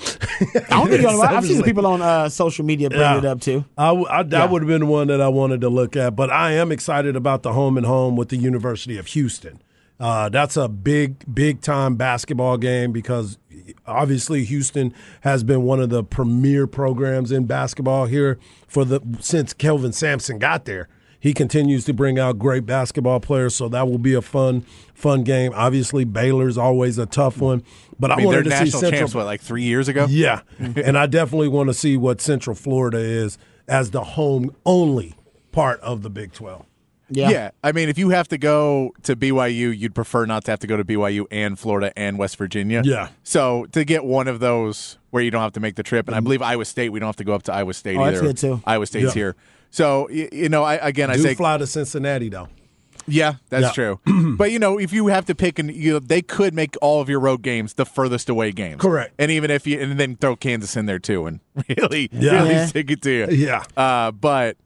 I 0.69 0.77
don't 0.77 0.89
think 0.89 1.01
you're- 1.01 1.21
I've 1.27 1.43
seen 1.45 1.63
people 1.63 1.87
on 1.87 2.01
uh, 2.03 2.29
social 2.29 2.63
media 2.65 2.89
bring 2.89 3.01
Yeah. 3.01 3.17
it 3.17 3.25
up 3.25 3.41
too. 3.41 3.65
I, 3.77 3.89
I- 3.91 4.23
that 4.23 4.31
Yeah. 4.31 4.45
would 4.45 4.61
have 4.61 4.67
been 4.69 4.81
the 4.81 4.85
one 4.85 5.07
that 5.07 5.21
I 5.21 5.27
wanted 5.27 5.61
to 5.61 5.69
look 5.69 5.95
at, 5.95 6.15
but 6.15 6.29
I 6.29 6.51
am 6.51 6.71
excited 6.71 7.15
about 7.15 7.41
the 7.43 7.53
home 7.53 7.77
and 7.77 7.85
home 7.85 8.15
with 8.15 8.29
the 8.29 8.37
University 8.37 8.97
of 8.99 9.07
Houston. 9.07 9.59
Uh, 9.99 10.29
that's 10.29 10.55
a 10.55 10.69
big, 10.69 11.15
big 11.33 11.61
time 11.61 11.95
basketball 11.95 12.57
game 12.57 12.91
because 12.91 13.37
obviously 13.85 14.45
Houston 14.45 14.93
has 15.21 15.43
been 15.43 15.63
one 15.63 15.79
of 15.79 15.89
the 15.89 16.03
premier 16.03 16.67
programs 16.67 17.31
in 17.31 17.45
basketball 17.45 18.05
here 18.05 18.39
for 18.67 18.85
the 18.85 19.01
since 19.19 19.51
Kelvin 19.53 19.91
Sampson 19.93 20.37
got 20.39 20.65
there. 20.65 20.87
He 21.19 21.33
continues 21.33 21.83
to 21.85 21.93
bring 21.93 22.17
out 22.17 22.39
great 22.39 22.65
basketball 22.65 23.19
players, 23.19 23.53
so 23.53 23.67
that 23.69 23.89
will 23.89 23.97
be 23.97 24.13
a 24.13 24.21
fun, 24.21 24.61
fun 24.93 25.23
game. 25.23 25.51
Obviously, 25.53 26.05
Baylor's 26.05 26.57
always 26.57 26.97
a 26.97 27.05
tough 27.05 27.39
one, 27.39 27.63
but 27.99 28.09
I, 28.09 28.13
I 28.13 28.17
mean, 28.17 28.29
they're 28.29 28.39
wanted 28.39 28.49
to 28.51 28.57
see 28.57 28.69
Central 28.71 28.91
champs, 28.91 29.15
what, 29.15 29.25
like 29.25 29.41
three 29.41 29.63
years 29.63 29.87
ago? 29.89 30.07
yeah, 30.09 30.41
and 30.59 30.97
I 30.97 31.07
definitely 31.07 31.49
want 31.49 31.67
to 31.67 31.73
see 31.73 31.97
what 31.97 32.21
Central 32.21 32.55
Florida 32.55 32.99
is 32.99 33.37
as 33.67 33.91
the 33.91 34.03
home 34.03 34.55
only 34.65 35.15
part 35.51 35.79
of 35.81 36.03
the 36.03 36.09
Big 36.09 36.31
Twelve. 36.31 36.65
Yeah. 37.09 37.51
I 37.63 37.71
mean, 37.71 37.89
if 37.89 37.97
you 37.97 38.09
have 38.09 38.27
to 38.29 38.37
go 38.37 38.93
to 39.03 39.15
BYU, 39.15 39.75
you'd 39.77 39.95
prefer 39.95 40.25
not 40.25 40.45
to 40.45 40.51
have 40.51 40.59
to 40.59 40.67
go 40.67 40.77
to 40.77 40.85
BYU 40.85 41.25
and 41.31 41.57
Florida 41.57 41.91
and 41.97 42.17
West 42.17 42.37
Virginia. 42.37 42.81
Yeah. 42.85 43.09
So 43.23 43.65
to 43.71 43.83
get 43.83 44.05
one 44.05 44.27
of 44.27 44.39
those 44.39 44.97
where 45.09 45.23
you 45.23 45.31
don't 45.31 45.41
have 45.41 45.53
to 45.53 45.59
make 45.59 45.75
the 45.75 45.83
trip, 45.83 46.07
and 46.07 46.15
I 46.15 46.19
mm-hmm. 46.19 46.25
believe 46.25 46.41
Iowa 46.41 46.65
State, 46.65 46.89
we 46.89 46.99
don't 46.99 47.07
have 47.07 47.15
to 47.17 47.23
go 47.23 47.33
up 47.33 47.43
to 47.43 47.53
Iowa 47.53 47.73
State 47.73 47.97
Oh, 47.97 48.03
either. 48.03 48.21
that's 48.21 48.21
good, 48.21 48.37
too. 48.37 48.61
Iowa 48.65 48.85
State's 48.85 49.07
Yeah. 49.07 49.13
here. 49.13 49.35
So 49.71 50.07
y- 50.11 50.29
you 50.31 50.49
know, 50.49 50.63
I, 50.63 50.75
again, 50.75 51.09
I 51.09 51.15
Do 51.15 51.21
say, 51.21 51.33
fly 51.35 51.57
to 51.57 51.67
Cincinnati 51.67 52.29
though. 52.29 52.47
yeah, 53.07 53.35
that's 53.49 53.75
Yeah. 53.77 53.95
true. 54.05 54.35
but 54.37 54.51
you 54.51 54.59
know, 54.59 54.79
if 54.79 54.91
you 54.93 55.07
have 55.07 55.25
to 55.25 55.35
pick, 55.35 55.59
and 55.59 55.73
you 55.73 55.93
know, 55.93 55.99
they 55.99 56.21
could 56.21 56.53
make 56.53 56.75
all 56.81 57.01
of 57.01 57.09
your 57.09 57.19
road 57.19 57.41
games 57.41 57.73
the 57.75 57.85
furthest 57.85 58.29
away 58.29 58.51
games. 58.51 58.81
Correct. 58.81 59.13
And 59.19 59.31
even 59.31 59.51
if 59.51 59.65
you, 59.67 59.79
and 59.79 59.99
then 59.99 60.15
throw 60.15 60.35
Kansas 60.35 60.75
in 60.75 60.85
there 60.85 60.99
too, 60.99 61.25
and 61.25 61.39
really, 61.77 62.09
Yeah. 62.11 62.31
really 62.43 62.49
Yeah. 62.55 62.65
stick 62.65 62.89
it 62.91 63.01
to 63.03 63.11
you. 63.11 63.27
Yeah. 63.29 63.63
Uh, 63.77 64.11
but 64.11 64.57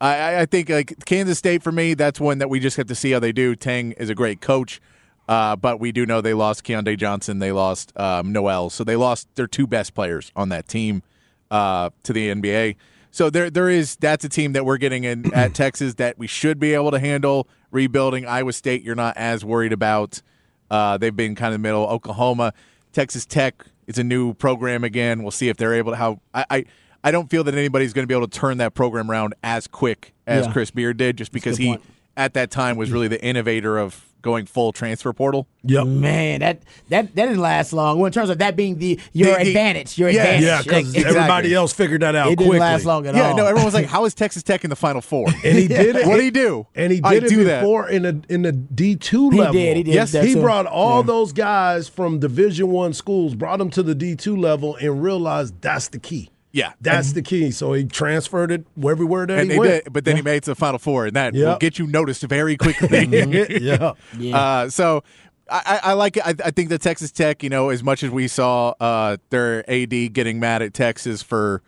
I- 0.00 0.16
I, 0.16 0.40
I 0.40 0.46
think 0.46 0.68
like 0.70 1.04
Kansas 1.04 1.38
State 1.38 1.62
for 1.62 1.72
me, 1.72 1.94
that's 1.94 2.18
one 2.20 2.38
that 2.38 2.48
we 2.48 2.60
just 2.60 2.76
have 2.78 2.86
to 2.86 2.94
see 2.94 3.10
how 3.10 3.18
they 3.18 3.32
do. 3.32 3.54
Tang 3.54 3.92
is 3.92 4.08
a 4.08 4.14
great 4.14 4.40
coach, 4.40 4.80
uh, 5.28 5.54
but 5.56 5.78
we 5.78 5.92
do 5.92 6.06
know 6.06 6.22
they 6.22 6.32
lost 6.34 6.64
Keyontae 6.64 6.96
Johnson, 6.96 7.38
they 7.38 7.52
lost 7.52 7.92
um, 8.00 8.32
Nowell, 8.32 8.70
so 8.70 8.82
they 8.84 8.96
lost 8.96 9.28
their 9.34 9.46
two 9.46 9.66
best 9.66 9.92
players 9.94 10.32
on 10.34 10.48
that 10.48 10.66
team 10.68 11.02
uh, 11.50 11.90
to 12.04 12.12
the 12.14 12.28
NBA. 12.30 12.76
So 13.10 13.28
there, 13.30 13.50
there 13.50 13.68
is 13.68 13.96
that's 13.96 14.24
a 14.24 14.28
team 14.28 14.52
that 14.52 14.64
we're 14.64 14.76
getting 14.78 15.04
in 15.04 15.32
at 15.34 15.54
Texas 15.54 15.94
that 15.94 16.18
we 16.18 16.26
should 16.26 16.58
be 16.58 16.74
able 16.74 16.90
to 16.92 16.98
handle. 16.98 17.48
Rebuilding 17.70 18.26
Iowa 18.26 18.52
State, 18.52 18.82
you're 18.82 18.94
not 18.94 19.16
as 19.16 19.44
worried 19.44 19.72
about. 19.72 20.22
Uh, 20.70 20.96
they've 20.98 21.14
been 21.14 21.34
kind 21.34 21.48
of 21.48 21.60
the 21.60 21.62
middle. 21.62 21.86
Oklahoma, 21.86 22.52
Texas 22.92 23.26
Tech, 23.26 23.64
it's 23.86 23.98
a 23.98 24.04
new 24.04 24.34
program 24.34 24.84
again. 24.84 25.22
We'll 25.22 25.30
see 25.32 25.48
if 25.48 25.56
they're 25.56 25.74
able 25.74 25.92
to. 25.92 25.96
How 25.96 26.20
I, 26.34 26.44
I, 26.50 26.64
I 27.04 27.10
don't 27.10 27.28
feel 27.30 27.44
that 27.44 27.54
anybody's 27.54 27.92
going 27.92 28.02
to 28.04 28.06
be 28.06 28.14
able 28.14 28.28
to 28.28 28.38
turn 28.38 28.58
that 28.58 28.74
program 28.74 29.10
around 29.10 29.34
as 29.42 29.66
quick 29.66 30.12
as 30.26 30.46
Yeah. 30.46 30.52
Chris 30.52 30.70
Beard 30.70 30.96
did, 30.96 31.16
just 31.16 31.32
because 31.32 31.56
he 31.58 31.68
point. 31.70 31.82
at 32.16 32.34
that 32.34 32.50
time 32.50 32.76
was 32.76 32.90
really 32.92 33.08
the 33.08 33.22
innovator 33.24 33.78
of 33.78 34.06
going 34.22 34.46
full 34.46 34.72
transfer 34.72 35.12
portal. 35.12 35.46
Yep. 35.64 35.86
Man, 35.86 36.40
that 36.40 36.62
that 36.88 37.14
that 37.14 37.26
didn't 37.26 37.40
last 37.40 37.72
long. 37.72 37.98
Well, 37.98 38.06
in 38.06 38.12
terms 38.12 38.30
of 38.30 38.38
that 38.38 38.56
being 38.56 38.78
the 38.78 38.98
your 39.12 39.28
The- 39.38 39.44
the- 39.44 39.48
advantage, 39.50 39.98
your 39.98 40.08
Yeah, 40.10 40.22
advantage. 40.22 40.42
Yeah, 40.44 40.56
Like, 40.56 40.64
because 40.64 40.88
Exactly. 40.94 41.16
everybody 41.16 41.54
else 41.54 41.72
figured 41.72 42.02
that 42.02 42.14
out 42.16 42.26
it 42.28 42.30
didn't 42.38 42.48
quickly. 42.50 42.58
last 42.60 42.84
long 42.86 43.06
at 43.06 43.14
Yeah, 43.14 43.30
all. 43.30 43.36
no, 43.36 43.44
everyone 43.46 43.64
was 43.66 43.74
like, 43.74 43.86
"How 43.96 44.04
is 44.06 44.14
Texas 44.14 44.42
Tech 44.42 44.64
in 44.64 44.70
the 44.70 44.76
Final 44.76 45.00
Four? 45.02 45.26
And 45.44 45.58
he 45.58 45.68
did 45.68 45.96
it. 45.96 46.06
What 46.06 46.16
did 46.16 46.24
he 46.24 46.30
do? 46.30 46.66
And 46.74 46.92
he 46.92 47.00
I 47.04 47.14
did 47.14 47.24
it 47.24 47.28
do 47.30 47.44
that. 47.44 47.60
before 47.60 47.88
in 47.88 48.04
a 48.06 48.20
in 48.32 48.42
the 48.42 48.52
D 48.52 48.96
two 48.96 49.30
He 49.30 49.38
level. 49.38 49.52
did, 49.52 49.76
he 49.76 49.82
did 49.82 49.94
Yes, 49.94 50.12
he 50.12 50.34
too. 50.34 50.40
brought 50.40 50.66
all 50.66 51.00
Yeah. 51.00 51.06
those 51.06 51.32
guys 51.32 51.88
from 51.88 52.18
Division 52.18 52.70
One 52.70 52.92
schools, 52.92 53.34
brought 53.34 53.58
them 53.58 53.70
to 53.70 53.82
the 53.82 53.94
D 53.94 54.16
two 54.16 54.36
level, 54.36 54.76
and 54.76 55.02
realized 55.02 55.60
that's 55.60 55.88
the 55.88 55.98
key. 55.98 56.30
Yeah. 56.52 56.72
That's 56.80 57.12
the 57.12 57.22
key. 57.22 57.50
So 57.50 57.72
he 57.72 57.84
transferred 57.84 58.50
it 58.50 58.64
everywhere 58.84 59.26
that 59.26 59.38
and 59.38 59.50
he 59.50 59.54
they 59.54 59.58
went. 59.58 59.84
did, 59.84 59.92
but 59.92 60.04
then 60.04 60.16
he 60.16 60.22
made 60.22 60.38
it 60.38 60.42
to 60.44 60.50
the 60.50 60.54
Final 60.56 60.78
Four, 60.78 61.06
and 61.06 61.16
that 61.16 61.32
will 61.34 61.58
get 61.58 61.78
you 61.78 61.86
noticed 61.86 62.22
very 62.22 62.56
quickly. 62.56 63.04
yeah. 63.60 63.92
Yeah. 64.18 64.36
Uh, 64.38 64.68
so 64.70 65.04
I, 65.48 65.62
I 65.84 65.90
I 65.90 65.92
like 65.94 66.16
it. 66.16 66.26
I, 66.26 66.34
I 66.44 66.50
think 66.50 66.68
that 66.70 66.80
Texas 66.82 67.10
Tech, 67.12 67.42
you 67.42 67.50
know, 67.50 67.68
as 67.70 67.82
much 67.82 68.02
as 68.02 68.10
we 68.10 68.26
saw 68.28 68.74
uh, 68.80 69.16
their 69.30 69.68
AD 69.70 70.12
getting 70.12 70.40
mad 70.40 70.62
at 70.62 70.74
Texas 70.74 71.22
for 71.22 71.62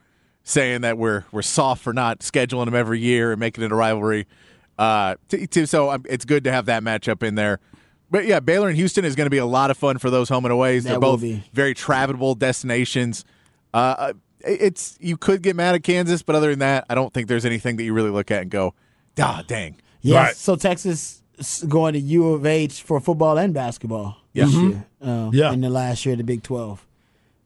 saying 0.45 0.81
that 0.81 0.99
we're 0.99 1.25
we're 1.33 1.43
soft 1.43 1.83
for 1.83 1.93
not 1.93 2.21
scheduling 2.21 2.65
them 2.65 2.75
every 2.75 2.99
year 3.01 3.31
and 3.33 3.39
making 3.41 3.63
it 3.63 3.71
a 3.71 3.75
rivalry, 3.77 4.27
uh, 4.79 5.15
to, 5.29 5.47
to, 5.47 5.67
so 5.67 5.91
um, 5.91 6.05
it's 6.09 6.25
good 6.25 6.43
to 6.45 6.53
have 6.53 6.67
that 6.67 6.83
matchup 6.83 7.23
in 7.23 7.37
there. 7.37 7.61
But 8.11 8.27
yeah, 8.27 8.41
Baylor 8.41 8.69
and 8.69 8.77
Houston 8.77 9.05
is 9.05 9.15
going 9.17 9.27
to 9.27 9.31
be 9.31 9.39
a 9.39 9.47
lot 9.47 9.71
of 9.71 9.79
fun 9.79 9.99
for 9.99 10.11
those 10.11 10.29
home 10.29 10.45
and 10.45 10.53
aways. 10.53 10.85
They're 10.85 10.95
That 10.95 11.01
will 11.01 11.13
both 11.13 11.23
be. 11.23 11.43
very 11.53 11.75
travelable 11.75 12.39
destinations. 12.39 13.25
Uh, 13.73 14.13
it's 14.45 14.97
you 15.01 15.17
could 15.17 15.43
get 15.43 15.57
mad 15.57 15.75
at 15.75 15.83
Kansas, 15.83 16.23
but 16.23 16.35
other 16.37 16.51
than 16.51 16.59
that, 16.61 16.85
I 16.91 16.95
don't 16.95 17.13
think 17.13 17.29
there's 17.29 17.45
anything 17.45 17.77
that 17.77 17.85
you 17.85 17.93
really 17.93 18.11
look 18.11 18.31
at 18.31 18.43
and 18.43 18.51
go, 18.51 18.75
ah, 19.21 19.43
dang. 19.47 19.77
Yes. 20.01 20.17
Right. 20.17 20.37
So 20.37 20.57
Texas 20.57 21.23
s- 21.39 21.63
going 21.63 21.93
to 21.95 22.01
U 22.01 22.29
of 22.35 22.45
H 22.47 22.83
for 22.83 23.01
football 23.01 23.39
and 23.39 23.55
basketball 23.55 24.17
Yeah. 24.33 24.47
this 24.47 24.55
year. 24.55 24.85
Uh, 25.01 25.31
Yeah. 25.33 25.53
In 25.53 25.61
the 25.61 25.71
last 25.71 26.05
year 26.05 26.15
of 26.15 26.19
the 26.19 26.25
Big 26.25 26.43
Twelve. 26.43 26.85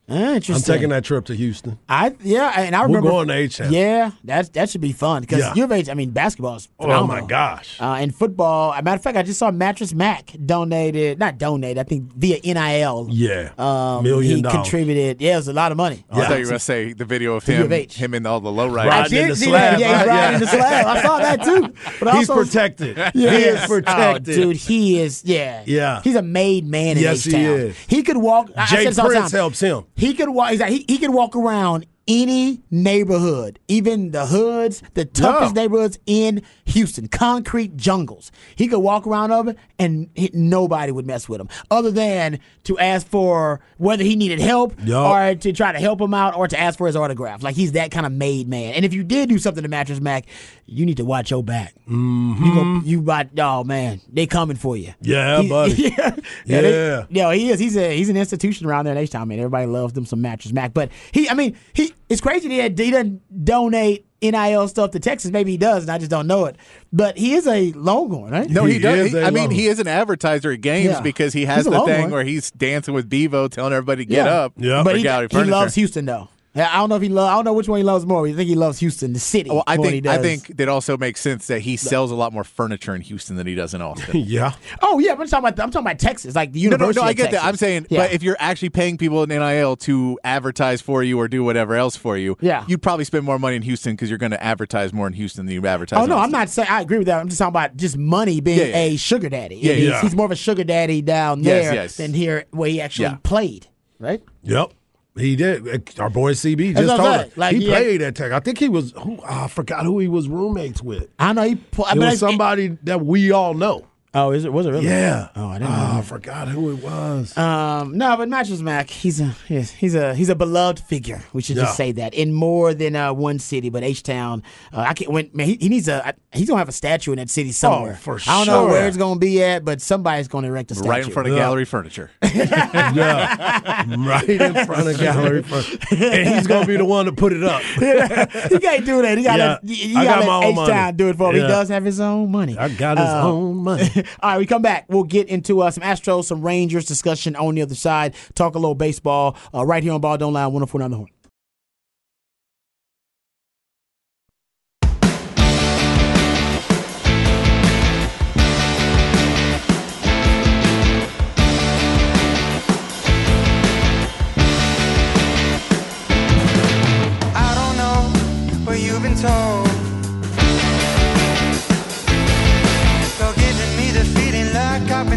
Uh, 0.09 0.38
I'm 0.49 0.61
taking 0.61 0.90
that 0.90 1.03
trip 1.05 1.25
to 1.25 1.35
Houston. 1.35 1.81
I 1.88 2.14
yeah, 2.23 2.53
and 2.61 2.77
I 2.77 2.83
remember 2.83 3.09
We're 3.09 3.09
remember 3.09 3.11
going 3.11 3.29
to 3.29 3.35
H-Town. 3.35 3.73
Yeah, 3.73 4.12
that 4.25 4.53
that 4.53 4.71
should 4.71 4.81
be 4.81 4.92
fun 4.92 5.23
because 5.23 5.40
Yeah. 5.40 5.55
U 5.55 5.64
of 5.64 5.73
H. 5.73 5.88
I 5.88 5.95
mean, 5.95 6.11
basketball 6.11 6.55
is 6.57 6.69
Oh 6.79 7.07
my 7.09 7.23
gosh. 7.23 7.81
Uh, 7.81 7.95
and 7.99 8.14
football, 8.14 8.73
a 8.73 8.83
matter 8.83 8.97
of 8.99 9.03
fact, 9.03 9.16
I 9.19 9.23
just 9.25 9.40
saw 9.40 9.51
Mattress 9.51 9.92
Mac 9.92 10.31
donated, 10.45 11.19
not 11.19 11.38
donated, 11.38 11.79
I 11.79 11.83
think 11.83 12.12
via 12.12 12.38
NIL. 12.45 13.09
Yeah. 13.11 13.51
Um, 13.59 14.05
Million 14.05 14.37
he 14.37 14.42
dollars. 14.42 14.55
contributed. 14.62 15.21
Yeah, 15.21 15.35
it 15.35 15.37
was 15.38 15.49
a 15.49 15.53
lot 15.53 15.73
of 15.73 15.77
money. 15.77 16.05
I 16.09 16.14
thought 16.21 16.31
you 16.31 16.45
were 16.45 16.51
going 16.51 16.53
to 16.53 16.59
say 16.61 16.92
the 16.92 17.05
video 17.05 17.35
of 17.35 17.45
him, 17.45 17.62
of 17.62 17.73
H. 17.73 17.95
him 17.97 18.14
and 18.14 18.27
all 18.29 18.38
the 18.40 18.53
low 18.53 18.69
I 18.71 18.87
Riding 18.87 18.90
riders. 18.90 19.12
in 19.12 19.19
did 19.19 19.31
the 19.33 19.37
see 19.37 19.45
slab, 19.47 19.73
that. 19.73 19.81
Yeah, 19.81 19.99
he's 19.99 20.07
riding 20.07 20.35
in 20.35 20.40
the 20.40 20.47
slab. 20.57 20.87
I 20.87 21.03
saw 21.03 21.19
that 21.19 21.42
too. 21.42 21.75
But 21.99 22.14
He's 22.14 22.31
also, 22.31 22.45
protected. 22.45 22.97
Yeah, 22.97 23.11
he 23.12 23.21
he 23.29 23.37
is 23.45 23.66
protected. 23.66 24.38
Oh, 24.38 24.42
dude, 24.42 24.57
he 24.57 25.01
is. 25.01 25.23
Yeah, 25.25 25.64
Yeah. 25.66 26.01
He's 26.03 26.14
a 26.14 26.23
made 26.23 26.64
man 26.64 26.97
in 26.97 27.03
Yes, 27.03 27.25
he 27.25 27.31
H-Town. 27.35 27.42
is. 27.59 27.77
He 27.88 28.03
could 28.05 28.19
walk. 28.19 28.51
I- 28.57 28.62
I 28.62 28.66
Jay 28.66 28.77
said 28.85 28.87
this 28.90 28.99
all 29.01 29.09
the 29.09 29.14
Prince 29.16 29.33
helps 29.33 29.61
him. 29.61 29.85
He 29.97 30.15
could 30.15 30.29
walk. 30.29 30.51
He, 30.53 30.85
he 30.87 30.99
could 30.99 31.13
walk 31.13 31.35
around 31.35 31.87
any 32.09 32.62
neighborhood, 32.71 33.59
even 33.69 34.12
the 34.12 34.27
hoods, 34.27 34.83
the 34.95 35.05
toughest 35.05 35.55
Yeah. 35.57 35.62
neighborhoods 35.62 35.99
in 36.07 36.42
Houston, 36.66 37.09
concrete 37.09 37.77
jungles. 37.77 38.31
He 38.55 38.69
could 38.69 38.79
walk 38.79 39.07
around 39.07 39.33
over 39.33 39.55
and 39.79 40.09
he- 40.14 40.31
nobody 40.33 40.92
would 40.92 41.07
mess 41.07 41.29
with 41.29 41.40
him, 41.40 41.49
other 41.71 41.90
than 41.90 42.38
to 42.64 42.79
ask 42.79 43.07
for 43.09 43.61
whether 43.79 44.05
he 44.05 44.14
needed 44.16 44.40
help 44.40 44.75
Yup. 44.85 45.11
or 45.11 45.35
to 45.35 45.53
try 45.53 45.73
to 45.73 45.79
help 45.79 46.01
him 46.01 46.14
out 46.14 46.37
or 46.37 46.47
to 46.49 46.59
ask 46.59 46.79
for 46.79 46.87
his 46.87 46.97
autograph. 46.97 47.42
Like 47.42 47.57
he's 47.57 47.73
that 47.73 47.90
kind 47.90 48.07
of 48.07 48.12
made 48.12 48.49
man. 48.49 48.75
And 48.75 48.85
if 48.85 48.95
you 48.95 49.03
did 49.03 49.29
do 49.29 49.38
something 49.38 49.62
to 49.62 49.69
Mattress 49.69 50.01
Mac, 50.01 50.27
you 50.66 50.87
need 50.87 50.97
to 50.99 51.05
watch 51.05 51.31
your 51.31 51.42
back. 51.42 51.75
Mm-hmm. 51.88 52.45
You, 52.45 52.55
go, 52.55 52.81
you 52.85 52.99
about, 53.01 53.27
oh 53.38 53.64
man, 53.64 54.01
they 54.12 54.27
coming 54.27 54.57
for 54.57 54.77
you. 54.77 54.95
Yeah, 55.01 55.42
buddy. 55.49 55.75
yeah, 55.97 56.16
Yeah. 56.47 56.61
they- 56.61 57.05
yeah, 57.11 57.33
he 57.35 57.51
is. 57.51 57.59
He's 57.59 57.77
a 57.77 57.97
he's 57.97 58.09
an 58.09 58.16
institution 58.16 58.66
around 58.66 58.85
there 58.87 58.92
in 58.95 58.99
H 58.99 59.11
Town, 59.11 59.29
man. 59.29 59.38
Everybody 59.38 59.66
loves 59.66 59.92
them 59.92 60.07
some 60.07 60.21
Mattress 60.23 60.53
Mac. 60.53 60.73
But 60.75 60.90
he, 61.12 61.29
I 61.29 61.35
mean, 61.35 61.57
he 61.73 61.92
it's 62.09 62.21
crazy 62.21 62.49
that 62.49 62.55
he, 62.55 62.61
had, 62.61 62.79
he 62.79 62.91
doesn't 62.91 63.45
donate 63.45 64.07
NIL 64.23 64.67
stuff 64.69 64.93
to 64.93 65.01
Texas. 65.01 65.31
Maybe 65.31 65.51
he 65.53 65.57
does, 65.57 65.83
and 65.85 65.91
I 65.93 65.99
just 65.99 66.11
don't 66.11 66.27
know 66.27 66.47
it. 66.47 66.57
But 66.93 67.19
he 67.19 67.35
is 67.35 67.47
a 67.47 67.73
Longhorn, 67.73 68.33
right? 68.33 68.49
No, 68.49 68.65
he, 68.65 68.75
He 68.75 68.79
does. 68.79 69.07
is 69.07 69.13
He- 69.13 69.19
a 69.19 69.27
I 69.27 69.31
mean, 69.31 69.51
he 69.51 69.67
is 69.67 69.79
an 69.79 69.87
advertiser 69.89 70.53
at 70.53 70.61
games 70.61 70.87
Yeah. 70.87 71.01
because 71.01 71.33
he 71.33 71.45
has 71.45 71.65
the 71.65 71.71
Longhorn. 71.73 71.97
thing 71.97 72.11
where 72.11 72.25
he's 72.25 72.51
dancing 72.53 72.95
with 72.95 73.09
Bevo, 73.09 73.49
telling 73.49 73.73
everybody 73.73 74.05
to 74.05 74.09
get 74.11 74.27
Yeah. 74.27 74.33
up. 74.33 74.53
Yeah. 74.57 74.83
but 74.85 74.97
he, 74.97 75.03
he 75.03 75.45
loves 75.45 75.75
Houston 75.75 76.07
though. 76.07 76.29
Yeah, 76.57 76.71
I 76.73 76.79
don't 76.79 76.88
know 76.88 76.97
if 76.97 77.03
he 77.03 77.09
love. 77.11 77.29
I 77.31 77.35
don't 77.35 77.45
know 77.45 77.53
which 77.53 77.69
one 77.69 77.79
he 77.79 77.85
loves 77.85 78.07
more. 78.07 78.27
I 78.27 78.33
think 78.33 78.49
he 78.49 78.55
loves 78.55 78.79
Houston, 78.79 79.12
the 79.12 79.19
city. 79.21 79.51
Well, 79.51 79.62
I 79.66 79.77
more 79.77 79.87
than 79.87 79.95
he 79.95 80.01
think 80.01 80.12
I 80.19 80.23
think 80.23 80.57
that 80.57 80.69
also 80.69 80.97
makes 80.97 81.21
sense 81.21 81.47
that 81.49 81.61
he 81.61 81.77
sells 81.77 82.11
a 82.11 82.14
lot 82.14 82.33
more 82.33 82.45
furniture 82.45 82.95
in 82.95 83.03
Houston 83.03 83.37
than 83.37 83.47
he 83.47 83.55
does 83.55 83.75
in 83.75 83.83
Austin. 83.83 84.16
Yeah. 84.27 84.55
Oh 84.83 84.99
yeah, 84.99 85.14
but 85.14 85.23
I'm 85.23 85.29
talking 85.29 85.49
about. 85.49 85.62
I'm 85.64 85.71
talking 85.71 85.87
about 85.87 85.99
Texas, 85.99 86.35
like 86.35 86.53
the 86.53 86.61
University. 86.61 86.99
No, 86.99 87.03
no, 87.03 87.03
University. 87.03 87.03
no, 87.03 87.07
I 87.07 87.11
of 87.11 87.16
get 87.16 87.23
that. 87.25 87.31
Texas. 87.42 87.49
I'm 87.49 87.57
saying, 87.57 87.87
Yeah. 87.90 87.99
but 88.07 88.12
if 88.12 88.23
you're 88.23 88.37
actually 88.40 88.71
paying 88.71 88.97
people 88.97 89.23
in 89.23 89.29
NIL 89.29 89.77
to 89.77 90.19
advertise 90.25 90.81
for 90.81 91.03
you 91.03 91.19
or 91.21 91.29
do 91.29 91.45
whatever 91.45 91.75
else 91.75 91.95
for 91.97 92.16
you, 92.16 92.37
Yeah. 92.40 92.64
you'd 92.66 92.83
probably 92.83 93.05
spend 93.05 93.25
more 93.25 93.38
money 93.38 93.57
in 93.57 93.62
Houston 93.62 93.92
because 93.95 94.09
you're 94.09 94.19
going 94.19 94.33
to 94.33 94.42
advertise 94.42 94.92
more 94.92 95.07
in 95.07 95.12
Houston 95.12 95.47
than 95.47 95.55
you 95.55 95.66
advertise. 95.66 95.99
Oh 96.01 96.05
in 96.05 96.11
no, 96.11 96.16
I'm 96.19 96.31
not 96.31 96.49
saying 96.49 96.69
I 96.71 96.81
agree 96.81 96.99
with 96.99 97.07
that. 97.09 97.21
I'm 97.21 97.29
just 97.29 97.38
talking 97.38 97.51
about 97.51 97.77
just 97.77 97.97
money 97.99 98.40
being 98.40 98.59
Yeah, 98.59 98.64
yeah. 98.66 98.77
a 98.77 98.97
sugar 98.97 99.29
daddy. 99.29 99.57
Yeah, 99.57 99.73
he's, 99.75 99.88
yeah. 99.88 100.01
he's 100.01 100.16
more 100.16 100.27
of 100.27 100.33
a 100.33 100.37
sugar 100.37 100.64
daddy 100.64 101.03
down 101.03 101.42
Yes, 101.45 101.64
there 101.64 101.75
yes. 101.75 101.97
than 101.99 102.14
here 102.14 102.47
where 102.51 102.71
he 102.71 102.81
actually 102.81 103.05
Yeah. 103.07 103.19
played. 103.23 103.66
Right? 103.99 104.23
Yep. 104.42 104.73
He 105.17 105.35
did. 105.37 105.99
Our 105.99 106.11
boy 106.11 106.33
CB 106.33 106.75
just 106.77 106.89
told 106.89 107.01
saying. 107.01 107.31
us. 107.31 107.37
Like, 107.37 107.57
he 107.57 107.65
yeah. 107.67 107.71
played 107.75 108.03
at 108.03 108.15
Tech. 108.17 108.33
I 108.33 108.41
think 108.41 108.59
he 108.59 108.69
was. 108.69 108.93
Who, 109.03 109.19
I 109.25 109.49
forgot 109.49 109.85
who 109.85 109.99
he 109.99 110.09
was 110.09 110.29
roommates 110.29 110.83
with. 110.83 111.09
I 111.19 111.33
know 111.33 111.43
he. 111.43 111.55
Pl- 111.57 111.87
It 111.87 111.99
I- 112.03 112.11
was 112.11 112.19
somebody 112.19 112.77
that 112.85 113.05
we 113.05 113.31
all 113.33 113.55
know. 113.55 113.87
Oh, 114.19 114.31
is 114.31 114.45
it? 114.47 114.53
Was 114.53 114.65
it 114.67 114.71
really? 114.71 114.87
Yeah. 114.87 115.29
Oh, 115.37 115.49
I 115.49 115.59
didn't 115.59 115.71
know. 115.77 115.93
I 115.99 116.03
forgot 116.03 116.49
who 116.49 116.71
it 116.71 116.83
was. 116.83 117.37
Um, 117.37 117.99
no, 117.99 118.17
but 118.17 118.29
Mattress 118.31 118.61
Mac, 118.61 118.89
he's 118.89 119.21
a 119.21 119.35
he's, 119.47 119.71
he's 119.73 119.95
a 119.95 120.15
he's 120.15 120.29
a 120.31 120.35
beloved 120.35 120.81
figure. 120.81 121.23
We 121.35 121.43
should 121.43 121.57
Yeah. 121.57 121.65
just 121.65 121.77
say 121.77 121.93
that 121.93 122.15
in 122.15 122.33
more 122.33 122.73
than 122.73 122.97
uh, 122.97 123.13
one 123.13 123.39
city, 123.39 123.69
but 123.69 123.83
H 123.85 124.03
Town. 124.03 124.43
Uh, 124.73 124.81
I 124.89 124.95
can't. 124.95 125.11
When 125.13 125.29
man, 125.35 125.47
he, 125.49 125.57
he 125.61 125.69
needs 125.69 125.87
a. 125.89 126.09
I, 126.09 126.13
he's 126.33 126.49
gonna 126.49 126.59
have 126.61 126.69
a 126.69 126.73
statue 126.73 127.13
in 127.13 127.19
that 127.19 127.29
city 127.31 127.53
somewhere. 127.53 127.93
Oh, 127.99 128.03
for 128.03 128.21
I 128.27 128.45
don't 128.45 128.47
know 128.47 128.67
where 128.73 128.89
it's 128.89 128.97
gonna 128.97 129.21
be 129.21 129.43
at, 129.43 129.65
but 129.65 129.83
somebody's 129.83 130.29
gonna 130.29 130.49
erect 130.49 130.71
a 130.71 130.75
statue. 130.77 130.89
right 130.91 131.05
in 131.05 131.11
front 131.13 131.29
of 131.29 131.35
Yeah. 131.35 131.41
gallery 131.41 131.65
furniture. 131.67 132.11
yeah. 132.23 133.85
right 133.99 134.29
in 134.29 134.55
front 134.67 134.89
of 134.89 134.99
gallery. 134.99 135.43
furniture, 135.43 135.79
And 135.95 136.35
he's 136.35 136.47
going 136.47 136.63
to 136.63 136.67
be 136.67 136.77
the 136.77 136.85
one 136.85 137.07
to 137.07 137.13
put 137.13 137.33
it 137.33 137.43
up. 137.43 137.63
he 138.51 138.59
can't 138.59 138.85
do 138.87 139.03
that. 139.03 139.15
He 139.19 139.25
got 139.25 139.39
Yeah. 139.39 139.59
to 139.59 139.67
you 139.67 139.99
I 139.99 140.05
got 140.05 140.15
got 140.17 140.21
to 140.21 140.27
my 140.27 140.37
own 140.37 140.45
H 140.45 140.57
money. 140.57 140.73
Town 140.73 140.97
do 140.97 141.09
it 141.09 141.17
for 141.17 141.31
him. 141.31 141.37
Yeah. 141.37 141.43
He 141.43 141.49
does 141.49 141.69
have 141.69 141.85
his 141.85 142.01
own 142.01 142.31
money. 142.31 142.57
I 142.59 142.69
got 142.69 142.99
his 142.99 143.07
Uh, 143.09 143.23
own 143.29 143.57
money. 143.57 143.89
All 144.21 144.31
right, 144.31 144.38
we 144.38 144.47
come 144.47 144.62
back. 144.62 144.87
We'll 144.88 145.05
get 145.05 145.29
into 145.29 145.62
uh, 145.62 145.71
some 145.71 145.83
Astros, 145.83 146.25
some 146.25 146.42
Rangers 146.42 146.87
discussion 146.87 147.37
on 147.37 147.55
the 147.55 147.62
other 147.62 147.75
side. 147.75 148.14
Talk 148.35 148.55
a 148.55 148.59
little 148.59 148.75
baseball 148.75 149.37
uh, 149.55 149.64
right 149.64 149.83
here 149.83 149.92
on 149.92 150.01
Ball 150.01 150.19
Don't 150.19 150.33
Lie, 150.33 150.47
104 150.47 150.88
the 150.88 150.97
horn. 150.97 151.09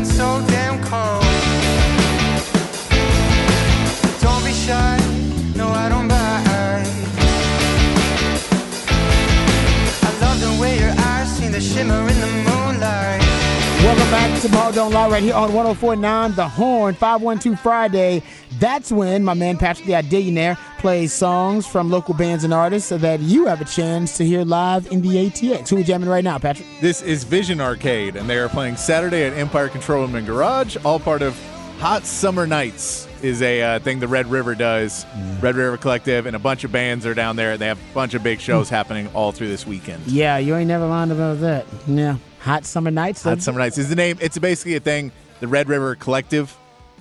So 0.05 0.43
damn 0.47 0.81
cold. 0.83 1.23
Don't 4.21 4.43
be 4.45 4.53
shy, 4.53 4.97
no, 5.55 5.67
I 5.69 5.89
don't 5.89 6.07
bite. 6.07 6.87
I 10.01 10.11
love 10.21 10.39
the 10.39 10.61
way 10.61 10.79
your 10.79 10.93
eyes 10.97 11.29
see 11.37 11.47
the 11.47 11.61
shimmer 11.61 12.01
in 12.01 12.19
the 12.19 12.27
moonlight. 12.49 13.21
Welcome 13.83 14.11
back 14.11 14.41
to 14.41 14.49
Ball 14.49 14.71
Don't 14.73 14.91
Lie 14.91 15.09
right 15.09 15.23
here 15.23 15.33
on 15.33 15.53
1049 15.53 16.35
The 16.35 16.47
Horn, 16.47 16.95
512 16.95 17.59
Friday. 17.59 18.23
That's 18.59 18.91
when 18.91 19.23
my 19.23 19.33
man 19.33 19.57
Patrick 19.57 19.87
the 19.87 19.93
Idillionaire 19.93 20.57
plays 20.79 21.13
songs 21.13 21.65
from 21.65 21.89
local 21.89 22.13
bands 22.13 22.43
and 22.43 22.53
artists 22.53 22.89
so 22.89 22.97
that 22.97 23.21
you 23.21 23.45
have 23.45 23.61
a 23.61 23.65
chance 23.65 24.17
to 24.17 24.25
hear 24.25 24.43
live 24.43 24.91
in 24.91 25.01
the 25.01 25.09
ATX. 25.09 25.69
Who 25.69 25.77
we 25.77 25.83
jamming 25.83 26.09
right 26.09 26.23
now, 26.23 26.37
Patrick? 26.39 26.67
This 26.81 27.01
is 27.01 27.23
Vision 27.23 27.61
Arcade, 27.61 28.15
and 28.15 28.29
they 28.29 28.37
are 28.37 28.49
playing 28.49 28.75
Saturday 28.75 29.23
at 29.23 29.33
Empire 29.33 29.69
Control 29.69 30.01
Room 30.01 30.15
and 30.15 30.27
Garage, 30.27 30.75
all 30.83 30.99
part 30.99 31.21
of 31.21 31.39
Hot 31.79 32.05
Summer 32.05 32.45
Nights 32.45 33.07
is 33.21 33.41
a 33.41 33.61
uh, 33.61 33.79
thing 33.79 33.99
the 33.99 34.07
Red 34.07 34.27
River 34.27 34.53
does. 34.55 35.05
Red 35.39 35.55
River 35.55 35.77
Collective 35.77 36.25
and 36.25 36.35
a 36.35 36.39
bunch 36.39 36.65
of 36.65 36.71
bands 36.73 37.05
are 37.05 37.13
down 37.13 37.37
there. 37.37 37.57
They 37.57 37.67
have 37.67 37.79
a 37.79 37.93
bunch 37.93 38.13
of 38.13 38.23
big 38.23 38.41
shows 38.41 38.69
happening 38.69 39.07
all 39.13 39.31
through 39.31 39.47
this 39.47 39.65
weekend. 39.65 40.05
Yeah, 40.05 40.37
you 40.37 40.55
ain't 40.55 40.67
never 40.67 40.85
lied 40.85 41.11
about 41.11 41.39
that. 41.39 41.65
Yeah. 41.87 42.17
Hot 42.41 42.65
Summer 42.65 42.91
Nights. 42.91 43.23
Hot 43.23 43.41
Summer 43.41 43.59
Nights 43.59 43.77
is 43.77 43.87
the 43.87 43.95
name. 43.95 44.17
It's 44.19 44.37
basically 44.37 44.75
a 44.75 44.81
thing. 44.81 45.13
The 45.39 45.47
Red 45.47 45.69
River 45.69 45.95
Collective 45.95 46.55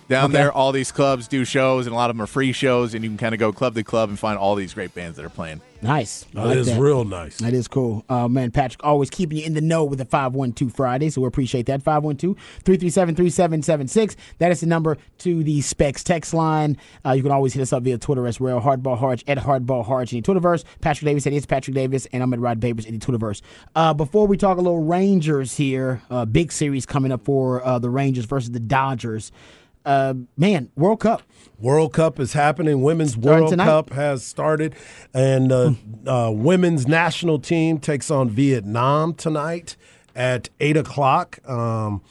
down 0.08 0.26
Okay. 0.30 0.34
there. 0.38 0.52
All 0.52 0.72
these 0.72 0.90
clubs 0.92 1.28
do 1.28 1.44
shows, 1.44 1.86
and 1.86 1.92
a 1.92 1.96
lot 1.96 2.10
of 2.10 2.16
them 2.16 2.22
are 2.22 2.26
free 2.26 2.52
shows, 2.52 2.94
and 2.94 3.04
you 3.04 3.10
can 3.10 3.18
kind 3.18 3.34
of 3.34 3.38
go 3.38 3.52
club 3.52 3.74
to 3.74 3.82
club 3.84 4.08
and 4.08 4.18
find 4.18 4.38
all 4.38 4.54
these 4.54 4.74
great 4.74 4.94
bands 4.94 5.16
that 5.16 5.24
are 5.24 5.30
playing. 5.30 5.60
Nice. 5.80 6.26
I 6.34 6.40
That 6.40 6.46
like 6.48 6.56
is 6.58 6.66
that. 6.66 6.80
real 6.80 7.04
nice. 7.04 7.36
That 7.36 7.52
is 7.52 7.68
cool. 7.68 8.04
Uh, 8.08 8.26
man, 8.26 8.50
Patrick, 8.50 8.82
always 8.84 9.10
keeping 9.10 9.38
you 9.38 9.44
in 9.44 9.54
the 9.54 9.60
know 9.60 9.84
with 9.84 10.00
the 10.00 10.04
512 10.04 10.72
Friday, 10.74 11.08
so 11.08 11.20
we 11.20 11.28
appreciate 11.28 11.66
that. 11.66 11.84
512 11.84 12.36
337 12.64 13.14
3776. 13.14 14.16
That 14.38 14.50
is 14.50 14.60
the 14.60 14.66
number 14.66 14.98
to 15.18 15.44
the 15.44 15.60
Specs 15.60 16.02
text 16.02 16.34
line. 16.34 16.76
Uh, 17.06 17.12
you 17.12 17.22
can 17.22 17.30
always 17.30 17.52
hit 17.52 17.62
us 17.62 17.72
up 17.72 17.84
via 17.84 17.96
Twitter 17.96 18.26
as 18.26 18.40
well. 18.40 18.60
Hardball 18.60 18.98
Harge 18.98 19.22
at 19.28 19.38
Hardball 19.38 19.84
Harge 19.84 20.12
in 20.12 20.20
the 20.20 20.26
Twitterverse. 20.26 20.64
Patrick 20.80 21.06
Davis 21.06 21.28
at 21.28 21.32
It's 21.32 21.46
Patrick 21.46 21.74
Davis, 21.76 22.08
and 22.12 22.24
I'm 22.24 22.32
at 22.32 22.40
Rod 22.40 22.58
Babers 22.58 22.84
in 22.84 22.98
the 22.98 23.06
Twitterverse. 23.06 23.40
Uh, 23.76 23.94
before 23.94 24.26
we 24.26 24.36
talk 24.36 24.58
a 24.58 24.60
little 24.60 24.82
Rangers 24.82 25.56
here, 25.56 26.02
uh, 26.10 26.24
big 26.24 26.50
series 26.50 26.86
coming 26.86 27.12
up 27.12 27.24
for 27.24 27.64
uh, 27.64 27.78
the 27.78 27.90
Rangers 27.90 28.24
versus 28.24 28.50
the 28.50 28.58
Dodgers. 28.60 29.30
Uh, 29.88 30.14
man, 30.36 30.70
World 30.76 31.00
Cup. 31.00 31.22
World 31.58 31.92
Cup 31.94 32.20
is 32.20 32.34
happening. 32.34 32.82
Women's 32.82 33.12
Starting 33.12 33.30
World 33.40 33.50
tonight. 33.50 33.64
Cup 33.64 33.90
has 33.90 34.22
started, 34.24 34.74
and 35.14 35.50
uh, 35.50 35.72
uh, 36.06 36.30
women's 36.32 36.86
national 36.86 37.38
team 37.38 37.78
takes 37.78 38.10
on 38.10 38.28
Vietnam 38.28 39.14
tonight 39.14 39.76
at 40.14 40.50
eight 40.60 40.76
o'clock. 40.76 41.38
Um, 41.48 42.02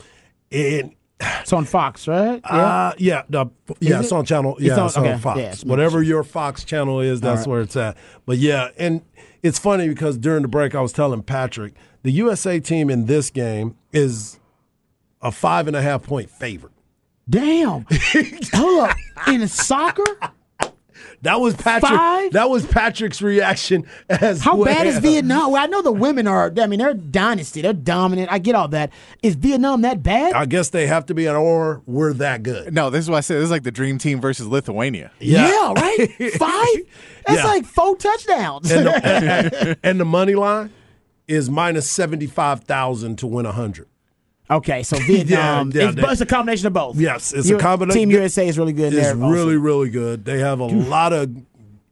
and 0.52 0.96
It's 1.20 1.54
on 1.54 1.66
Fox, 1.66 2.08
right? 2.08 2.42
uh, 2.44 2.94
yeah, 2.98 3.24
the, 3.30 3.46
yeah, 3.80 3.98
it? 3.98 4.02
it's 4.02 4.12
on 4.12 4.26
channel. 4.26 4.58
Yeah, 4.60 4.80
on- 4.80 4.86
it's 4.88 4.98
on, 4.98 5.06
okay. 5.08 5.18
Fox. 5.20 5.38
Yeah, 5.38 5.44
it's- 5.46 5.64
Whatever 5.64 6.02
your 6.02 6.24
Fox 6.24 6.64
channel 6.64 7.00
is, 7.00 7.22
that's 7.22 7.42
right. 7.42 7.48
where 7.48 7.62
it's 7.62 7.76
at. 7.76 7.96
But 8.26 8.38
yeah, 8.40 8.70
and 8.78 9.02
it's 9.44 9.60
funny 9.60 9.88
because 9.88 10.18
during 10.18 10.42
the 10.42 10.48
break, 10.48 10.74
I 10.76 10.82
was 10.82 10.94
telling 10.94 11.22
Patrick 11.24 11.74
the 12.04 12.12
USA 12.12 12.60
team 12.60 12.90
in 12.90 13.06
this 13.06 13.30
game 13.30 13.76
is 13.94 14.40
a 15.22 15.32
five 15.32 15.68
and 15.68 15.76
a 15.76 15.82
half 15.82 16.04
point 16.04 16.30
favorite. 16.30 16.74
Damn. 17.30 17.86
Hold 18.54 18.90
up. 18.90 18.98
In 19.28 19.48
soccer? 19.48 20.04
That 21.24 21.40
was 21.42 21.56
Patrick. 21.56 21.92
Five? 21.92 22.32
That 22.34 22.48
was 22.50 22.64
Patrick's 22.66 23.24
reaction 23.24 23.88
as 24.08 24.40
How 24.42 24.56
well. 24.56 24.66
bad 24.66 24.86
is 24.86 25.00
Vietnam? 25.00 25.52
Well, 25.52 25.62
I 25.62 25.66
know 25.66 25.82
the 25.82 25.92
women 25.92 26.28
are. 26.28 26.54
I 26.60 26.68
mean, 26.68 26.78
they're 26.78 26.94
dynasty. 26.94 27.62
They're 27.62 27.74
dominant. 27.74 28.32
I 28.32 28.38
get 28.38 28.54
all 28.54 28.68
that. 28.70 28.92
Is 29.24 29.34
Vietnam 29.34 29.82
that 29.82 30.04
bad? 30.04 30.34
I 30.34 30.46
guess 30.46 30.70
they 30.70 30.86
have 30.86 31.08
to 31.08 31.16
be 31.16 31.26
an 31.26 31.36
or 31.36 31.82
we're 31.88 32.14
that 32.14 32.44
good. 32.44 32.72
No, 32.72 32.92
this 32.92 33.04
is 33.06 33.10
why 33.10 33.18
I 33.18 33.22
said. 33.22 33.38
This 33.38 33.46
is 33.46 33.52
like 33.52 33.64
the 33.64 33.72
Dream 33.72 33.98
Team 33.98 34.22
versus 34.22 34.46
Lithuania. 34.46 35.12
yeah. 35.20 35.74
right. 35.74 36.08
Five. 36.38 36.68
That's 37.26 37.40
Yeah. 37.42 37.46
like 37.46 37.66
four 37.66 37.96
touchdowns. 37.98 38.70
And 38.72 38.86
the, 38.86 39.06
and, 39.06 39.78
and 39.84 40.00
the 40.00 40.06
money 40.06 40.36
line 40.36 40.72
is 41.28 41.50
minus 41.50 41.90
seventy 41.90 42.28
five 42.28 42.64
thousand 42.66 43.18
to 43.20 43.28
win 43.28 43.46
a 43.48 43.52
hundred. 43.52 43.88
Okay, 44.50 44.84
so 44.84 44.98
Vietnam. 45.08 45.72
Yeah, 45.72 45.82
yeah, 45.84 45.88
it's, 45.90 45.96
they- 45.96 46.08
it's 46.12 46.22
a 46.22 46.26
combination 46.26 46.68
of 46.68 46.74
both. 46.74 46.98
Yes, 46.98 47.34
it's 47.34 47.50
a 47.50 47.58
combination- 47.58 48.00
Team 48.00 48.12
USA 48.12 48.48
is 48.48 48.58
really 48.58 48.74
good. 48.74 48.94
It's 48.94 49.02
there 49.04 49.14
also. 49.16 49.28
really 49.34 49.58
really 49.58 49.90
good. 49.90 50.26
They 50.26 50.40
have 50.40 50.60
a 50.60 50.66
lot 50.66 51.14
of 51.14 51.36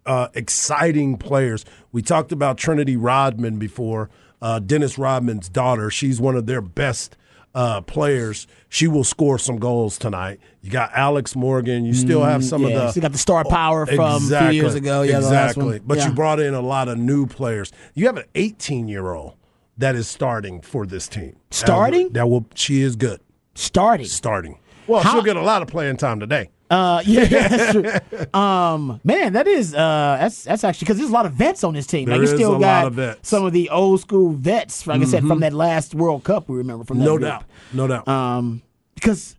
uh, 0.06 0.28
exciting 0.34 1.18
players. 1.18 1.66
We 1.92 2.02
talked 2.02 2.32
about 2.32 2.58
Trinity 2.58 2.96
Rodman 2.98 3.58
before. 3.60 4.10
Uh, 4.42 4.60
Dennis 4.60 4.98
Rodman's 5.00 5.50
daughter. 5.50 5.90
She's 5.90 6.22
one 6.22 6.36
of 6.36 6.46
their 6.46 6.62
best 6.62 7.18
uh, 7.56 7.80
players, 7.80 8.48
she 8.68 8.86
will 8.86 9.06
score 9.06 9.40
some 9.40 9.58
goals 9.58 9.98
tonight. 9.98 10.42
You 10.62 10.70
got 10.70 10.92
Alex 10.94 11.38
Morgan. 11.38 11.86
You 11.86 11.94
still 11.94 12.22
have 12.22 12.44
some 12.44 12.64
Mm, 12.64 12.70
yeah, 12.72 12.76
of 12.76 12.82
the 12.82 12.92
so 12.92 12.96
you 12.98 13.02
got 13.02 13.12
the 13.14 13.18
star 13.18 13.46
power 13.46 13.86
from 13.86 14.00
a 14.00 14.18
few 14.18 14.26
exactly, 14.28 14.56
years 14.58 14.76
ago. 14.76 15.04
Yeah, 15.04 15.18
exactly. 15.20 15.80
But 15.80 16.00
Yeah. 16.00 16.10
you 16.10 16.14
brought 16.14 16.42
in 16.42 16.54
a 16.54 16.60
lot 16.60 16.90
of 16.90 16.98
new 16.98 17.26
players. 17.26 17.72
You 17.94 18.08
have 18.08 18.18
an 18.18 18.26
18 18.36 18.90
year 18.90 19.14
old 19.14 19.36
that 19.78 19.96
is 19.96 20.08
starting 20.08 20.62
for 20.62 20.86
this 20.86 21.08
team. 21.08 21.36
Starting? 21.52 22.10
That 22.14 22.30
will. 22.30 22.46
She 22.56 22.82
is 22.82 22.96
good. 22.96 23.20
starting. 23.56 24.06
Starting. 24.08 24.60
Well, 24.88 25.02
How- 25.02 25.14
she'll 25.14 25.24
get 25.24 25.36
a 25.38 25.42
lot 25.42 25.62
of 25.62 25.68
playing 25.68 25.98
time 25.98 26.20
today. 26.20 26.50
Uh, 26.70 27.02
yeah, 27.06 27.26
that's 27.48 27.72
true. 27.74 28.40
Um, 28.40 29.00
man, 29.04 29.34
that 29.34 29.48
is 29.48 29.76
uh, 29.76 30.18
that's 30.20 30.44
that's 30.46 30.64
actually 30.64 30.86
because 30.86 30.98
there's 30.98 31.12
a 31.12 31.14
lot 31.14 31.26
of 31.28 31.34
vets 31.34 31.64
on 31.64 31.74
this 31.76 31.86
team. 31.86 32.10
like 32.10 32.20
There 32.20 32.30
you 32.30 32.36
still 32.38 32.56
a 32.56 32.60
got 32.60 32.78
lot 32.84 32.88
of 32.88 32.94
vets. 32.96 33.16
Mm-hmm. 33.18 33.26
some 33.26 33.46
of 33.46 33.54
the 33.54 33.70
old 33.70 34.02
school 34.02 34.32
vets, 34.32 34.88
like 34.88 35.00
I 35.02 35.06
said, 35.06 35.26
from 35.28 35.42
that 35.42 35.54
last 35.54 35.94
World 35.94 36.24
Cup. 36.24 36.50
We 36.50 36.58
remember 36.58 36.84
from 36.84 36.98
that 37.00 37.06
No 37.06 37.18
group. 37.18 37.30
doubt. 37.30 37.44
No 37.74 37.88
doubt. 37.88 38.08
Um, 38.08 38.64
because 38.96 39.36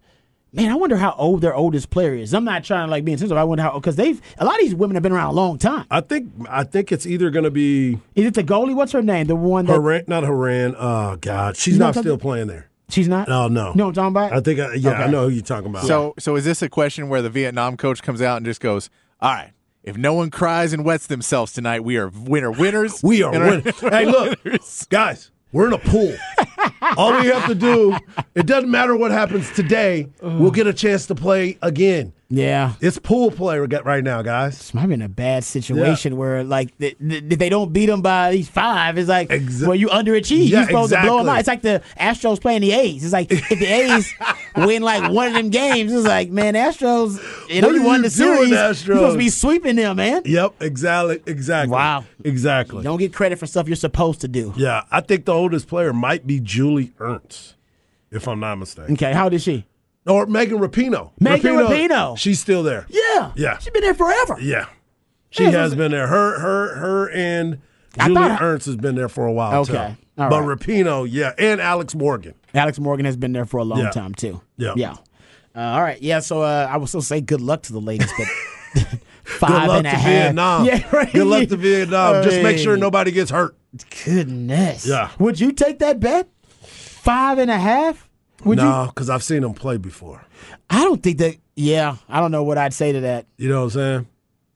man, 0.57 0.71
I 0.71 0.75
wonder 0.75 0.97
how 0.97 1.15
old 1.19 1.43
their 1.43 1.55
oldest 1.55 1.91
player 1.91 2.15
is. 2.15 2.35
I'm 2.35 2.45
not 2.45 2.65
trying 2.65 2.87
to 2.87 2.91
like 2.91 3.05
be 3.05 3.13
insensitive. 3.13 3.39
I 3.39 3.45
wonder 3.45 3.63
how 3.63 3.75
because 3.79 3.97
they've 3.97 4.21
a 4.39 4.45
lot 4.45 4.55
of 4.57 4.61
these 4.63 4.75
women 4.75 4.97
have 4.97 5.03
been 5.03 5.13
around 5.13 5.29
a 5.29 5.33
long 5.33 5.59
time. 5.59 5.87
I 5.91 6.01
think. 6.01 6.33
I 6.49 6.65
think 6.65 6.91
it's 6.91 7.07
either 7.07 7.31
going 7.31 7.45
to 7.45 7.51
be 7.51 7.99
Is 8.15 8.27
it 8.27 8.35
the 8.35 8.43
goalie? 8.43 8.75
What's 8.75 8.93
her 8.93 9.03
name? 9.03 9.27
The 9.27 9.37
one 9.37 9.67
that 9.67 9.73
Haran. 9.75 10.05
Not 10.09 10.25
Haran. 10.25 10.75
Oh 10.79 11.17
God, 11.21 11.57
she's 11.57 11.79
not 11.79 11.89
what 11.89 11.97
I'm 11.99 12.03
still 12.03 12.19
playing 12.19 12.47
there. 12.49 12.69
she's 12.89 13.09
not. 13.09 13.29
Oh 13.29 13.49
no, 13.49 13.49
no. 13.49 13.71
You 13.71 13.77
know 13.77 13.87
what 13.87 13.99
I'm 13.99 14.13
talking 14.15 14.31
about? 14.31 14.33
I 14.33 14.41
think. 14.41 14.61
I, 14.61 14.75
yeah, 14.75 14.91
I 15.05 15.07
know 15.09 15.29
who 15.29 15.35
you're 15.35 15.43
talking 15.45 15.71
about. 15.71 15.85
So, 15.85 16.15
so 16.19 16.37
is 16.37 16.45
this 16.45 16.63
a 16.63 16.69
question 16.69 17.09
where 17.09 17.23
the 17.23 17.31
Vietnam 17.31 17.77
coach 17.77 18.03
comes 18.03 18.23
out 18.23 18.37
and 18.39 18.47
just 18.47 18.61
goes, 18.61 18.89
"All 19.21 19.33
right, 19.33 19.53
if 19.83 19.97
no 19.97 20.15
one 20.15 20.31
cries 20.31 20.73
and 20.73 20.85
wets 20.85 21.07
themselves 21.07 21.53
tonight, 21.53 21.85
we 21.85 21.97
are 21.97 22.09
winner 22.09 22.51
winners. 22.51 23.03
We 23.03 23.23
are 23.23 23.35
And 23.35 23.43
our- 23.43 23.51
winning. 23.51 23.73
hey, 23.81 24.05
look, 24.07 24.39
guys, 24.89 25.31
we're 25.53 25.67
in 25.67 25.73
a 25.75 25.79
pool. 25.79 26.15
All 26.97 27.13
we 27.21 27.27
have 27.29 27.47
to 27.47 27.55
do, 27.55 27.97
it 28.35 28.47
doesn't 28.47 28.71
matter 28.71 28.97
what 28.97 29.11
happens 29.11 29.51
today, 29.53 30.09
we'll 30.23 30.51
get 30.51 30.67
a 30.67 30.73
chance 30.73 31.07
to 31.07 31.15
play 31.15 31.59
again. 31.63 32.13
Yeah. 32.29 32.75
It's 32.81 32.99
pool 32.99 33.31
play 33.31 33.59
right 33.59 34.03
now, 34.03 34.23
guys. 34.23 34.59
This 34.59 34.75
might 34.75 34.87
be 34.87 34.95
in 34.95 35.03
a 35.03 35.09
bad 35.09 35.45
situation 35.45 36.17
where, 36.17 36.43
like, 36.43 36.77
th- 36.79 36.97
th- 36.99 37.25
if 37.31 37.39
they 37.39 37.49
don't 37.49 37.73
beat 37.73 37.87
them 37.87 38.03
by 38.03 38.33
these 38.33 38.49
five, 38.49 38.99
it's 38.99 39.09
like, 39.09 39.29
Exa- 39.29 39.67
well, 39.67 39.77
you 39.77 39.89
underachieve. 39.89 40.49
Yeah, 40.49 40.59
You're 40.59 40.67
supposed 40.67 40.93
to 40.93 41.01
blow 41.03 41.19
them 41.19 41.29
out. 41.29 41.39
It's 41.39 41.49
like 41.49 41.63
the 41.63 41.83
Astros 42.01 42.41
playing 42.41 42.63
the 42.63 42.73
A's. 42.73 43.05
It's 43.05 43.13
like 43.13 43.31
if 43.31 43.49
the 43.49 43.67
A's 43.67 44.13
win 44.57 44.83
like 44.83 45.11
one 45.13 45.29
of 45.29 45.35
them 45.35 45.51
games, 45.51 45.93
it's 45.93 46.07
like, 46.07 46.31
man, 46.31 46.55
Astros, 46.55 47.21
you 47.49 47.63
know, 47.63 47.71
you 47.71 47.83
won 47.83 48.03
the 48.03 48.11
series. 48.11 48.51
You're 48.51 48.75
supposed 48.75 49.15
to 49.15 49.19
be 49.19 49.29
sweeping 49.31 49.77
them, 49.77 49.97
man. 49.97 50.23
Yep, 50.25 50.55
exactly, 50.61 51.23
exactly. 51.27 51.73
Wow. 51.73 52.05
exactly. 52.25 52.83
Don't 52.83 52.99
get 52.99 53.13
credit 53.13 53.39
for 53.39 53.47
stuff 53.47 53.69
you're 53.69 53.77
supposed 53.77 54.21
to 54.23 54.29
do. 54.29 54.53
Yeah, 54.57 54.83
I 54.91 55.01
think 55.01 55.25
the 55.27 55.33
oldest 55.33 55.69
player 55.69 55.93
might 55.93 56.27
be 56.27 56.41
Julie 56.41 56.93
Ernst, 56.99 57.55
if 58.11 58.27
I'm 58.27 58.41
not 58.41 58.57
mistaken, 58.57 58.95
Okay, 58.95 59.13
how 59.13 59.25
old 59.25 59.35
is 59.35 59.43
she? 59.43 59.65
Or 60.07 60.27
Megan 60.27 60.59
Rapinoe. 60.59 61.11
Megan 61.19 61.55
Rapinoe. 61.57 62.17
she's 62.19 62.39
still 62.41 62.63
there. 62.63 62.87
Yeah, 62.89 63.33
Yeah. 63.35 63.59
she's 63.59 63.73
been 63.73 63.83
there 63.83 63.95
forever. 63.95 64.39
Yeah, 64.41 64.67
she 65.31 65.45
Yeah, 65.45 65.51
has 65.51 65.75
been 65.75 65.91
there. 65.91 66.07
Her, 66.07 66.39
her, 66.39 66.75
her, 66.77 67.11
and 67.11 67.59
I 67.99 68.13
thought- 68.15 68.41
Ernst 68.41 68.67
has 68.67 68.77
been 68.77 68.95
there 68.95 69.09
for 69.09 69.27
a 69.27 69.33
while 69.33 69.63
Okay, 69.63 69.73
too. 69.73 70.23
all 70.23 70.31
but 70.31 70.43
right. 70.43 70.59
Rapinoe, 70.59 71.09
yeah, 71.11 71.33
and 71.39 71.61
Alex 71.61 71.95
Morgan. 71.95 72.35
Alex 72.55 72.79
Morgan 72.79 73.05
has 73.07 73.17
been 73.17 73.33
there 73.33 73.45
for 73.47 73.59
a 73.59 73.65
long 73.65 73.81
Yeah. 73.81 73.91
time 73.91 74.15
too. 74.15 74.41
Yeah. 74.57 74.75
yeah. 74.77 74.95
Uh, 75.57 75.61
all 75.61 75.83
right, 75.83 76.01
yeah. 76.03 76.21
So 76.21 76.43
uh, 76.43 76.69
I 76.71 76.77
will 76.77 76.87
still 76.87 77.03
say 77.03 77.21
good 77.21 77.41
luck 77.41 77.63
to 77.63 77.73
the 77.73 77.81
ladies, 77.81 78.11
but 78.19 78.27
five 79.25 79.49
Good 79.51 79.69
luck 79.69 79.79
and 79.79 79.87
a 79.87 79.91
to 79.91 79.97
half. 79.97 80.05
Vietnam. 80.23 80.65
Yeah, 80.67 80.87
right. 80.93 81.13
Good 81.13 81.27
luck 81.27 81.49
to 81.49 81.57
Vietnam. 81.57 82.23
Just 82.23 82.43
make 82.43 82.59
sure 82.59 82.77
nobody 82.77 83.11
gets 83.11 83.31
hurt. 83.31 83.57
Goodness. 84.05 84.87
Yeah. 84.87 85.11
Would 85.19 85.41
you 85.41 85.53
take 85.53 85.79
that 85.81 85.99
bet? 85.99 86.29
Five 86.63 87.39
and 87.39 87.51
a 87.51 87.59
half? 87.59 88.06
Would 88.45 88.59
no, 88.59 88.87
because 88.87 89.09
I've 89.11 89.23
seen 89.23 89.43
them 89.43 89.55
play 89.55 89.77
before. 89.77 90.25
I 90.71 90.83
don't 90.85 91.03
think 91.03 91.19
that. 91.19 91.37
Yeah, 91.57 91.97
I 92.09 92.21
don't 92.21 92.31
know 92.31 92.43
what 92.43 92.59
I'd 92.59 92.75
say 92.75 92.93
to 92.93 93.01
that. 93.01 93.27
You 93.39 93.49
know 93.49 93.61
what 93.61 93.65
I'm 93.65 93.71
saying? 93.71 94.07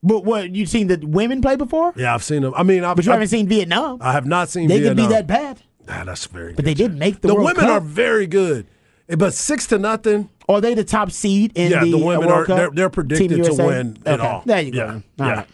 But 0.03 0.25
what 0.25 0.55
you've 0.55 0.69
seen 0.69 0.87
the 0.89 0.99
women 1.03 1.41
play 1.43 1.57
before? 1.57 1.93
Yeah, 1.97 2.15
I've 2.15 2.23
seen 2.23 2.43
them. 2.43 2.53
I 2.57 2.63
mean, 2.63 2.85
I've, 2.85 2.97
But 2.97 3.05
you 3.07 3.11
I've- 3.13 3.17
haven't 3.17 3.29
seen 3.29 3.49
Vietnam. 3.49 3.99
I 4.01 4.13
have 4.13 4.27
not 4.27 4.49
seen 4.51 4.69
Vietnam. 4.69 4.97
they 4.97 5.03
Vietnam. 5.03 5.07
could 5.19 5.27
be 5.27 5.35
that 5.35 5.57
bad. 5.57 5.63
Nah, 5.99 6.05
that's 6.05 6.27
very. 6.27 6.53
But 6.53 6.65
they 6.67 6.75
did 6.75 6.95
make 6.97 7.21
the, 7.21 7.29
The 7.29 7.35
World 7.35 7.47
women 7.47 7.65
Cup. 7.65 7.71
are 7.71 7.81
very 7.81 8.27
good, 8.27 8.67
Eh, 9.09 9.17
but 9.17 9.33
six 9.35 9.67
to 9.69 9.79
nothing. 9.79 10.29
Are 10.49 10.61
they 10.61 10.75
the 10.75 10.85
top 10.85 11.11
seed 11.11 11.53
in 11.55 11.71
Yeah, 11.71 11.85
the, 11.85 11.93
the 11.93 11.97
uh, 11.97 12.05
women 12.07 12.29
World 12.29 12.43
are- 12.43 12.45
Cup? 12.47 12.57
they're- 12.59 12.71
they're 12.71 12.91
predicted 12.91 13.45
to 13.45 13.55
win 13.55 13.99
Okay, 14.07 14.23
all. 14.27 14.43
There 14.47 14.61
you 14.61 14.73
go. 14.73 14.79
Yeah, 14.79 14.93
All 14.93 15.03
yeah. 15.19 15.33
right. 15.35 15.47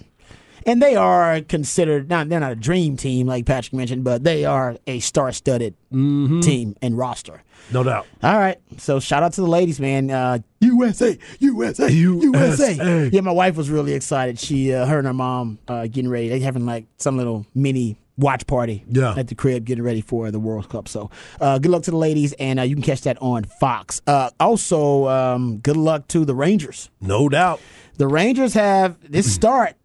And 0.67 0.83
they 0.83 0.97
are 0.97 1.41
considered 1.43 2.09
not 2.11 2.29
they're 2.29 2.41
not 2.41 2.53
a 2.53 2.57
dream 2.57 2.97
team 2.97 3.27
like 3.29 3.47
Patrick 3.47 3.73
mentioned, 3.73 4.03
but 4.05 4.25
they 4.25 4.45
are 4.45 4.77
a 4.87 4.99
star-studded 5.01 5.75
Mm-hmm. 5.93 6.41
team 6.41 6.77
and 6.83 6.99
roster. 6.99 7.43
No 7.73 7.83
doubt. 7.83 8.07
All 8.23 8.37
right, 8.39 8.59
so 8.77 9.01
shout 9.01 9.23
out 9.23 9.33
to 9.35 9.41
the 9.41 9.47
ladies, 9.47 9.81
man. 9.81 10.11
Uh, 10.11 10.41
USA, 10.61 11.17
USA, 11.39 11.89
USA. 11.89 12.29
USA. 12.75 13.09
Yeah, 13.13 13.21
my 13.23 13.31
wife 13.33 13.57
was 13.57 13.71
really 13.71 13.93
excited. 13.95 14.39
She, 14.39 14.75
uh, 14.75 14.85
her 14.85 14.99
and 14.99 15.07
her 15.07 15.15
mom, 15.15 15.59
uh, 15.69 15.87
getting 15.87 16.11
ready. 16.11 16.29
They 16.29 16.41
having 16.41 16.67
like 16.67 16.87
some 16.99 17.17
little 17.17 17.47
mini 17.55 17.97
watch 18.19 18.47
party 18.47 18.85
Yeah. 18.91 19.15
at 19.17 19.29
the 19.29 19.35
crib, 19.35 19.65
getting 19.65 19.85
ready 19.85 20.01
for 20.01 20.31
the 20.31 20.41
World 20.41 20.69
Cup. 20.69 20.89
So, 20.89 21.11
uh, 21.41 21.59
good 21.59 21.71
luck 21.71 21.85
to 21.85 21.91
the 21.93 21.97
ladies, 21.97 22.33
and 22.35 22.59
uh, 22.59 22.63
you 22.65 22.75
can 22.75 22.83
catch 22.83 23.03
that 23.03 23.17
on 23.23 23.45
Fox. 23.45 24.03
Uh, 24.07 24.31
also, 24.41 25.07
um, 25.09 25.59
good 25.59 25.77
luck 25.77 26.09
to 26.09 26.25
the 26.25 26.35
Rangers. 26.35 26.91
No 27.01 27.29
doubt. 27.29 27.61
The 27.97 28.09
Rangers 28.09 28.55
have 28.55 28.97
this 29.09 29.33
start 29.33 29.77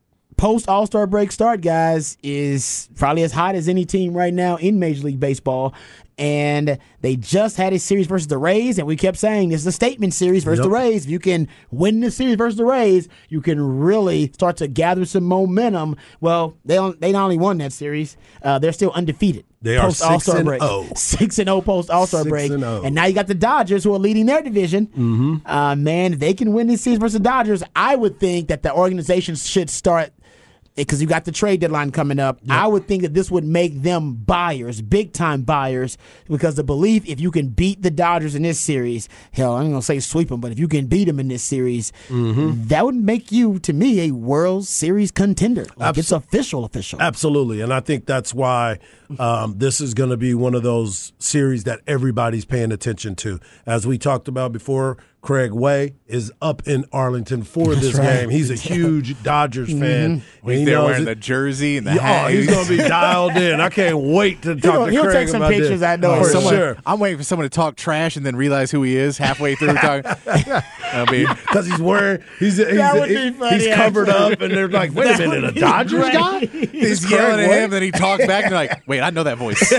post 0.42 0.68
All 0.68 0.88
Star 0.88 1.06
break 1.06 1.32
start, 1.32 1.62
guys, 1.62 2.18
is 2.24 2.90
probably 2.96 3.22
as 3.22 3.32
hot 3.32 3.54
as 3.54 3.70
any 3.70 3.86
team 3.86 4.18
right 4.18 4.34
now 4.34 4.56
in 4.56 4.80
Major 4.80 5.04
League 5.04 5.20
Baseball. 5.20 5.74
And 6.18 6.80
they 7.02 7.16
just 7.16 7.58
had 7.58 7.74
a 7.74 7.80
series 7.80 8.08
versus 8.08 8.28
the 8.28 8.38
Rays, 8.38 8.78
and 8.78 8.88
we 8.88 8.96
kept 8.96 9.18
saying 9.18 9.50
this 9.50 9.62
is 9.62 9.68
a 9.68 9.72
statement 9.72 10.14
series 10.14 10.44
versus 10.44 10.60
Yep. 10.60 10.64
the 10.66 10.70
Rays. 10.70 11.06
If 11.06 11.12
you 11.12 11.20
can 11.20 11.48
win 11.70 12.00
this 12.00 12.16
series 12.16 12.36
versus 12.36 12.58
the 12.58 12.66
Rays, 12.66 13.08
you 13.30 13.40
can 13.42 13.80
really 13.80 14.32
start 14.34 14.58
to 14.58 14.68
gather 14.68 15.06
some 15.06 15.24
momentum. 15.24 15.96
Well, 16.20 16.58
they 16.66 16.78
they 17.00 17.12
not 17.12 17.24
only 17.24 17.38
won 17.38 17.60
that 17.60 17.72
series, 17.72 18.18
uh, 18.44 18.60
they're 18.60 18.74
still 18.74 18.92
undefeated. 18.92 19.46
They 19.62 19.78
are 19.78 19.88
post 19.88 20.04
All 20.04 20.20
six 20.20 20.24
Star 20.24 20.38
and 20.38 20.46
break, 20.46 20.62
oh. 20.64 20.88
six 20.96 21.40
and 21.40 21.48
zero 21.48 21.62
post 21.62 21.90
All 21.90 22.08
Star 22.08 22.22
Six 22.22 22.30
break, 22.30 22.52
and 22.52 22.64
oh. 22.64 22.82
and 22.84 22.94
now 22.94 23.06
you 23.06 23.14
got 23.14 23.28
the 23.28 23.36
Dodgers 23.36 23.84
who 23.84 23.94
are 23.94 24.00
leading 24.00 24.26
their 24.26 24.42
division. 24.42 24.88
Mm-hmm. 24.88 25.36
Uh, 25.46 25.76
man, 25.76 26.14
if 26.14 26.20
they 26.20 26.34
can 26.34 26.54
win 26.54 26.68
this 26.68 26.82
series 26.82 27.00
versus 27.00 27.14
the 27.14 27.20
Dodgers, 27.20 27.64
I 27.76 27.96
would 27.96 28.20
think 28.20 28.48
that 28.50 28.64
the 28.64 28.74
organization 28.74 29.36
should 29.36 29.70
start 29.70 30.14
because 30.76 31.02
you 31.02 31.08
got 31.08 31.26
the 31.26 31.32
trade 31.32 31.60
deadline 31.60 31.92
coming 31.92 32.18
up. 32.20 32.40
I 32.50 32.66
would 32.68 32.88
think 32.88 33.04
that 33.04 33.14
this 33.14 33.30
would 33.30 33.44
make 33.44 33.82
them 33.82 34.14
buyers, 34.14 34.82
big 34.82 35.14
time 35.14 35.42
buyers, 35.44 35.98
because 36.30 36.56
the 36.56 36.64
belief 36.64 37.06
if 37.08 37.20
you 37.20 37.30
can 37.32 37.50
beat 37.50 37.82
the 37.82 37.92
Dodgers 37.92 38.36
in 38.36 38.44
this 38.44 38.60
series, 38.60 39.10
hell, 39.34 39.56
I'm 39.58 39.70
gonna 39.70 39.82
say 39.82 40.00
sweep 40.00 40.30
them, 40.30 40.40
but 40.42 40.52
if 40.52 40.60
you 40.60 40.68
can 40.68 40.88
beat 40.88 41.06
them 41.06 41.20
in 41.20 41.28
this 41.28 41.44
series, 41.44 41.92
Mm-hmm. 42.10 42.68
that 42.68 42.86
would 42.86 42.96
make 42.96 43.32
you, 43.32 43.60
to 43.60 43.74
me, 43.74 44.08
a 44.08 44.12
World 44.12 44.66
Series 44.66 45.12
contender. 45.12 45.66
Like 45.76 45.98
it's 45.98 46.12
official, 46.12 46.64
official. 46.66 47.02
Absolutely, 47.02 47.62
and 47.62 47.74
I 47.74 47.80
think 47.80 48.06
that's 48.06 48.34
why 48.34 48.80
um, 49.20 49.58
this 49.58 49.82
is 49.82 49.94
going 49.94 50.10
to 50.10 50.18
be 50.18 50.34
one 50.34 50.54
of 50.56 50.64
those 50.64 51.12
series 51.20 51.64
that 51.66 51.82
everybody's 51.88 52.46
paying 52.46 52.72
attention 52.72 53.16
to. 53.18 53.40
As 53.66 53.86
we 53.86 53.98
talked 53.98 54.28
about 54.28 54.52
before, 54.54 54.98
Craig 55.22 55.52
Way 55.52 55.94
is 56.08 56.32
up 56.42 56.68
in 56.68 56.84
Arlington 56.92 57.44
for 57.44 57.76
this 57.76 57.94
right. 57.94 58.22
game. 58.22 58.30
He's 58.32 58.50
a 58.50 58.56
huge 58.74 59.22
Dodgers 59.22 59.70
fan. 59.70 60.22
Mm-hmm. 60.22 60.50
He's 60.50 60.60
He 60.60 60.66
there 60.66 60.82
wearing 60.84 61.04
it- 61.04 61.06
the 61.06 61.16
jersey 61.16 61.78
and 61.78 61.86
the 61.86 61.94
Yeah, 61.94 62.02
hat. 62.02 62.26
oh, 62.26 62.30
he's 62.30 62.48
going 62.48 62.66
to 62.66 62.72
be 62.72 62.78
dialed 62.78 63.38
in. 63.38 63.62
I 63.62 63.70
can't 63.70 63.98
wait 64.00 64.42
to 64.42 64.56
talk 64.60 64.64
He'll- 64.74 64.86
to 64.88 64.92
he'll 64.92 65.04
Craig 65.04 65.14
take 65.14 65.28
some 65.30 65.42
about 65.44 65.50
this. 65.50 65.60
pictures, 65.60 65.84
I 65.84 65.96
know. 65.98 66.24
for 66.24 66.30
Someone- 66.30 66.54
sure. 66.56 66.78
I'm 66.88 67.00
waiting 67.00 67.20
for 67.20 67.24
someone 67.24 67.46
to 67.46 67.54
talk 67.56 67.76
trash 67.76 68.16
and 68.18 68.26
then 68.26 68.36
realize 68.36 68.72
who 68.72 68.82
he 68.82 68.98
is 68.98 69.20
halfway 69.20 69.54
through 69.56 69.74
talking. 69.76 70.12
Because 70.92 71.68
he's 71.68 71.80
wearing, 71.80 72.24
he's 72.40 72.58
he's, 72.58 72.66
That 72.78 72.96
would 72.96 73.08
be 73.10 73.16
he- 73.16 73.32
funny, 73.32 73.60
he's 73.64 73.76
covered 73.76 74.10
up, 74.10 74.42
and 74.42 74.52
they're 74.54 74.68
like, 74.68 74.94
wait 74.96 75.16
a 75.16 75.18
minute, 75.20 75.44
a 75.44 75.52
be 75.52 75.60
Dodgers 75.60 76.00
great. 76.02 76.14
guy? 76.14 76.40
He's 76.48 77.06
Craig 77.06 77.12
yelling 77.12 77.40
at 77.46 77.64
him, 77.64 77.70
then 77.70 77.84
he 77.84 77.92
talks 77.92 78.26
back 78.26 78.46
and 78.46 78.54
like, 78.56 78.82
wait, 78.88 79.02
I 79.02 79.12
know 79.12 79.24
that 79.24 79.38
voice. 79.38 79.72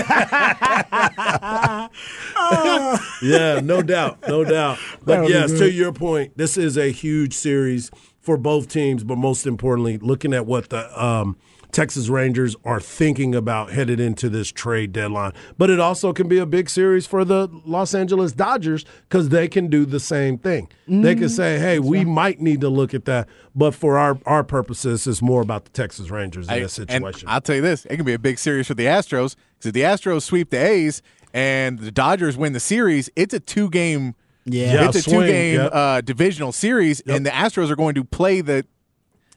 yeah, 3.21 3.59
no 3.63 3.81
doubt, 3.81 4.19
no 4.27 4.43
doubt. 4.43 4.77
But 5.03 5.19
would 5.21 5.27
be 5.27 5.32
yes, 5.33 5.51
good. 5.51 5.59
to 5.59 5.71
your 5.71 5.91
point, 5.93 6.37
this 6.37 6.57
is 6.57 6.77
a 6.77 6.91
huge 6.91 7.33
series 7.33 7.91
for 8.19 8.37
both 8.37 8.67
teams. 8.69 9.03
But 9.03 9.17
most 9.17 9.45
importantly, 9.45 9.97
looking 9.97 10.33
at 10.33 10.45
what 10.45 10.69
the 10.69 11.03
um, 11.03 11.37
Texas 11.73 12.07
Rangers 12.07 12.55
are 12.63 12.79
thinking 12.79 13.33
about 13.33 13.71
headed 13.71 13.99
into 13.99 14.29
this 14.29 14.51
trade 14.51 14.93
deadline. 14.93 15.33
But 15.57 15.71
it 15.71 15.79
also 15.79 16.13
can 16.13 16.27
be 16.27 16.37
a 16.37 16.45
big 16.45 16.69
series 16.69 17.07
for 17.07 17.25
the 17.25 17.49
Los 17.65 17.95
Angeles 17.95 18.31
Dodgers 18.31 18.85
because 19.09 19.29
they 19.29 19.47
can 19.47 19.67
do 19.67 19.83
the 19.85 19.99
same 19.99 20.37
thing. 20.37 20.69
They 20.87 21.15
can 21.15 21.29
say, 21.29 21.57
"Hey, 21.57 21.79
we 21.79 22.05
might 22.05 22.39
need 22.39 22.61
to 22.61 22.69
look 22.69 22.93
at 22.93 23.05
that," 23.05 23.27
but 23.55 23.73
for 23.73 23.97
our 23.97 24.19
our 24.25 24.43
purposes, 24.43 25.07
it's 25.07 25.21
more 25.21 25.41
about 25.41 25.65
the 25.65 25.71
Texas 25.71 26.09
Rangers 26.11 26.47
in 26.47 26.53
I- 26.53 26.59
this 26.59 26.77
and 26.77 26.89
situation. 26.89 27.27
I'll 27.27 27.41
tell 27.41 27.55
you 27.55 27.61
this: 27.61 27.85
it 27.85 27.95
can 27.97 28.05
be 28.05 28.13
a 28.13 28.19
big 28.19 28.37
series 28.37 28.67
for 28.67 28.75
the 28.75 28.85
Astros 28.85 29.35
because 29.57 29.67
if 29.67 29.73
the 29.73 29.81
Astros 29.81 30.21
sweep 30.21 30.51
the 30.51 30.63
A's 30.63 31.01
and 31.33 31.79
the 31.79 31.91
Dodgers 31.91 32.37
win 32.37 32.53
the 32.53 32.59
series, 32.59 33.09
it's 33.15 33.33
a 33.33 33.39
two 33.39 33.69
game. 33.69 34.13
Yeah. 34.45 34.73
Yeah, 34.73 34.87
it's 34.87 34.97
a 34.97 35.01
swing, 35.01 35.21
two 35.21 35.27
game 35.27 35.55
yep. 35.55 35.71
uh, 35.73 36.01
divisional 36.01 36.51
series, 36.51 37.01
and 37.01 37.25
the 37.25 37.29
Astros 37.29 37.69
are 37.69 37.75
going 37.75 37.95
to 37.95 38.03
play 38.03 38.41
the 38.41 38.65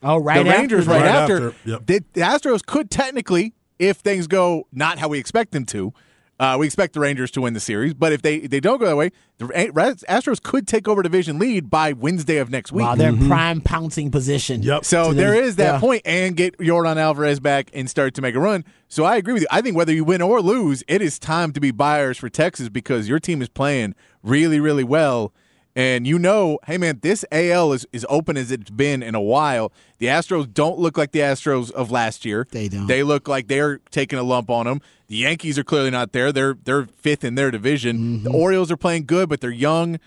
Oh, 0.03 0.17
right 0.17 0.43
the 0.43 0.49
Rangers 0.49 0.87
after 0.87 0.91
right, 0.91 1.01
Right 1.01 1.15
after. 1.15 1.47
after, 1.47 1.69
yep. 1.69 1.85
The, 1.85 2.03
the 2.13 2.21
Astros 2.21 2.65
could 2.65 2.91
technically, 2.91 3.53
if 3.79 3.97
things 3.97 4.27
go 4.27 4.67
not 4.71 4.99
how 4.99 5.07
we 5.07 5.17
expect 5.17 5.51
them 5.51 5.65
to, 5.67 5.93
Uh, 6.39 6.55
we 6.59 6.67
expect 6.67 6.93
the 6.93 6.99
Rangers 6.99 7.31
to 7.31 7.41
win 7.41 7.53
the 7.55 7.59
series, 7.59 7.95
but 7.95 8.13
if 8.13 8.21
they 8.21 8.41
they 8.41 8.59
don't 8.59 8.77
go 8.77 8.85
that 8.85 8.95
way, 8.95 9.09
the 9.39 9.45
Astros 9.47 10.41
could 10.41 10.67
take 10.67 10.87
over 10.87 11.01
division 11.01 11.39
lead 11.39 11.69
by 11.69 11.93
Wednesday 11.93 12.37
of 12.37 12.51
next 12.51 12.71
week. 12.71 12.85
Wow, 12.85 12.93
they're 12.93 13.09
in 13.09 13.27
prime 13.27 13.59
pouncing 13.59 14.11
position. 14.11 14.61
Yep. 14.61 14.85
So 14.85 15.09
To 15.09 15.13
there 15.15 15.31
the- 15.31 15.41
is 15.41 15.55
that 15.55 15.73
yeah. 15.75 15.79
point, 15.79 16.03
and 16.05 16.35
get 16.37 16.55
Yordan 16.59 16.97
Alvarez 16.97 17.39
back 17.39 17.71
and 17.73 17.89
start 17.89 18.13
to 18.15 18.21
make 18.21 18.35
a 18.35 18.39
run. 18.39 18.65
So 18.87 19.03
I 19.03 19.15
agree 19.17 19.33
with 19.33 19.41
you. 19.41 19.47
I 19.49 19.61
think 19.61 19.75
whether 19.75 19.91
you 19.93 20.03
win 20.03 20.21
or 20.21 20.39
lose, 20.41 20.83
it 20.87 21.01
is 21.01 21.17
time 21.17 21.53
to 21.53 21.59
be 21.59 21.71
buyers 21.71 22.17
for 22.19 22.29
Texas 22.29 22.69
because 22.69 23.09
your 23.09 23.19
team 23.19 23.41
is 23.41 23.49
playing 23.49 23.95
really, 24.21 24.59
really 24.59 24.83
well. 24.83 25.33
And 25.75 26.07
you 26.07 26.17
know, 26.17 26.57
hey 26.65 26.77
man, 26.79 26.99
this 27.03 27.23
AL 27.31 27.71
is 27.73 27.85
as 27.93 28.03
open 28.09 28.35
as 28.37 28.51
it's 28.51 28.69
been 28.71 29.03
in 29.03 29.13
a 29.13 29.21
while. 29.21 29.71
The 29.99 30.07
Astros 30.07 30.51
don't 30.51 30.79
look 30.79 30.97
like 30.97 31.11
the 31.11 31.19
Astros 31.19 31.69
of 31.71 31.91
last 31.91 32.25
year. 32.25 32.47
They 32.51 32.67
don't. 32.67 32.87
They 32.87 33.03
look 33.03 33.27
like 33.27 33.47
they're 33.47 33.79
taking 33.91 34.17
a 34.17 34.23
lump 34.23 34.49
on 34.49 34.65
them. 34.65 34.81
The 35.07 35.15
Yankees 35.15 35.57
are 35.57 35.63
clearly 35.63 35.89
not 35.89 36.11
there. 36.11 36.31
They're 36.31 36.55
they're 36.63 36.85
fifth 36.85 37.23
in 37.23 37.35
their 37.35 37.49
division. 37.51 37.97
Mm-hmm. 37.97 38.23
The 38.25 38.31
Orioles 38.31 38.71
are 38.71 38.77
playing 38.77 39.05
good, 39.05 39.29
but 39.29 39.39
they're 39.41 39.49
young. 39.51 39.99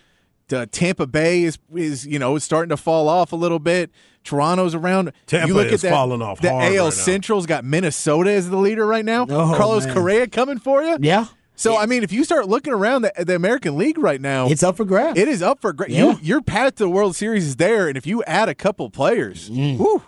The 0.49 0.67
Tampa 0.67 1.07
Bay 1.07 1.45
is 1.45 1.59
is 1.75 2.07
you 2.07 2.19
know 2.19 2.37
starting 2.39 2.71
to 2.71 2.77
fall 2.77 3.09
off 3.09 3.33
a 3.33 3.37
little 3.37 3.59
bit. 3.61 3.91
Toronto's 4.25 4.75
around. 4.75 5.13
Tampa 5.27 5.49
you 5.49 5.55
look 5.55 5.69
is 5.69 5.83
at 5.85 5.89
that, 5.89 5.95
falling 5.95 6.21
off 6.21 6.41
The 6.41 6.51
AL 6.51 6.85
right. 6.87 6.93
Central's 6.93 7.47
got 7.47 7.65
Minnesota 7.65 8.31
as 8.33 8.51
the 8.51 8.59
leader 8.59 8.85
right 8.87 9.05
now. 9.05 9.23
Oh, 9.23 9.55
Carlos 9.57 9.87
man. 9.87 9.95
Correa 9.95 10.27
coming 10.27 10.59
for 10.59 10.83
you. 10.83 10.99
Yeah. 11.01 11.27
So 11.57 11.77
I 11.79 11.87
mean, 11.87 12.03
if 12.03 12.13
you 12.13 12.25
start 12.25 12.49
looking 12.49 12.73
around 12.75 13.03
the, 13.03 13.13
the 13.25 13.35
American 13.35 13.79
League 13.79 13.97
right 13.99 14.21
now, 14.21 14.49
It's 14.49 14.63
up 14.63 14.77
for 14.77 14.85
grabs. 14.85 15.19
it 15.19 15.29
is 15.29 15.41
up 15.41 15.61
for 15.63 15.73
great. 15.73 15.91
Yeah. 15.91 16.13
You, 16.13 16.19
your 16.23 16.41
path 16.43 16.75
to 16.77 16.85
the 16.85 16.91
World 16.91 17.17
Series 17.17 17.47
is 17.47 17.57
there, 17.57 17.89
and 17.89 17.97
if 17.97 18.07
you 18.07 18.23
add 18.25 18.49
a 18.51 18.55
couple 18.55 18.89
players, 18.91 19.49
Mm. 19.51 20.03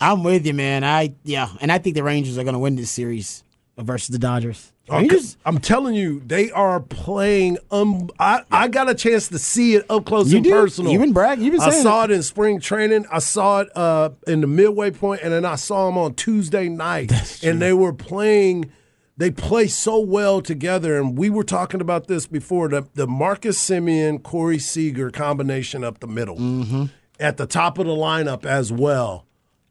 I'm 0.00 0.22
with 0.24 0.46
you, 0.46 0.54
man. 0.54 0.84
I 0.84 1.14
yeah, 1.24 1.48
and 1.60 1.70
I 1.70 1.78
think 1.78 1.96
the 1.96 2.02
Rangers 2.02 2.36
are 2.38 2.44
going 2.44 2.54
to 2.54 2.58
win 2.58 2.76
this 2.76 2.90
series 2.90 3.44
versus 3.78 4.08
the 4.08 4.18
Dodgers. 4.18 4.72
Okay. 4.88 4.98
Rangers, 5.00 5.36
I'm 5.44 5.58
telling 5.58 5.94
you, 5.96 6.22
they 6.24 6.50
are 6.52 6.78
playing. 6.80 7.58
Um, 7.72 8.08
I, 8.20 8.42
I 8.52 8.68
got 8.68 8.88
a 8.88 8.94
chance 8.94 9.28
to 9.28 9.38
see 9.38 9.74
it 9.74 9.84
up 9.90 10.06
close 10.06 10.30
You 10.30 10.36
and 10.36 10.44
did. 10.44 10.52
personal. 10.52 10.92
You've 10.92 11.00
been 11.02 11.12
bragging. 11.12 11.44
You've 11.44 11.52
been 11.54 11.60
I 11.62 11.70
saw 11.70 12.04
it. 12.04 12.10
it 12.10 12.14
in 12.14 12.22
spring 12.22 12.60
training. 12.60 13.04
I 13.10 13.18
saw 13.18 13.60
it 13.62 13.76
uh, 13.76 14.10
in 14.28 14.40
the 14.42 14.46
midway 14.46 14.92
point, 14.92 15.22
and 15.24 15.32
then 15.32 15.44
I 15.44 15.56
saw 15.56 15.86
them 15.86 15.98
on 15.98 16.14
Tuesday 16.14 16.68
night. 16.68 17.10
and 17.44 17.60
they 17.60 17.72
were 17.72 17.92
playing. 17.92 18.70
They 19.18 19.30
play 19.30 19.66
so 19.66 19.98
well 19.98 20.40
together, 20.40 20.98
and 21.00 21.16
we 21.18 21.30
were 21.30 21.42
talking 21.44 21.80
about 21.80 22.06
this 22.06 22.26
before. 22.26 22.68
The 22.68 22.86
the 22.94 23.06
Marcus 23.06 23.58
Semien 23.58 24.22
Corey 24.22 24.58
Seager 24.58 25.10
combination 25.10 25.82
up 25.82 25.98
the 26.00 26.06
middle, 26.06 26.36
Mm-hmm. 26.36 26.84
at 27.18 27.38
the 27.38 27.46
top 27.46 27.78
of 27.78 27.86
the 27.86 27.92
lineup 27.92 28.44
as 28.44 28.70
well. 28.70 29.25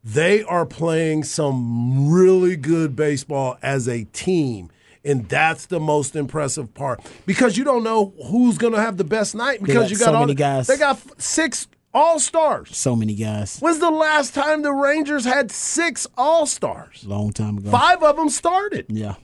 They 0.08 0.44
are 0.44 0.64
playing 0.64 1.24
some 1.24 2.08
really 2.12 2.54
good 2.54 2.94
baseball 2.94 3.58
as 3.60 3.88
a 3.88 4.04
team. 4.04 4.70
And 5.04 5.28
that's 5.28 5.66
the 5.66 5.80
most 5.80 6.14
impressive 6.14 6.72
part 6.74 7.00
because 7.26 7.56
you 7.56 7.64
don't 7.64 7.82
know 7.82 8.14
who's 8.28 8.56
going 8.56 8.72
to 8.72 8.80
have 8.80 8.98
the 8.98 9.04
best 9.04 9.34
night 9.34 9.60
because 9.60 9.84
got 9.84 9.90
you 9.90 9.98
got 9.98 10.04
so 10.04 10.14
all 10.14 10.20
many 10.20 10.34
the- 10.34 10.38
guys. 10.38 10.68
They 10.68 10.76
got 10.76 11.00
six 11.20 11.66
all 11.92 12.20
stars. 12.20 12.76
so 12.76 12.94
many 12.94 13.14
guys. 13.16 13.58
When's 13.58 13.80
the 13.80 13.90
last 13.90 14.32
time 14.32 14.62
the 14.62 14.72
Rangers 14.72 15.24
had 15.24 15.50
six 15.50 16.06
all 16.16 16.46
stars? 16.46 17.04
Long 17.04 17.32
time 17.32 17.58
ago. 17.58 17.70
Five 17.70 18.02
of 18.04 18.16
them 18.16 18.28
started. 18.28 18.86
Yeah. 18.88 19.14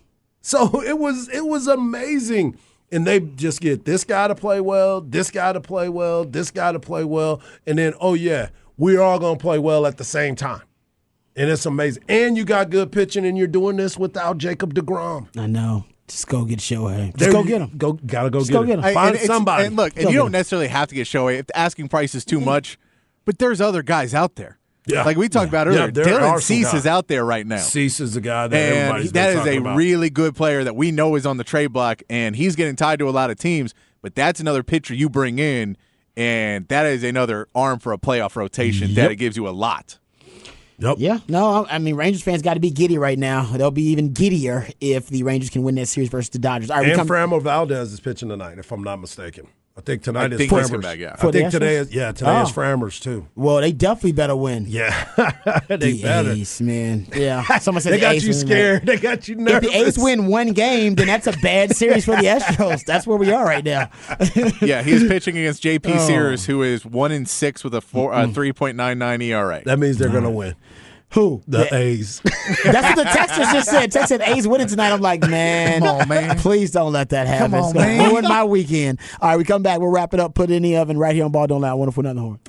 So 0.40 0.82
it 0.84 0.98
was 0.98 1.28
it 1.28 1.44
was 1.46 1.68
amazing. 1.68 2.58
And 2.90 3.06
they 3.06 3.20
just 3.20 3.60
get 3.60 3.84
this 3.84 4.02
guy 4.02 4.26
to 4.28 4.34
play 4.34 4.60
well, 4.60 5.00
this 5.00 5.30
guy 5.30 5.52
to 5.52 5.60
play 5.60 5.88
well, 5.88 6.24
this 6.24 6.50
guy 6.50 6.72
to 6.72 6.80
play 6.80 7.04
well, 7.04 7.40
and 7.66 7.78
then 7.78 7.94
oh 8.00 8.14
yeah, 8.14 8.48
we're 8.76 9.00
all 9.00 9.18
gonna 9.20 9.38
play 9.38 9.58
well 9.60 9.86
at 9.86 9.96
the 9.96 10.04
same 10.04 10.34
time. 10.34 10.62
And 11.34 11.50
it's 11.50 11.64
amazing. 11.66 12.04
And 12.08 12.36
you 12.36 12.44
got 12.44 12.70
good 12.70 12.92
pitching, 12.92 13.24
and 13.24 13.38
you're 13.38 13.46
doing 13.46 13.76
this 13.76 13.96
without 13.96 14.38
Jacob 14.38 14.74
DeGrom. 14.74 15.28
I 15.36 15.46
know. 15.46 15.86
Just 16.08 16.28
go 16.28 16.44
get 16.44 16.58
Shohei. 16.58 17.06
Just 17.06 17.18
There 17.18 17.32
go 17.32 17.42
get 17.42 17.62
him. 17.62 17.72
Go 17.76 17.94
gotta 17.94 18.28
go 18.28 18.40
Just 18.40 18.50
get 18.50 18.56
go 18.56 18.62
him. 18.62 18.68
get 18.68 18.78
him. 18.80 18.84
I- 18.84 18.92
Find 18.92 19.16
and 19.16 19.26
somebody. 19.26 19.66
And 19.66 19.76
look, 19.76 19.96
and 19.96 20.10
you 20.10 20.16
don't 20.16 20.26
him. 20.26 20.32
necessarily 20.32 20.68
have 20.68 20.88
to 20.88 20.94
get 20.94 21.06
Shohei 21.06 21.38
if 21.38 21.46
the 21.46 21.56
asking 21.56 21.88
price 21.88 22.14
is 22.14 22.24
too 22.24 22.36
mm-hmm. 22.36 22.46
much, 22.46 22.78
but 23.24 23.38
there's 23.38 23.60
other 23.60 23.82
guys 23.82 24.14
out 24.14 24.34
there. 24.36 24.58
Yeah. 24.86 25.04
like 25.04 25.16
we 25.16 25.28
talked 25.28 25.48
about 25.48 25.68
earlier. 25.68 25.92
there 25.92 26.04
Dylan 26.04 26.22
are 26.22 26.40
Cease 26.40 26.74
is 26.74 26.88
out 26.88 27.06
there 27.06 27.24
right 27.24 27.46
now. 27.46 27.58
Cease 27.58 28.00
is 28.00 28.14
the 28.14 28.20
guy 28.20 28.48
that 28.48 28.56
and 28.56 28.76
everybody's 28.76 29.12
that 29.12 29.28
been 29.28 29.38
is 29.38 29.46
a 29.46 29.58
about. 29.60 29.76
really 29.76 30.10
good 30.10 30.34
player 30.34 30.64
that 30.64 30.74
we 30.74 30.90
know 30.90 31.14
is 31.14 31.24
on 31.24 31.36
the 31.36 31.44
trade 31.44 31.68
block, 31.68 32.02
and 32.10 32.34
he's 32.34 32.56
getting 32.56 32.74
tied 32.74 32.98
to 32.98 33.08
a 33.08 33.10
lot 33.12 33.30
of 33.30 33.38
teams. 33.38 33.74
But 34.00 34.16
that's 34.16 34.40
another 34.40 34.64
pitcher 34.64 34.92
you 34.92 35.08
bring 35.08 35.38
in, 35.38 35.76
and 36.16 36.66
that 36.66 36.84
is 36.86 37.04
another 37.04 37.46
arm 37.54 37.78
for 37.78 37.92
a 37.92 37.98
playoff 37.98 38.34
rotation 38.34 38.94
that 38.94 39.12
it 39.12 39.16
gives 39.16 39.36
you 39.36 39.46
a 39.46 39.50
lot. 39.50 40.00
Yep. 40.78 40.96
Yeah, 40.98 41.18
no, 41.28 41.66
I 41.70 41.78
mean 41.78 41.94
Rangers 41.94 42.22
fans 42.22 42.42
got 42.42 42.54
to 42.54 42.60
be 42.60 42.70
giddy 42.70 42.98
right 42.98 43.18
now. 43.18 43.44
They'll 43.44 43.70
be 43.70 43.84
even 43.88 44.12
giddier 44.12 44.72
if 44.80 45.08
the 45.08 45.22
Rangers 45.22 45.50
can 45.50 45.62
win 45.62 45.74
that 45.76 45.86
series 45.86 46.08
versus 46.08 46.30
the 46.30 46.38
Dodgers. 46.38 46.70
All 46.70 46.78
right, 46.78 46.88
And 46.88 46.96
come, 46.96 47.08
Framber 47.08 47.40
Valdez 47.40 47.92
is 47.92 48.00
pitching 48.00 48.28
tonight, 48.28 48.58
if 48.58 48.72
I'm 48.72 48.82
not 48.82 49.00
mistaken. 49.00 49.46
I 49.74 49.80
think 49.80 50.02
tonight 50.02 50.24
I 50.30 50.34
is 50.34 50.38
think 50.38 50.50
he's 50.52 50.68
Framber's. 50.68 50.82
back, 50.84 50.98
yeah. 50.98 51.12
I 51.14 51.16
For 51.16 51.32
the 51.32 51.38
think 51.40 51.50
today 51.50 51.76
is 51.76 51.94
yeah, 51.94 52.12
today 52.12 52.42
is 52.42 52.50
Oh. 52.50 52.52
Framber's 52.52 53.00
too. 53.00 53.26
well, 53.34 53.56
they 53.62 53.72
definitely 53.72 54.12
better 54.12 54.36
win. 54.36 54.66
Yeah, 54.68 54.90
they 55.68 55.76
the 55.76 56.02
better. 56.02 56.30
A's, 56.32 56.60
man. 56.60 57.06
Yeah, 57.16 57.42
someone 57.58 57.80
said 57.80 57.94
They 57.94 57.96
the 57.96 58.00
got 58.02 58.14
A's 58.16 58.24
you 58.24 58.30
win, 58.32 58.36
man. 58.38 58.46
scared. 58.46 58.82
They 58.86 58.96
got 58.98 59.28
you 59.28 59.36
nervous. 59.36 59.64
If 59.68 59.72
the 59.72 59.78
A's 59.78 59.98
win 59.98 60.26
one 60.26 60.48
game, 60.52 60.94
then 60.94 61.06
that's 61.06 61.26
a 61.26 61.32
bad 61.38 61.74
series 61.74 62.04
for 62.04 62.16
the 62.16 62.22
Astros. 62.24 62.84
That's 62.84 63.06
where 63.06 63.16
we 63.16 63.32
are 63.32 63.44
right 63.46 63.64
now. 63.64 63.88
Yeah, 64.60 64.82
he's 64.82 65.04
pitching 65.08 65.38
against 65.38 65.62
J.P. 65.62 65.90
Oh. 65.94 66.06
Sears, 66.06 66.44
who 66.44 66.62
is 66.62 66.84
one 66.84 67.10
in 67.10 67.24
six 67.24 67.64
with 67.64 67.74
a 67.74 67.80
four, 67.80 68.12
uh, 68.12 68.28
three 68.28 68.52
point 68.52 68.76
nine 68.76 68.98
nine 68.98 69.22
ERA. 69.22 69.62
that 69.64 69.78
means 69.78 69.96
they're 69.96 70.10
gonna 70.10 70.30
win. 70.30 70.54
Who? 71.12 71.42
The 71.46 71.74
A's. 71.74 72.20
That's 72.64 72.96
what 72.96 73.04
the 73.04 73.10
texters 73.10 73.52
just 73.52 73.68
said. 73.68 73.92
Text 73.92 74.08
said 74.08 74.22
A's 74.22 74.48
winning 74.48 74.66
tonight. 74.66 74.92
I'm 74.92 75.00
like, 75.00 75.20
man, 75.28 75.80
Come 75.80 76.00
on, 76.00 76.08
man. 76.08 76.38
please 76.38 76.70
don't 76.70 76.92
let 76.92 77.10
that 77.10 77.26
happen. 77.26 77.50
Come 77.50 77.60
on, 77.60 77.64
it's 77.64 77.72
gonna 77.74 77.86
man. 77.86 78.10
ruin 78.10 78.24
my 78.24 78.44
weekend. 78.44 78.98
All 79.20 79.28
right, 79.30 79.36
we 79.36 79.44
come 79.44 79.62
back. 79.62 79.80
We'll 79.80 79.90
wrap 79.90 80.14
it 80.14 80.20
up. 80.20 80.34
Put 80.34 80.50
it 80.50 80.54
in 80.54 80.62
the 80.62 80.76
oven 80.78 80.96
right 80.96 81.14
here 81.14 81.24
on 81.26 81.30
Ball 81.32 81.46
Don't 81.46 81.60
Lie. 81.60 81.72
Wonderful 81.74 82.06
another 82.06 82.20
horn. 82.20 82.40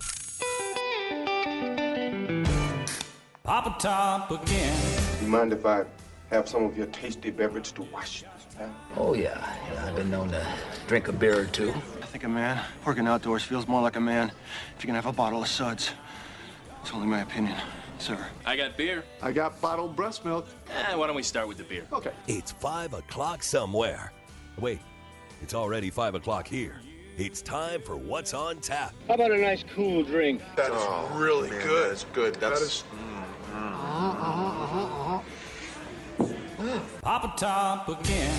Papa 3.43 3.76
Top 3.80 4.32
again. 4.32 4.76
You 5.21 5.28
mind 5.28 5.52
if 5.54 5.65
I 5.65 5.84
have 6.30 6.47
some 6.47 6.63
of 6.63 6.78
your 6.78 6.88
tasty 6.88 7.30
beverage 7.32 7.73
to 7.73 7.82
wash 7.84 8.21
this 8.21 8.56
down? 8.58 8.73
Oh, 8.95 9.13
yeah. 9.13 9.54
yeah. 9.73 9.86
I've 9.88 9.95
been 9.95 10.10
known 10.10 10.30
to 10.30 10.47
drink 10.88 11.10
a 11.10 11.12
beer 11.12 11.41
or 11.41 11.45
two. 11.45 11.71
I 12.02 12.06
think 12.06 12.23
a 12.23 12.30
man 12.30 12.63
working 12.86 13.08
outdoors 13.08 13.43
feels 13.43 13.67
more 13.67 13.82
like 13.82 13.95
a 13.97 14.02
man 14.02 14.32
if 14.78 14.84
you 14.84 14.88
can 14.88 14.95
have 14.95 15.06
a 15.06 15.12
bottle 15.12 15.41
of 15.41 15.47
suds. 15.49 15.91
It's 16.82 16.91
only 16.93 17.08
my 17.08 17.21
opinion, 17.21 17.56
sir. 18.03 18.27
I 18.45 18.57
got 18.57 18.75
beer. 18.75 19.03
I 19.21 19.31
got 19.31 19.59
bottled 19.61 19.95
breast 19.95 20.25
milk. 20.25 20.45
Eh, 20.69 20.95
why 20.95 21.07
don't 21.07 21.15
we 21.15 21.23
start 21.23 21.47
with 21.47 21.57
the 21.57 21.63
beer? 21.63 21.85
Okay. 21.93 22.11
It's 22.27 22.51
5 22.51 22.93
o'clock 22.93 23.41
somewhere. 23.43 24.11
Wait, 24.59 24.79
it's 25.41 25.53
already 25.53 25.89
5 25.89 26.15
o'clock 26.15 26.47
here. 26.47 26.75
It's 27.17 27.41
time 27.41 27.81
for 27.81 27.95
What's 27.95 28.33
on 28.33 28.57
Tap. 28.57 28.93
How 29.07 29.13
about 29.13 29.31
a 29.31 29.37
nice 29.37 29.63
cool 29.73 30.03
drink? 30.03 30.41
That 30.55 30.71
is 30.71 31.17
really 31.17 31.49
good. 31.49 31.91
That's 31.91 32.03
good. 32.05 32.35
That's 32.35 32.83
Papa 37.01 37.33
Top 37.37 37.87
again. 37.87 38.33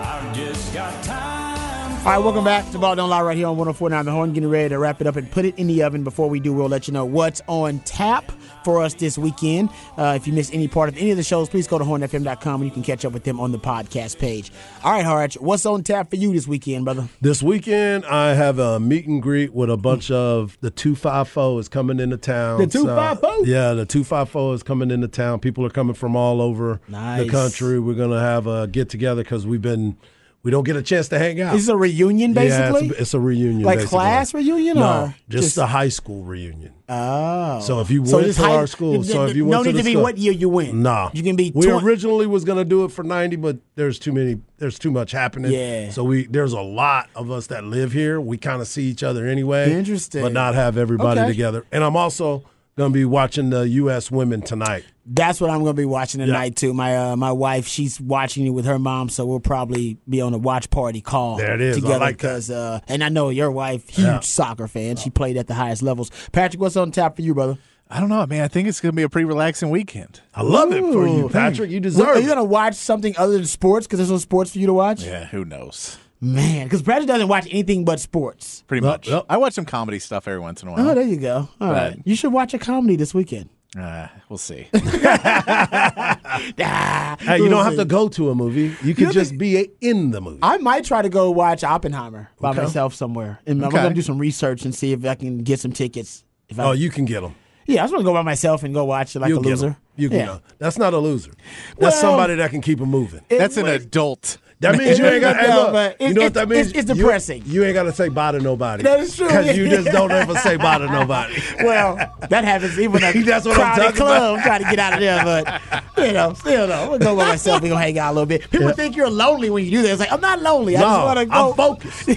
I've 0.00 0.34
just 0.34 0.74
got 0.74 1.04
time. 1.04 1.67
All 2.08 2.14
right, 2.14 2.24
welcome 2.24 2.42
back 2.44 2.70
to 2.70 2.78
Ball 2.78 2.96
Don't 2.96 3.10
Lie 3.10 3.20
right 3.20 3.36
here 3.36 3.48
on 3.48 3.58
1049 3.58 4.06
The 4.06 4.10
Horn. 4.10 4.32
Getting 4.32 4.48
ready 4.48 4.70
to 4.70 4.78
wrap 4.78 5.02
it 5.02 5.06
up 5.06 5.16
and 5.16 5.30
put 5.30 5.44
it 5.44 5.58
in 5.58 5.66
the 5.66 5.82
oven. 5.82 6.04
Before 6.04 6.30
we 6.30 6.40
do, 6.40 6.54
we'll 6.54 6.66
let 6.66 6.88
you 6.88 6.94
know 6.94 7.04
what's 7.04 7.42
on 7.48 7.80
tap 7.80 8.32
for 8.64 8.80
us 8.80 8.94
this 8.94 9.18
weekend. 9.18 9.68
Uh, 9.98 10.14
if 10.16 10.26
you 10.26 10.32
missed 10.32 10.54
any 10.54 10.68
part 10.68 10.88
of 10.88 10.96
any 10.96 11.10
of 11.10 11.18
the 11.18 11.22
shows, 11.22 11.50
please 11.50 11.68
go 11.68 11.76
to 11.76 11.84
hornfm.com 11.84 12.62
and 12.62 12.64
you 12.64 12.70
can 12.70 12.82
catch 12.82 13.04
up 13.04 13.12
with 13.12 13.24
them 13.24 13.38
on 13.38 13.52
the 13.52 13.58
podcast 13.58 14.18
page. 14.18 14.50
All 14.82 14.92
right, 14.92 15.04
Harge, 15.04 15.34
what's 15.34 15.66
on 15.66 15.82
tap 15.82 16.08
for 16.08 16.16
you 16.16 16.32
this 16.32 16.48
weekend, 16.48 16.86
brother? 16.86 17.06
This 17.20 17.42
weekend, 17.42 18.06
I 18.06 18.32
have 18.32 18.58
a 18.58 18.80
meet 18.80 19.06
and 19.06 19.20
greet 19.22 19.52
with 19.52 19.68
a 19.68 19.76
bunch 19.76 20.10
of 20.10 20.56
the 20.62 20.70
254 20.70 21.60
is 21.60 21.68
coming 21.68 22.00
into 22.00 22.16
town. 22.16 22.58
The 22.58 22.68
254? 22.68 23.44
yeah, 23.44 23.74
the 23.74 23.84
254 23.84 24.54
is 24.54 24.62
coming 24.62 24.90
into 24.90 25.08
town. 25.08 25.40
People 25.40 25.66
are 25.66 25.70
coming 25.70 25.92
from 25.94 26.16
all 26.16 26.40
over 26.40 26.80
Nice. 26.88 27.24
the 27.26 27.28
country. 27.30 27.78
We're 27.78 27.92
going 27.92 28.12
to 28.12 28.20
have 28.20 28.46
a 28.46 28.66
get 28.66 28.88
together 28.88 29.22
because 29.22 29.46
we've 29.46 29.60
been, 29.60 29.98
we 30.44 30.50
don't 30.52 30.64
get 30.64 30.76
a 30.76 30.82
chance 30.82 31.08
to 31.08 31.18
hang 31.18 31.40
out. 31.40 31.56
Is 31.56 31.68
a 31.68 31.76
reunion, 31.76 32.32
basically? 32.32 32.86
Yeah, 32.86 32.90
it's 32.90 32.98
a, 32.98 33.02
it's 33.02 33.14
a 33.14 33.20
reunion. 33.20 33.62
Like 33.64 33.78
basically. 33.78 33.96
class 33.98 34.32
reunion 34.34 34.76
No, 34.76 35.02
or 35.04 35.14
just, 35.28 35.44
just- 35.44 35.58
a 35.58 35.66
high 35.66 35.88
school 35.88 36.22
reunion. 36.22 36.72
oh. 36.88 37.60
So 37.60 37.80
if 37.80 37.90
you 37.90 38.06
So 38.06 38.18
went 38.18 38.32
to 38.34 38.40
high- 38.42 38.54
our 38.54 38.66
school, 38.66 39.02
so 39.02 39.26
if 39.26 39.36
you 39.36 39.44
no 39.44 39.58
went 39.58 39.64
to 39.64 39.68
need 39.72 39.78
the 39.78 39.82
to 39.82 39.84
be 39.84 39.90
school- 39.92 40.02
what 40.04 40.16
year 40.18 40.32
you 40.32 40.48
went. 40.48 40.74
Nah, 40.74 41.10
You 41.12 41.22
can 41.22 41.34
be 41.36 41.50
We 41.54 41.66
20 41.66 41.84
originally 41.84 42.26
was 42.26 42.44
gonna 42.44 42.64
do 42.64 42.84
it 42.84 42.92
for 42.92 43.02
ninety, 43.02 43.36
but 43.36 43.58
there's 43.74 43.98
too 43.98 44.12
many. 44.12 44.40
There's 44.58 44.78
too 44.78 44.90
much 44.90 45.10
happening. 45.12 45.52
Yeah. 45.52 45.90
So 45.90 46.04
we 46.04 46.26
there's 46.26 46.52
a 46.52 46.60
lot 46.60 47.08
of 47.16 47.30
us 47.30 47.48
that 47.48 47.64
live 47.64 47.92
here. 47.92 48.20
We 48.20 48.38
kind 48.38 48.60
of 48.62 48.68
see 48.68 48.84
each 48.84 49.02
other 49.02 49.26
anyway. 49.26 49.72
Interesting. 49.72 50.22
But 50.22 50.32
not 50.32 50.54
have 50.54 50.78
everybody 50.78 51.20
Okay. 51.20 51.28
together. 51.30 51.64
And 51.72 51.82
I'm 51.84 51.96
also 51.96 52.44
gonna 52.78 52.94
be 52.94 53.04
watching 53.04 53.50
the 53.50 53.68
U.S. 53.68 54.10
women 54.10 54.40
tonight. 54.40 54.84
That's 55.10 55.40
what 55.40 55.48
I'm 55.48 55.60
going 55.62 55.74
to 55.74 55.80
be 55.80 55.86
watching 55.86 56.20
tonight 56.20 56.54
too. 56.54 56.74
My 56.74 56.94
uh, 56.96 57.16
my 57.16 57.32
wife, 57.32 57.66
she's 57.66 57.98
watching 57.98 58.46
it 58.46 58.50
with 58.50 58.66
her 58.66 58.78
mom, 58.78 59.08
so 59.08 59.24
we'll 59.24 59.40
probably 59.40 59.96
be 60.06 60.20
on 60.20 60.34
a 60.34 60.38
watch 60.38 60.68
party 60.68 61.00
call. 61.00 61.38
There 61.38 61.54
it 61.54 61.62
is. 61.62 61.78
I 61.78 61.80
Together 61.80 61.98
like 61.98 62.18
that. 62.18 62.22
because, 62.22 62.50
uh, 62.50 62.80
and 62.88 63.02
I 63.02 63.08
know 63.08 63.30
your 63.30 63.50
wife, 63.50 63.88
huge 63.88 64.06
Yeah. 64.06 64.20
soccer 64.20 64.68
fan. 64.68 64.96
She 64.96 65.08
played 65.08 65.38
at 65.38 65.46
the 65.46 65.54
highest 65.54 65.82
levels. 65.82 66.10
Patrick, 66.32 66.60
what's 66.60 66.76
on 66.76 66.90
tap 66.90 67.16
for 67.16 67.22
you, 67.22 67.32
brother? 67.34 67.56
I 67.90 68.00
don't 68.00 68.10
know, 68.10 68.26
man. 68.26 68.42
I 68.42 68.48
think 68.48 68.68
it's 68.68 68.82
going 68.82 68.92
to 68.92 68.96
be 68.96 69.02
a 69.02 69.08
pretty 69.08 69.24
relaxing 69.24 69.70
weekend. 69.70 70.20
I 70.34 70.42
love 70.42 70.72
it 70.72 70.82
for 70.82 71.06
you, 71.08 71.24
Ooh, 71.24 71.28
Patrick. 71.30 71.70
You 71.70 71.76
Well, 71.78 71.82
deserve 71.84 72.08
Are 72.08 72.20
you 72.20 72.28
gonna 72.28 72.44
watch 72.44 72.74
something 72.74 73.14
other 73.16 73.32
than 73.32 73.46
sports? 73.46 73.86
Because 73.86 74.00
there's 74.00 74.10
no 74.10 74.18
sports 74.18 74.52
for 74.52 74.58
you 74.58 74.66
to 74.66 74.74
watch. 74.74 75.02
Yeah, 75.04 75.24
who 75.28 75.46
knows? 75.46 75.96
Man, 76.20 76.66
because 76.66 76.82
Patrick 76.82 77.06
doesn't 77.06 77.28
watch 77.28 77.46
anything 77.50 77.84
but 77.84 78.00
sports. 78.00 78.64
Pretty 78.66 78.82
Well, 78.82 78.94
much. 78.94 79.08
well. 79.08 79.24
I 79.28 79.36
watch 79.36 79.52
some 79.54 79.64
comedy 79.64 79.98
stuff 80.00 80.26
every 80.26 80.40
once 80.40 80.62
in 80.62 80.68
a 80.68 80.72
while. 80.72 80.88
Oh, 80.90 80.94
there 80.94 81.04
you 81.04 81.16
go. 81.16 81.48
All 81.60 81.70
right, 81.70 81.90
Right. 81.90 82.00
you 82.04 82.16
should 82.16 82.32
watch 82.32 82.54
a 82.54 82.58
comedy 82.58 82.96
this 82.96 83.14
weekend. 83.14 83.48
Uh, 83.78 84.08
we'll 84.28 84.38
see. 84.38 84.66
Ah, 84.74 87.16
Hey, 87.20 87.38
you 87.38 87.48
don't 87.48 87.62
have 87.64 87.74
we'll 87.74 87.84
to 87.84 87.84
go 87.84 88.08
to 88.08 88.30
a 88.30 88.34
movie. 88.34 88.74
You 88.82 88.94
can 88.94 89.12
just 89.12 89.32
the- 89.32 89.36
be 89.36 89.70
in 89.80 90.10
the 90.10 90.20
movie. 90.20 90.38
I 90.42 90.58
might 90.58 90.84
try 90.84 91.02
to 91.02 91.08
go 91.08 91.30
watch 91.30 91.64
Oppenheimer 91.64 92.30
by 92.40 92.50
Okay. 92.50 92.62
myself 92.62 92.94
somewhere, 92.94 93.40
and 93.46 93.60
I'm 93.62 93.68
Okay. 93.68 93.76
gonna 93.82 93.94
do 93.94 94.02
some 94.02 94.18
research 94.18 94.64
and 94.64 94.74
see 94.74 94.92
if 94.92 95.04
I 95.04 95.14
can 95.14 95.38
get 95.38 95.60
some 95.60 95.72
tickets. 95.72 96.24
If 96.48 96.58
I, 96.58 96.64
Oh, 96.64 96.72
you 96.72 96.90
can 96.90 97.04
get 97.04 97.20
them. 97.20 97.34
yeah, 97.66 97.82
I 97.82 97.84
just 97.84 97.92
want 97.92 98.02
to 98.02 98.06
go 98.06 98.14
by 98.14 98.22
myself 98.22 98.62
and 98.62 98.72
go 98.72 98.84
watch 98.84 99.14
it 99.14 99.20
like 99.20 99.28
You'll 99.28 99.40
a 99.40 99.44
get 99.44 99.50
loser. 99.50 99.66
'em. 99.68 99.76
You 99.96 100.08
can 100.08 100.18
yeah. 100.18 100.26
go. 100.26 100.40
That's 100.58 100.78
not 100.78 100.94
a 100.94 100.98
loser. 100.98 101.32
That's 101.78 101.80
Well- 101.80 101.92
somebody 102.12 102.36
that 102.36 102.50
can 102.50 102.62
keep 102.62 102.78
them 102.78 102.90
moving. 102.90 103.20
That's 103.28 103.56
an 103.56 103.64
was- 103.64 103.82
adult. 103.84 104.38
That 104.60 104.76
means 104.76 104.98
you 104.98 105.06
ain't 105.06 105.20
got. 105.20 105.36
Hey, 105.36 105.46
No, 105.46 105.70
look, 105.70 105.96
you 106.00 106.14
know 106.14 106.22
what 106.22 106.26
it's- 106.26 106.32
that 106.32 106.48
means? 106.48 106.68
it's- 106.70 106.84
it's 106.90 106.98
depressing. 106.98 107.42
You, 107.46 107.64
ain't 107.64 107.74
got 107.74 107.84
to 107.84 107.92
say 107.92 108.08
bye 108.08 108.32
to 108.32 108.40
nobody. 108.40 108.82
That 108.82 108.98
is 109.00 109.14
true. 109.16 109.28
Because 109.28 109.56
you 109.56 109.68
just 109.68 109.88
don't 109.92 110.10
ever 110.10 110.34
say 110.36 110.56
bye 110.56 110.78
to 110.78 110.86
nobody. 110.86 111.40
Well, 111.62 111.94
that 112.28 112.44
happens 112.44 112.78
even 112.78 113.02
at 113.04 113.14
That's 113.24 113.46
what 113.46 113.54
I'm 113.58 113.60
crowded 113.76 113.82
talking 113.82 113.96
club 113.96 114.34
about. 114.34 114.44
trying 114.44 114.64
to 114.64 114.70
get 114.70 114.78
out 114.80 114.92
of 114.94 115.00
there. 115.00 115.60
But 115.94 116.06
you 116.08 116.12
know, 116.12 116.32
still 116.34 116.66
though, 116.66 116.74
I'm 116.82 116.86
gonna 116.88 116.98
go 117.04 117.16
by 117.16 117.24
myself. 117.28 117.62
We 117.62 117.68
gonna 117.68 117.80
hang 117.80 117.98
out 118.00 118.10
a 118.10 118.14
little 118.14 118.26
bit. 118.26 118.50
People 118.50 118.72
think 118.72 118.96
you're 118.96 119.10
lonely 119.10 119.48
when 119.50 119.64
you 119.64 119.70
do 119.70 119.82
that. 119.82 119.90
It's 119.90 120.00
like 120.00 120.10
I'm 120.12 120.20
not 120.20 120.42
lonely. 120.42 120.76
I 120.76 120.80
just 120.80 121.04
want 121.04 121.18
to 121.20 121.26
go. 121.26 121.50
I'm 121.50 121.54
focused. 121.54 122.08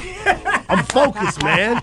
I'm 0.70 0.84
focused, 0.86 1.44
man. 1.44 1.82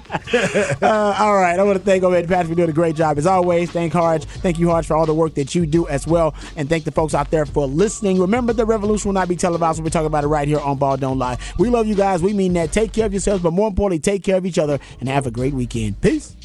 Uh, 0.83 1.15
all 1.19 1.35
right, 1.37 1.59
I 1.59 1.63
want 1.63 1.79
to 1.79 1.85
thank 1.85 2.03
Obed 2.03 2.27
Patrick 2.29 2.49
for 2.49 2.55
doing 2.55 2.71
a 2.71 2.73
great 2.73 2.97
job 2.97 3.19
as 3.19 3.27
always. 3.27 3.71
Thank 3.71 3.93
Harge. 3.93 4.25
Thank 4.25 4.59
you, 4.59 4.71
Harge, 4.71 4.87
for 4.87 4.97
all 4.97 5.07
the 5.07 5.15
work 5.15 5.35
that 5.35 5.55
you 5.55 5.67
do 5.67 5.87
as 5.89 6.07
well. 6.07 6.35
And 6.57 6.69
thank 6.69 6.85
the 6.85 6.91
folks 6.93 7.15
out 7.15 7.31
there 7.31 7.47
for 7.47 7.67
listening. 7.67 8.19
Remember, 8.21 8.53
the 8.53 8.67
revolution 8.67 9.09
will 9.09 9.15
not 9.15 9.29
be 9.29 9.37
televised. 9.37 9.79
We'll 9.79 9.85
be 9.85 9.91
talking 9.91 10.07
about 10.07 10.25
it 10.25 10.29
right 10.49 10.61
here 10.61 10.67
on 10.67 10.79
Ball 10.79 10.97
Don't 10.97 11.19
Lie. 11.19 11.39
We 11.59 11.69
love 11.71 11.87
you 11.87 11.95
guys. 11.95 12.23
We 12.23 12.33
mean 12.33 12.55
that. 12.55 12.73
Take 12.73 12.93
care 12.93 13.07
of 13.07 13.13
yourselves, 13.13 13.43
but 13.43 13.53
more 13.53 13.69
importantly, 13.69 14.01
take 14.01 14.23
care 14.23 14.37
of 14.37 14.47
each 14.47 14.59
other 14.59 14.79
and 15.01 15.09
have 15.09 15.27
a 15.27 15.31
great 15.31 15.55
weekend. 15.55 16.01
Peace. 16.01 16.38